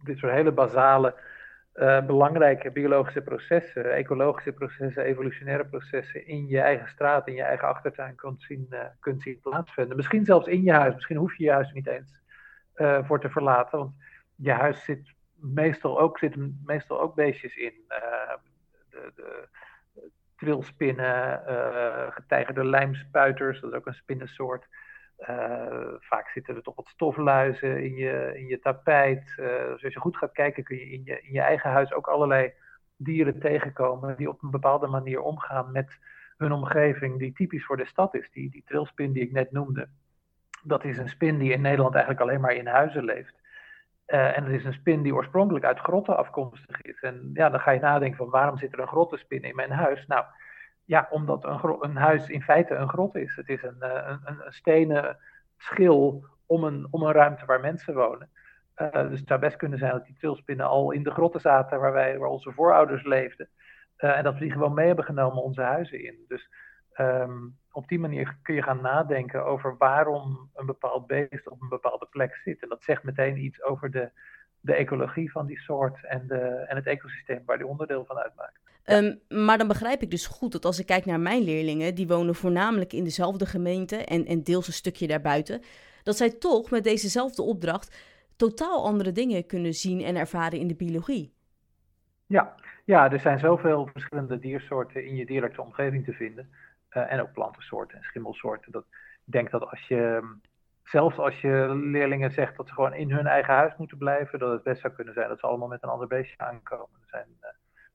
dit 0.05 0.19
soort 0.19 0.33
hele 0.33 0.53
basale, 0.53 1.15
uh, 1.75 2.07
belangrijke 2.07 2.71
biologische 2.71 3.21
processen, 3.21 3.93
ecologische 3.93 4.53
processen, 4.53 5.05
evolutionaire 5.05 5.67
processen 5.67 6.27
in 6.27 6.47
je 6.47 6.61
eigen 6.61 6.89
straat, 6.89 7.29
in 7.29 7.35
je 7.35 7.43
eigen 7.43 7.69
achtertuin 7.69 8.15
kunt 8.15 8.43
zien, 8.43 8.67
uh, 8.71 8.79
kunt 9.01 9.23
zien 9.23 9.41
plaatsvinden. 9.41 9.97
Misschien 9.97 10.25
zelfs 10.25 10.47
in 10.47 10.62
je 10.62 10.73
huis, 10.73 10.95
misschien 10.95 11.17
hoef 11.17 11.37
je 11.37 11.45
je 11.45 11.53
huis 11.53 11.73
niet 11.73 11.87
eens 11.87 12.25
voor 13.07 13.21
te 13.21 13.31
verlaten, 13.31 13.79
want 13.79 13.95
je 14.35 14.51
huis 14.51 14.85
zit 14.85 15.15
meestal 15.55 16.01
ook, 16.01 16.19
zitten 16.19 16.63
meestal 16.65 17.01
ook 17.01 17.15
beestjes 17.15 17.57
in. 17.57 17.73
de, 18.91 19.13
de 19.15 19.49
trilspinnen, 20.37 21.43
uh, 21.49 22.07
getijgerde 22.11 22.65
lijmspuiters, 22.65 23.61
dat 23.61 23.71
is 23.71 23.77
ook 23.77 23.87
een 23.87 23.95
spinnensoort. 23.95 24.67
Uh, 25.19 25.95
vaak 25.99 26.29
zitten 26.29 26.57
er 26.57 26.63
toch 26.63 26.77
wat 26.77 26.89
stofluizen 26.89 27.83
in 27.83 27.95
je, 27.95 28.33
in 28.35 28.47
je 28.47 28.59
tapijt. 28.59 29.33
Dus 29.37 29.85
als 29.85 29.93
je 29.93 30.01
goed 30.01 30.17
gaat 30.17 30.33
kijken, 30.33 30.65
kun 30.65 30.77
je 30.77 30.91
in, 30.91 31.03
je 31.05 31.23
in 31.23 31.33
je 31.33 31.41
eigen 31.41 31.71
huis 31.71 31.93
ook 31.93 32.07
allerlei 32.07 32.53
dieren 32.97 33.41
tegenkomen 33.41 34.17
die 34.17 34.29
op 34.29 34.43
een 34.43 34.51
bepaalde 34.51 34.87
manier 34.87 35.21
omgaan 35.21 35.73
met 35.73 35.99
hun 36.37 36.53
omgeving, 36.53 37.19
die 37.19 37.33
typisch 37.33 37.65
voor 37.65 37.77
de 37.77 37.87
stad 37.87 38.15
is. 38.15 38.31
Die, 38.31 38.51
die 38.51 38.63
trilspin 38.67 39.13
die 39.13 39.23
ik 39.23 39.33
net 39.33 39.53
noemde, 39.53 39.89
dat 40.63 40.85
is 40.85 40.99
een 40.99 41.09
spin 41.09 41.39
die 41.39 41.53
in 41.53 41.61
Nederland 41.61 41.95
eigenlijk 41.95 42.23
alleen 42.25 42.41
maar 42.41 42.55
in 42.55 42.67
huizen 42.67 43.05
leeft. 43.05 43.35
Uh, 44.07 44.37
en 44.37 44.45
dat 44.45 44.53
is 44.53 44.64
een 44.64 44.73
spin 44.73 45.03
die 45.03 45.14
oorspronkelijk 45.14 45.64
uit 45.64 45.79
grotten 45.79 46.16
afkomstig 46.16 46.83
is. 46.83 47.01
En 47.01 47.31
ja, 47.33 47.51
dan 47.51 47.61
ga 47.61 47.71
je 47.71 47.81
nadenken 47.81 48.16
van 48.16 48.31
waarom 48.31 48.59
zit 48.59 48.73
er 48.73 48.81
een 48.81 48.87
grottenspin 48.87 49.42
in 49.42 49.55
mijn 49.55 49.71
huis? 49.71 50.07
Nou, 50.07 50.25
ja, 50.85 51.07
omdat 51.11 51.45
een, 51.45 51.77
een 51.81 51.97
huis 51.97 52.29
in 52.29 52.42
feite 52.42 52.75
een 52.75 52.88
grot 52.88 53.16
is. 53.16 53.37
Het 53.37 53.49
is 53.49 53.62
een, 53.62 53.77
uh, 53.81 54.16
een, 54.25 54.45
een, 54.45 54.53
stenen 54.53 55.19
schil 55.57 56.27
om 56.47 56.64
een, 56.64 56.87
om 56.90 57.03
een 57.03 57.12
ruimte 57.12 57.47
waar 57.47 57.61
mensen 57.61 57.95
wonen. 57.95 58.31
Uh, 58.77 59.09
dus 59.09 59.19
het 59.19 59.29
zou 59.29 59.40
best 59.40 59.57
kunnen 59.57 59.79
zijn 59.79 59.92
dat 59.92 60.05
die 60.05 60.16
trilspinnen 60.19 60.66
al 60.66 60.90
in 60.90 61.03
de 61.03 61.11
grotten 61.11 61.40
zaten 61.40 61.81
waar, 61.81 61.92
wij, 61.92 62.19
waar 62.19 62.29
onze 62.29 62.53
voorouders 62.53 63.05
leefden. 63.05 63.49
en 63.97 64.25
dat 64.25 64.35
we 64.35 64.40
die 64.40 64.53
gewoon 64.53 64.75
mee 64.75 64.87
hebben 64.87 65.05
genomen 65.05 65.42
onze 65.42 65.62
huizen 65.62 66.05
in. 66.05 66.25
Dus 66.29 66.49
um, 67.01 67.59
op 67.77 67.89
die 67.89 67.99
manier 67.99 68.37
kun 68.43 68.55
je 68.55 68.62
gaan 68.62 68.81
nadenken 68.81 69.45
over 69.45 69.77
waarom 69.79 70.51
een 70.55 70.67
bepaald 70.67 71.07
beest 71.07 71.49
op 71.49 71.62
een 71.62 71.69
bepaalde 71.69 72.07
plek 72.11 72.41
zit. 72.45 72.62
En 72.62 72.69
dat 72.69 72.83
zegt 72.83 73.03
meteen 73.03 73.39
iets 73.39 73.62
over 73.62 73.91
de, 73.91 74.11
de 74.61 74.75
ecologie 74.75 75.31
van 75.31 75.47
die 75.47 75.59
soort 75.59 76.05
en, 76.05 76.27
de, 76.27 76.39
en 76.69 76.77
het 76.77 76.87
ecosysteem 76.87 77.43
waar 77.47 77.57
die 77.57 77.67
onderdeel 77.67 78.05
van 78.05 78.17
uitmaakt. 78.17 78.59
Um, 78.85 79.21
maar 79.45 79.59
dan 79.59 79.69
begrijp 79.69 80.03
ik 80.03 80.11
dus 80.11 80.27
goed 80.27 80.53
dat 80.53 80.65
als 80.65 80.79
ik 80.79 80.87
kijk 80.87 81.05
naar 81.05 81.21
mijn 81.21 81.43
leerlingen, 81.43 81.95
die 81.95 82.07
wonen 82.07 82.35
voornamelijk 82.35 82.93
in 82.93 83.05
dezelfde 83.05 83.47
gemeente 83.47 83.97
en, 83.97 84.27
en 84.27 84.43
deels 84.43 84.67
een 84.67 84.73
stukje 84.73 85.07
daarbuiten, 85.07 85.62
dat 86.03 86.17
zij 86.17 86.31
toch 86.31 86.71
met 86.71 86.85
dezezelfde 86.85 87.43
opdracht 87.43 87.97
totaal 88.37 88.85
andere 88.85 89.12
dingen 89.12 89.47
kunnen 89.47 89.73
zien 89.73 90.01
en 90.01 90.17
ervaren 90.17 90.59
in 90.59 90.69
de 90.69 90.77
biologie. 90.77 91.33
Ja, 92.27 92.55
Ja, 92.85 93.12
er 93.12 93.21
zijn 93.21 93.39
zoveel 93.39 93.89
verschillende 93.93 94.39
diersoorten 94.39 95.07
in 95.07 95.17
je 95.17 95.27
directe 95.27 95.62
omgeving 95.62 96.05
te 96.05 96.12
vinden. 96.12 96.49
En 97.01 97.21
ook 97.21 97.33
plantensoorten 97.33 97.99
en 97.99 98.05
schimmelsoorten. 98.05 98.73
Dat, 98.73 98.85
ik 99.27 99.33
denk 99.33 99.51
dat 99.51 99.71
als 99.71 99.81
je 99.89 100.35
zelfs 100.85 101.19
als 101.19 101.41
je 101.41 101.75
leerlingen 101.75 102.33
zegt 102.33 102.57
dat 102.57 102.69
ze 102.69 102.75
gewoon 102.75 102.95
in 102.95 103.11
hun 103.11 103.27
eigen 103.27 103.55
huis 103.55 103.77
moeten 103.77 103.99
blijven, 103.99 104.39
dat 104.39 104.53
het 104.53 104.63
best 104.63 104.81
zou 104.81 104.93
kunnen 104.93 105.15
zijn 105.15 105.29
dat 105.29 105.39
ze 105.39 105.47
allemaal 105.47 105.69
met 105.69 105.83
een 105.83 105.89
ander 105.89 106.07
beestje 106.07 106.39
aankomen. 106.39 107.01
Er 107.01 107.09
zijn 107.09 107.29
uh, 107.41 107.49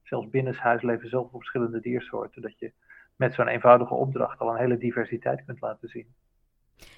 zelfs 0.03 0.29
binnenshuis 0.29 0.81
leven 0.81 1.09
zoveel 1.09 1.39
verschillende 1.39 1.79
diersoorten 1.79 2.41
dat 2.41 2.59
je 2.59 2.71
met 3.15 3.33
zo'n 3.33 3.47
eenvoudige 3.47 3.93
opdracht 3.93 4.39
al 4.39 4.49
een 4.49 4.59
hele 4.59 4.77
diversiteit 4.77 5.45
kunt 5.45 5.61
laten 5.61 5.89
zien. 5.89 6.13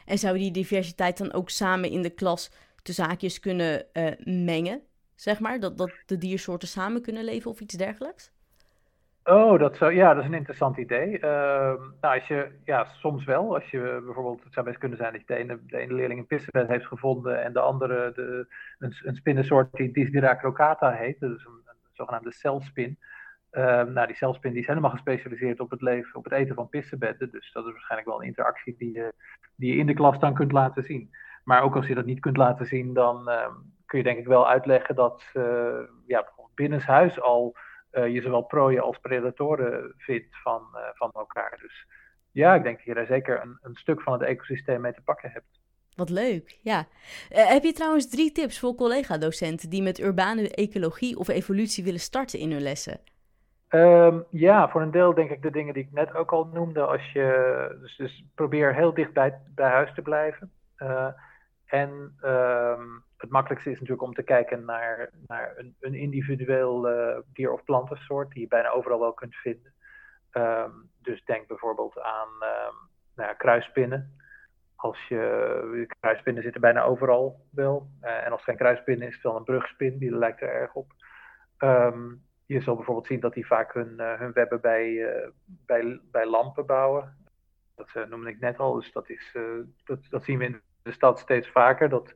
En 0.05 0.17
zou 0.17 0.37
die 0.37 0.51
diversiteit 0.51 1.17
dan 1.17 1.33
ook 1.33 1.49
samen 1.49 1.89
in 1.89 2.01
de 2.01 2.09
klas 2.09 2.51
de 2.83 2.93
zaakjes 2.93 3.39
kunnen 3.39 3.85
uh, 3.93 4.11
mengen, 4.45 4.81
zeg 5.15 5.39
maar? 5.39 5.59
Dat, 5.59 5.77
dat 5.77 5.91
de 6.05 6.17
diersoorten 6.17 6.67
samen 6.67 7.01
kunnen 7.01 7.23
leven 7.23 7.51
of 7.51 7.59
iets 7.59 7.75
dergelijks? 7.75 8.31
Oh, 9.23 9.59
dat 9.59 9.77
zou, 9.77 9.93
ja, 9.93 10.13
dat 10.13 10.23
is 10.23 10.29
een 10.29 10.37
interessant 10.37 10.77
idee. 10.77 11.15
Uh, 11.15 11.21
nou, 12.01 12.19
als 12.19 12.27
je, 12.27 12.51
ja, 12.63 12.85
soms 12.85 13.25
wel. 13.25 13.53
Als 13.53 13.69
je 13.69 14.01
bijvoorbeeld, 14.05 14.43
het 14.43 14.53
zou 14.53 14.65
best 14.65 14.77
kunnen 14.77 14.97
zijn 14.97 15.11
dat 15.11 15.21
je 15.21 15.27
de 15.27 15.35
ene, 15.35 15.59
de 15.65 15.93
leerling 15.93 16.19
een 16.19 16.27
pissenbed 16.27 16.67
heeft 16.67 16.85
gevonden 16.85 17.43
en 17.43 17.53
de 17.53 17.59
andere 17.59 18.11
de, 18.15 18.47
een, 18.79 18.95
een 19.03 19.15
spinnensoort 19.15 19.75
die 19.75 19.91
Dysdira 19.91 20.35
crocata 20.35 20.91
heet, 20.91 21.19
dus 21.19 21.45
een, 21.45 21.61
een 21.65 21.75
zogenaamde 21.91 22.31
celspin. 22.31 22.97
Uh, 23.51 23.83
nou, 23.83 24.07
die 24.07 24.15
celspin 24.15 24.51
die 24.51 24.61
is 24.61 24.67
helemaal 24.67 24.89
gespecialiseerd 24.91 25.59
op 25.59 25.69
het, 25.69 25.81
leven, 25.81 26.15
op 26.15 26.23
het 26.23 26.33
eten 26.33 26.55
van 26.55 26.69
pissenbedden. 26.69 27.31
Dus 27.31 27.51
dat 27.51 27.65
is 27.65 27.71
waarschijnlijk 27.71 28.09
wel 28.09 28.21
een 28.21 28.27
interactie 28.27 28.75
die 28.77 28.93
je, 28.93 29.13
die 29.55 29.73
je 29.73 29.79
in 29.79 29.85
de 29.85 29.93
klas 29.93 30.19
dan 30.19 30.33
kunt 30.33 30.51
laten 30.51 30.83
zien. 30.83 31.09
Maar 31.43 31.61
ook 31.61 31.75
als 31.75 31.87
je 31.87 31.95
dat 31.95 32.05
niet 32.05 32.19
kunt 32.19 32.37
laten 32.37 32.65
zien, 32.65 32.93
dan 32.93 33.29
uh, 33.29 33.47
kun 33.85 33.97
je 33.97 34.03
denk 34.03 34.17
ik 34.17 34.27
wel 34.27 34.49
uitleggen 34.49 34.95
dat 34.95 35.23
ja, 36.05 36.21
bijvoorbeeld 36.21 36.55
binnenshuis 36.55 37.21
al 37.21 37.55
je 37.93 38.21
zowel 38.21 38.41
prooien 38.41 38.83
als 38.83 38.97
predatoren 38.97 39.93
vindt 39.97 40.41
van, 40.43 40.61
uh, 40.73 40.79
van 40.93 41.11
elkaar. 41.11 41.57
Dus 41.61 41.87
ja, 42.31 42.55
ik 42.55 42.63
denk 42.63 42.75
dat 42.75 42.85
je 42.85 42.93
daar 42.93 43.05
zeker 43.05 43.41
een, 43.41 43.57
een 43.61 43.75
stuk 43.75 44.01
van 44.01 44.13
het 44.13 44.21
ecosysteem 44.21 44.81
mee 44.81 44.93
te 44.93 45.01
pakken 45.01 45.31
hebt. 45.31 45.61
Wat 45.95 46.09
leuk, 46.09 46.59
ja. 46.61 46.85
Uh, 47.31 47.47
heb 47.47 47.63
je 47.63 47.73
trouwens 47.73 48.09
drie 48.09 48.31
tips 48.31 48.59
voor 48.59 48.75
collega-docenten 48.75 49.69
die 49.69 49.83
met 49.83 49.99
urbane 49.99 50.49
ecologie 50.49 51.17
of 51.17 51.27
evolutie 51.27 51.83
willen 51.83 51.99
starten 51.99 52.39
in 52.39 52.51
hun 52.51 52.61
lessen? 52.61 52.99
Um, 53.69 54.25
ja, 54.29 54.69
voor 54.69 54.81
een 54.81 54.91
deel 54.91 55.13
denk 55.13 55.29
ik 55.29 55.41
de 55.41 55.51
dingen 55.51 55.73
die 55.73 55.83
ik 55.83 55.91
net 55.91 56.15
ook 56.15 56.31
al 56.31 56.49
noemde. 56.53 56.81
Als 56.85 57.11
je, 57.11 57.77
dus, 57.81 57.95
dus 57.97 58.25
probeer 58.35 58.75
heel 58.75 58.93
dicht 58.93 59.13
bij, 59.13 59.41
bij 59.55 59.69
huis 59.69 59.93
te 59.93 60.01
blijven. 60.01 60.51
Uh, 60.77 61.07
en 61.65 62.17
um, 62.23 63.03
het 63.23 63.31
makkelijkste 63.31 63.69
is 63.69 63.79
natuurlijk 63.79 64.07
om 64.07 64.13
te 64.13 64.23
kijken 64.23 64.65
naar, 64.65 65.09
naar 65.27 65.53
een, 65.57 65.75
een 65.79 65.93
individueel 65.93 66.91
uh, 66.91 67.17
dier- 67.33 67.51
of 67.51 67.63
plantensoort 67.63 68.31
die 68.31 68.41
je 68.41 68.47
bijna 68.47 68.69
overal 68.69 68.99
wel 68.99 69.13
kunt 69.13 69.35
vinden. 69.35 69.73
Um, 70.31 70.89
dus 71.01 71.25
denk 71.25 71.47
bijvoorbeeld 71.47 71.99
aan 71.99 72.27
um, 72.27 72.75
nou 73.15 73.35
ja. 73.75 74.05
Als 74.75 75.07
je, 75.07 75.85
kruispinnen 75.99 76.43
zitten 76.43 76.61
bijna 76.61 76.83
overal 76.83 77.45
wel. 77.51 77.89
Uh, 78.01 78.25
en 78.25 78.31
als 78.31 78.39
het 78.39 78.49
geen 78.49 78.57
kruispin 78.57 79.01
is, 79.01 79.21
dan 79.21 79.35
een 79.35 79.43
brugspin, 79.43 79.97
die 79.97 80.15
lijkt 80.15 80.41
er 80.41 80.49
erg 80.49 80.73
op. 80.73 80.91
Um, 81.59 82.23
je 82.45 82.61
zal 82.61 82.75
bijvoorbeeld 82.75 83.07
zien 83.07 83.19
dat 83.19 83.33
die 83.33 83.47
vaak 83.47 83.73
hun, 83.73 83.93
uh, 83.97 84.19
hun 84.19 84.33
webben 84.33 84.61
bij, 84.61 85.13
bij, 85.45 85.99
bij 86.11 86.25
lampen 86.25 86.65
bouwen. 86.65 87.17
Dat 87.75 88.07
noemde 88.09 88.29
ik 88.29 88.39
net 88.39 88.57
al, 88.57 88.73
dus 88.73 88.91
dat, 88.91 89.09
is, 89.09 89.37
dat, 89.83 89.99
dat 90.09 90.23
zien 90.23 90.37
we 90.37 90.45
in 90.45 90.61
de 90.81 90.91
stad 90.91 91.19
steeds 91.19 91.49
vaker. 91.49 91.89
Dat 91.89 92.13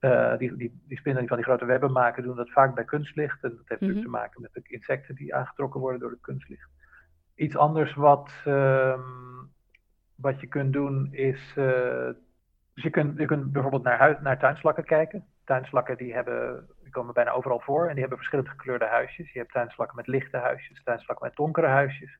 uh, 0.00 0.36
die, 0.38 0.56
die, 0.56 0.80
die 0.86 0.98
spinnen 0.98 1.20
die 1.20 1.28
van 1.28 1.36
die 1.36 1.46
grote 1.46 1.64
webben 1.64 1.92
maken, 1.92 2.22
doen 2.22 2.36
dat 2.36 2.50
vaak 2.50 2.74
bij 2.74 2.84
kunstlicht. 2.84 3.42
En 3.42 3.50
dat 3.50 3.68
heeft 3.68 3.68
natuurlijk 3.68 3.98
mm 3.98 4.04
-hmm. 4.04 4.12
te 4.12 4.18
maken 4.18 4.40
met 4.40 4.52
de 4.52 4.62
insecten 4.74 5.14
die 5.14 5.34
aangetrokken 5.34 5.80
worden 5.80 6.00
door 6.00 6.10
het 6.10 6.20
kunstlicht. 6.20 6.68
Iets 7.34 7.56
anders 7.56 7.94
wat, 7.94 8.32
um, 8.46 9.52
wat 10.14 10.40
je 10.40 10.46
kunt 10.46 10.72
doen 10.72 11.08
is. 11.12 11.54
Uh, 11.56 12.08
dus 12.74 12.82
je 12.82 12.90
kunt, 12.90 13.18
je 13.18 13.26
kunt 13.26 13.52
bijvoorbeeld 13.52 13.82
naar, 13.82 13.98
huis, 13.98 14.16
naar 14.20 14.38
tuinslakken 14.38 14.84
kijken. 14.84 15.24
Tuinslakken 15.44 15.96
die, 15.96 16.14
hebben, 16.14 16.68
die 16.82 16.92
komen 16.92 17.14
bijna 17.14 17.30
overal 17.30 17.60
voor 17.60 17.82
en 17.82 17.90
die 17.90 18.00
hebben 18.00 18.18
verschillend 18.18 18.48
gekleurde 18.48 18.86
huisjes. 18.86 19.32
Je 19.32 19.38
hebt 19.38 19.52
tuinslakken 19.52 19.96
met 19.96 20.06
lichte 20.06 20.36
huisjes, 20.36 20.82
tuinslakken 20.82 21.26
met 21.26 21.36
donkere 21.36 21.66
huisjes. 21.66 22.18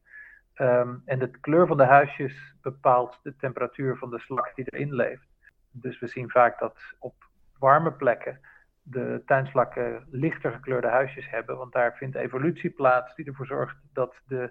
Um, 0.57 1.03
en 1.05 1.19
de 1.19 1.31
kleur 1.31 1.67
van 1.67 1.77
de 1.77 1.85
huisjes 1.85 2.55
bepaalt 2.63 3.21
de 3.23 3.37
temperatuur 3.37 3.97
van 3.97 4.11
de 4.11 4.19
slak 4.19 4.53
die 4.55 4.65
erin 4.71 4.95
leeft. 4.95 5.29
Dus 5.71 5.99
we 5.99 6.07
zien 6.07 6.31
vaak 6.31 6.59
dat 6.59 6.81
op 6.99 7.30
warme 7.61 7.93
plekken 7.93 8.41
de 8.83 9.23
tuinslakken 9.27 10.07
lichter 10.11 10.53
gekleurde 10.53 10.89
huisjes 10.89 11.31
hebben. 11.31 11.57
Want 11.57 11.73
daar 11.73 11.97
vindt 11.97 12.17
evolutie 12.17 12.71
plaats 12.71 13.15
die 13.15 13.27
ervoor 13.27 13.47
zorgt 13.47 13.77
dat 13.93 14.15
de, 14.27 14.51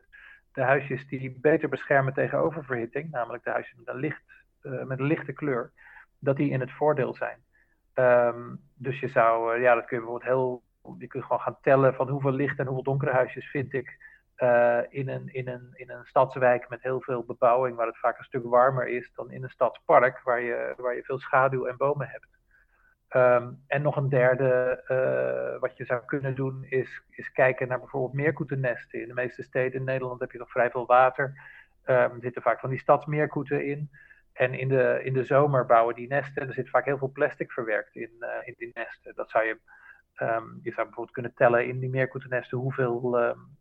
de 0.53 0.61
huisjes 0.61 1.07
die 1.07 1.37
beter 1.41 1.69
beschermen 1.69 2.13
tegen 2.13 2.37
oververhitting, 2.37 3.11
namelijk 3.11 3.43
de 3.43 3.49
huisjes 3.49 3.77
met 3.77 3.87
een, 3.87 3.99
licht, 3.99 4.21
uh, 4.63 4.83
met 4.83 4.99
een 4.99 5.05
lichte 5.05 5.33
kleur, 5.33 5.71
dat 6.19 6.37
die 6.37 6.51
in 6.51 6.59
het 6.59 6.71
voordeel 6.71 7.13
zijn. 7.13 7.37
Um, 7.93 8.61
dus 8.75 8.99
je 8.99 9.07
zou, 9.07 9.55
uh, 9.55 9.61
ja, 9.61 9.75
dat 9.75 9.85
kun 9.85 9.97
je 9.97 10.03
bijvoorbeeld 10.03 10.31
heel, 10.31 10.63
je 10.97 11.07
kunt 11.07 11.23
gewoon 11.23 11.41
gaan 11.41 11.57
tellen 11.61 11.93
van 11.93 12.09
hoeveel 12.09 12.31
licht 12.31 12.59
en 12.59 12.65
hoeveel 12.65 12.83
donkere 12.83 13.11
huisjes 13.11 13.49
vind 13.49 13.73
ik 13.73 13.97
uh, 14.37 14.79
in, 14.89 15.09
een, 15.09 15.27
in, 15.33 15.47
een, 15.47 15.69
in 15.73 15.89
een 15.89 16.05
stadswijk 16.05 16.69
met 16.69 16.81
heel 16.81 17.01
veel 17.01 17.23
bebouwing, 17.23 17.75
waar 17.75 17.87
het 17.87 17.97
vaak 17.97 18.17
een 18.17 18.23
stuk 18.23 18.43
warmer 18.43 18.87
is 18.87 19.11
dan 19.13 19.31
in 19.31 19.43
een 19.43 19.49
stadspark, 19.49 20.21
waar 20.23 20.41
je, 20.41 20.73
waar 20.77 20.95
je 20.95 21.03
veel 21.03 21.19
schaduw 21.19 21.65
en 21.65 21.77
bomen 21.77 22.07
hebt. 22.07 22.38
Um, 23.15 23.63
en 23.67 23.81
nog 23.81 23.95
een 23.95 24.09
derde, 24.09 24.83
uh, 24.87 25.59
wat 25.59 25.77
je 25.77 25.85
zou 25.85 26.05
kunnen 26.05 26.35
doen, 26.35 26.65
is, 26.69 27.01
is 27.09 27.31
kijken 27.31 27.67
naar 27.67 27.79
bijvoorbeeld 27.79 28.13
meerkoetennesten. 28.13 29.01
In 29.01 29.07
de 29.07 29.13
meeste 29.13 29.43
steden 29.43 29.79
in 29.79 29.85
Nederland 29.85 30.19
heb 30.19 30.31
je 30.31 30.37
nog 30.37 30.51
vrij 30.51 30.71
veel 30.71 30.85
water. 30.85 31.25
Um, 31.85 31.95
er 31.95 32.17
zitten 32.19 32.41
vaak 32.41 32.59
van 32.59 32.69
die 32.69 32.79
stadsmeerkoeten 32.79 33.65
in. 33.65 33.89
En 34.33 34.53
in 34.53 34.67
de, 34.67 34.99
in 35.03 35.13
de 35.13 35.23
zomer 35.23 35.65
bouwen 35.65 35.95
die 35.95 36.07
nesten. 36.07 36.47
Er 36.47 36.53
zit 36.53 36.69
vaak 36.69 36.85
heel 36.85 36.97
veel 36.97 37.11
plastic 37.11 37.51
verwerkt 37.51 37.95
in, 37.95 38.11
uh, 38.19 38.27
in 38.43 38.53
die 38.57 38.71
nesten. 38.73 39.15
Dat 39.15 39.29
zou 39.29 39.45
je, 39.45 39.59
um, 40.21 40.59
je 40.61 40.71
zou 40.71 40.85
bijvoorbeeld 40.85 41.11
kunnen 41.11 41.33
tellen 41.33 41.67
in 41.67 41.79
die 41.79 41.89
meerkoetennesten 41.89 42.57
hoeveel, 42.57 42.91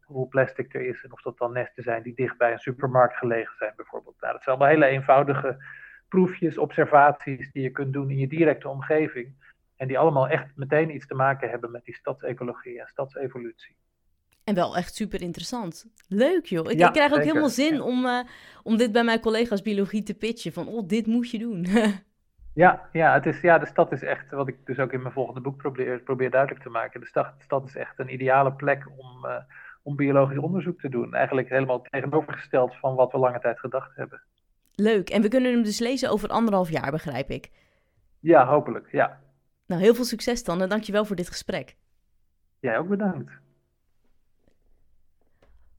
hoeveel 0.05 0.29
plastic 0.29 0.75
er 0.75 0.87
is. 0.87 1.05
En 1.05 1.13
of 1.13 1.23
dat 1.23 1.39
dan 1.39 1.53
nesten 1.53 1.83
zijn 1.83 2.03
die 2.03 2.15
dicht 2.15 2.39
bij 2.39 2.53
een 2.53 2.59
supermarkt 2.59 3.17
gelegen 3.17 3.57
zijn, 3.59 3.73
bijvoorbeeld. 3.77 4.21
Nou, 4.21 4.33
dat 4.33 4.43
zijn 4.43 4.57
allemaal 4.57 4.75
hele 4.75 4.97
eenvoudige 4.97 5.65
proefjes, 6.09 6.59
observaties 6.59 7.53
die 7.53 7.63
je 7.63 7.71
kunt 7.71 7.93
doen 7.93 8.11
in 8.11 8.19
je 8.19 8.29
directe 8.29 8.69
omgeving. 8.69 9.35
En 9.77 9.89
die 9.89 9.99
allemaal 9.99 10.29
echt 10.29 10.47
meteen 10.57 10.95
iets 10.95 11.07
te 11.07 11.15
maken 11.15 11.51
hebben 11.51 11.71
met 11.71 11.85
die 11.85 11.95
stadsecologie 11.95 12.81
en 12.81 12.87
stadsevolutie. 12.87 13.77
En 14.45 14.55
wel 14.55 14.77
echt 14.77 14.95
super 14.95 15.23
interessant. 15.23 15.87
Leuk 16.09 16.47
joh. 16.47 16.71
Ik, 16.71 16.79
ja, 16.79 16.87
ik 16.87 16.93
krijg 16.93 17.11
ook 17.11 17.17
zeker. 17.17 17.29
helemaal 17.29 17.49
zin 17.49 17.75
ja. 17.75 17.83
om, 17.83 18.05
uh, 18.05 18.21
om 18.63 18.77
dit 18.77 18.93
bij 18.93 19.05
mijn 19.05 19.21
collega's 19.21 19.63
biologie 19.63 20.03
te 20.03 20.15
pitchen. 20.15 20.53
Van, 20.53 20.69
oh, 20.69 20.89
dit 20.89 21.07
moet 21.07 21.31
je 21.31 21.39
doen. 21.39 21.67
ja, 22.65 22.89
ja, 22.93 23.13
het 23.13 23.27
is, 23.27 23.41
ja, 23.41 23.59
de 23.59 23.67
stad 23.67 23.93
is 23.93 24.03
echt, 24.03 24.31
wat 24.31 24.49
ik 24.49 24.67
dus 24.67 24.79
ook 24.79 24.93
in 24.93 25.03
mijn 25.03 25.13
volgende 25.13 25.41
boek 25.41 25.57
probeer, 25.57 26.01
probeer 26.01 26.31
duidelijk 26.31 26.63
te 26.63 26.71
maken. 26.71 27.01
De 27.01 27.07
stad, 27.07 27.39
de 27.39 27.45
stad 27.45 27.67
is 27.67 27.77
echt 27.77 27.99
een 27.99 28.13
ideale 28.13 28.53
plek 28.53 28.87
om, 28.97 29.25
uh, 29.25 29.37
om 29.83 29.97
biologisch 29.97 30.39
onderzoek 30.39 30.81
te 30.81 30.89
doen. 30.89 31.15
Eigenlijk 31.15 31.49
helemaal 31.49 31.83
tegenovergesteld 31.83 32.77
van 32.77 32.95
wat 32.95 33.13
we 33.13 33.19
lange 33.19 33.41
tijd 33.41 33.59
gedacht 33.59 33.97
hebben. 33.97 34.23
Leuk. 34.81 35.11
En 35.11 35.23
we 35.23 35.29
kunnen 35.29 35.53
hem 35.53 35.63
dus 35.63 35.79
lezen 35.79 36.11
over 36.11 36.29
anderhalf 36.29 36.71
jaar, 36.71 36.91
begrijp 36.91 37.31
ik. 37.31 37.51
Ja, 38.21 38.47
hopelijk. 38.47 38.89
Ja. 38.93 39.21
Nou, 39.67 39.83
heel 39.83 39.95
veel 39.95 40.05
succes 40.05 40.45
dan 40.45 40.63
en 40.63 40.69
dankjewel 40.69 41.05
voor 41.05 41.17
dit 41.17 41.29
gesprek. 41.29 41.77
Jij 42.61 42.79
ook 42.79 42.89
bedankt. 42.89 43.33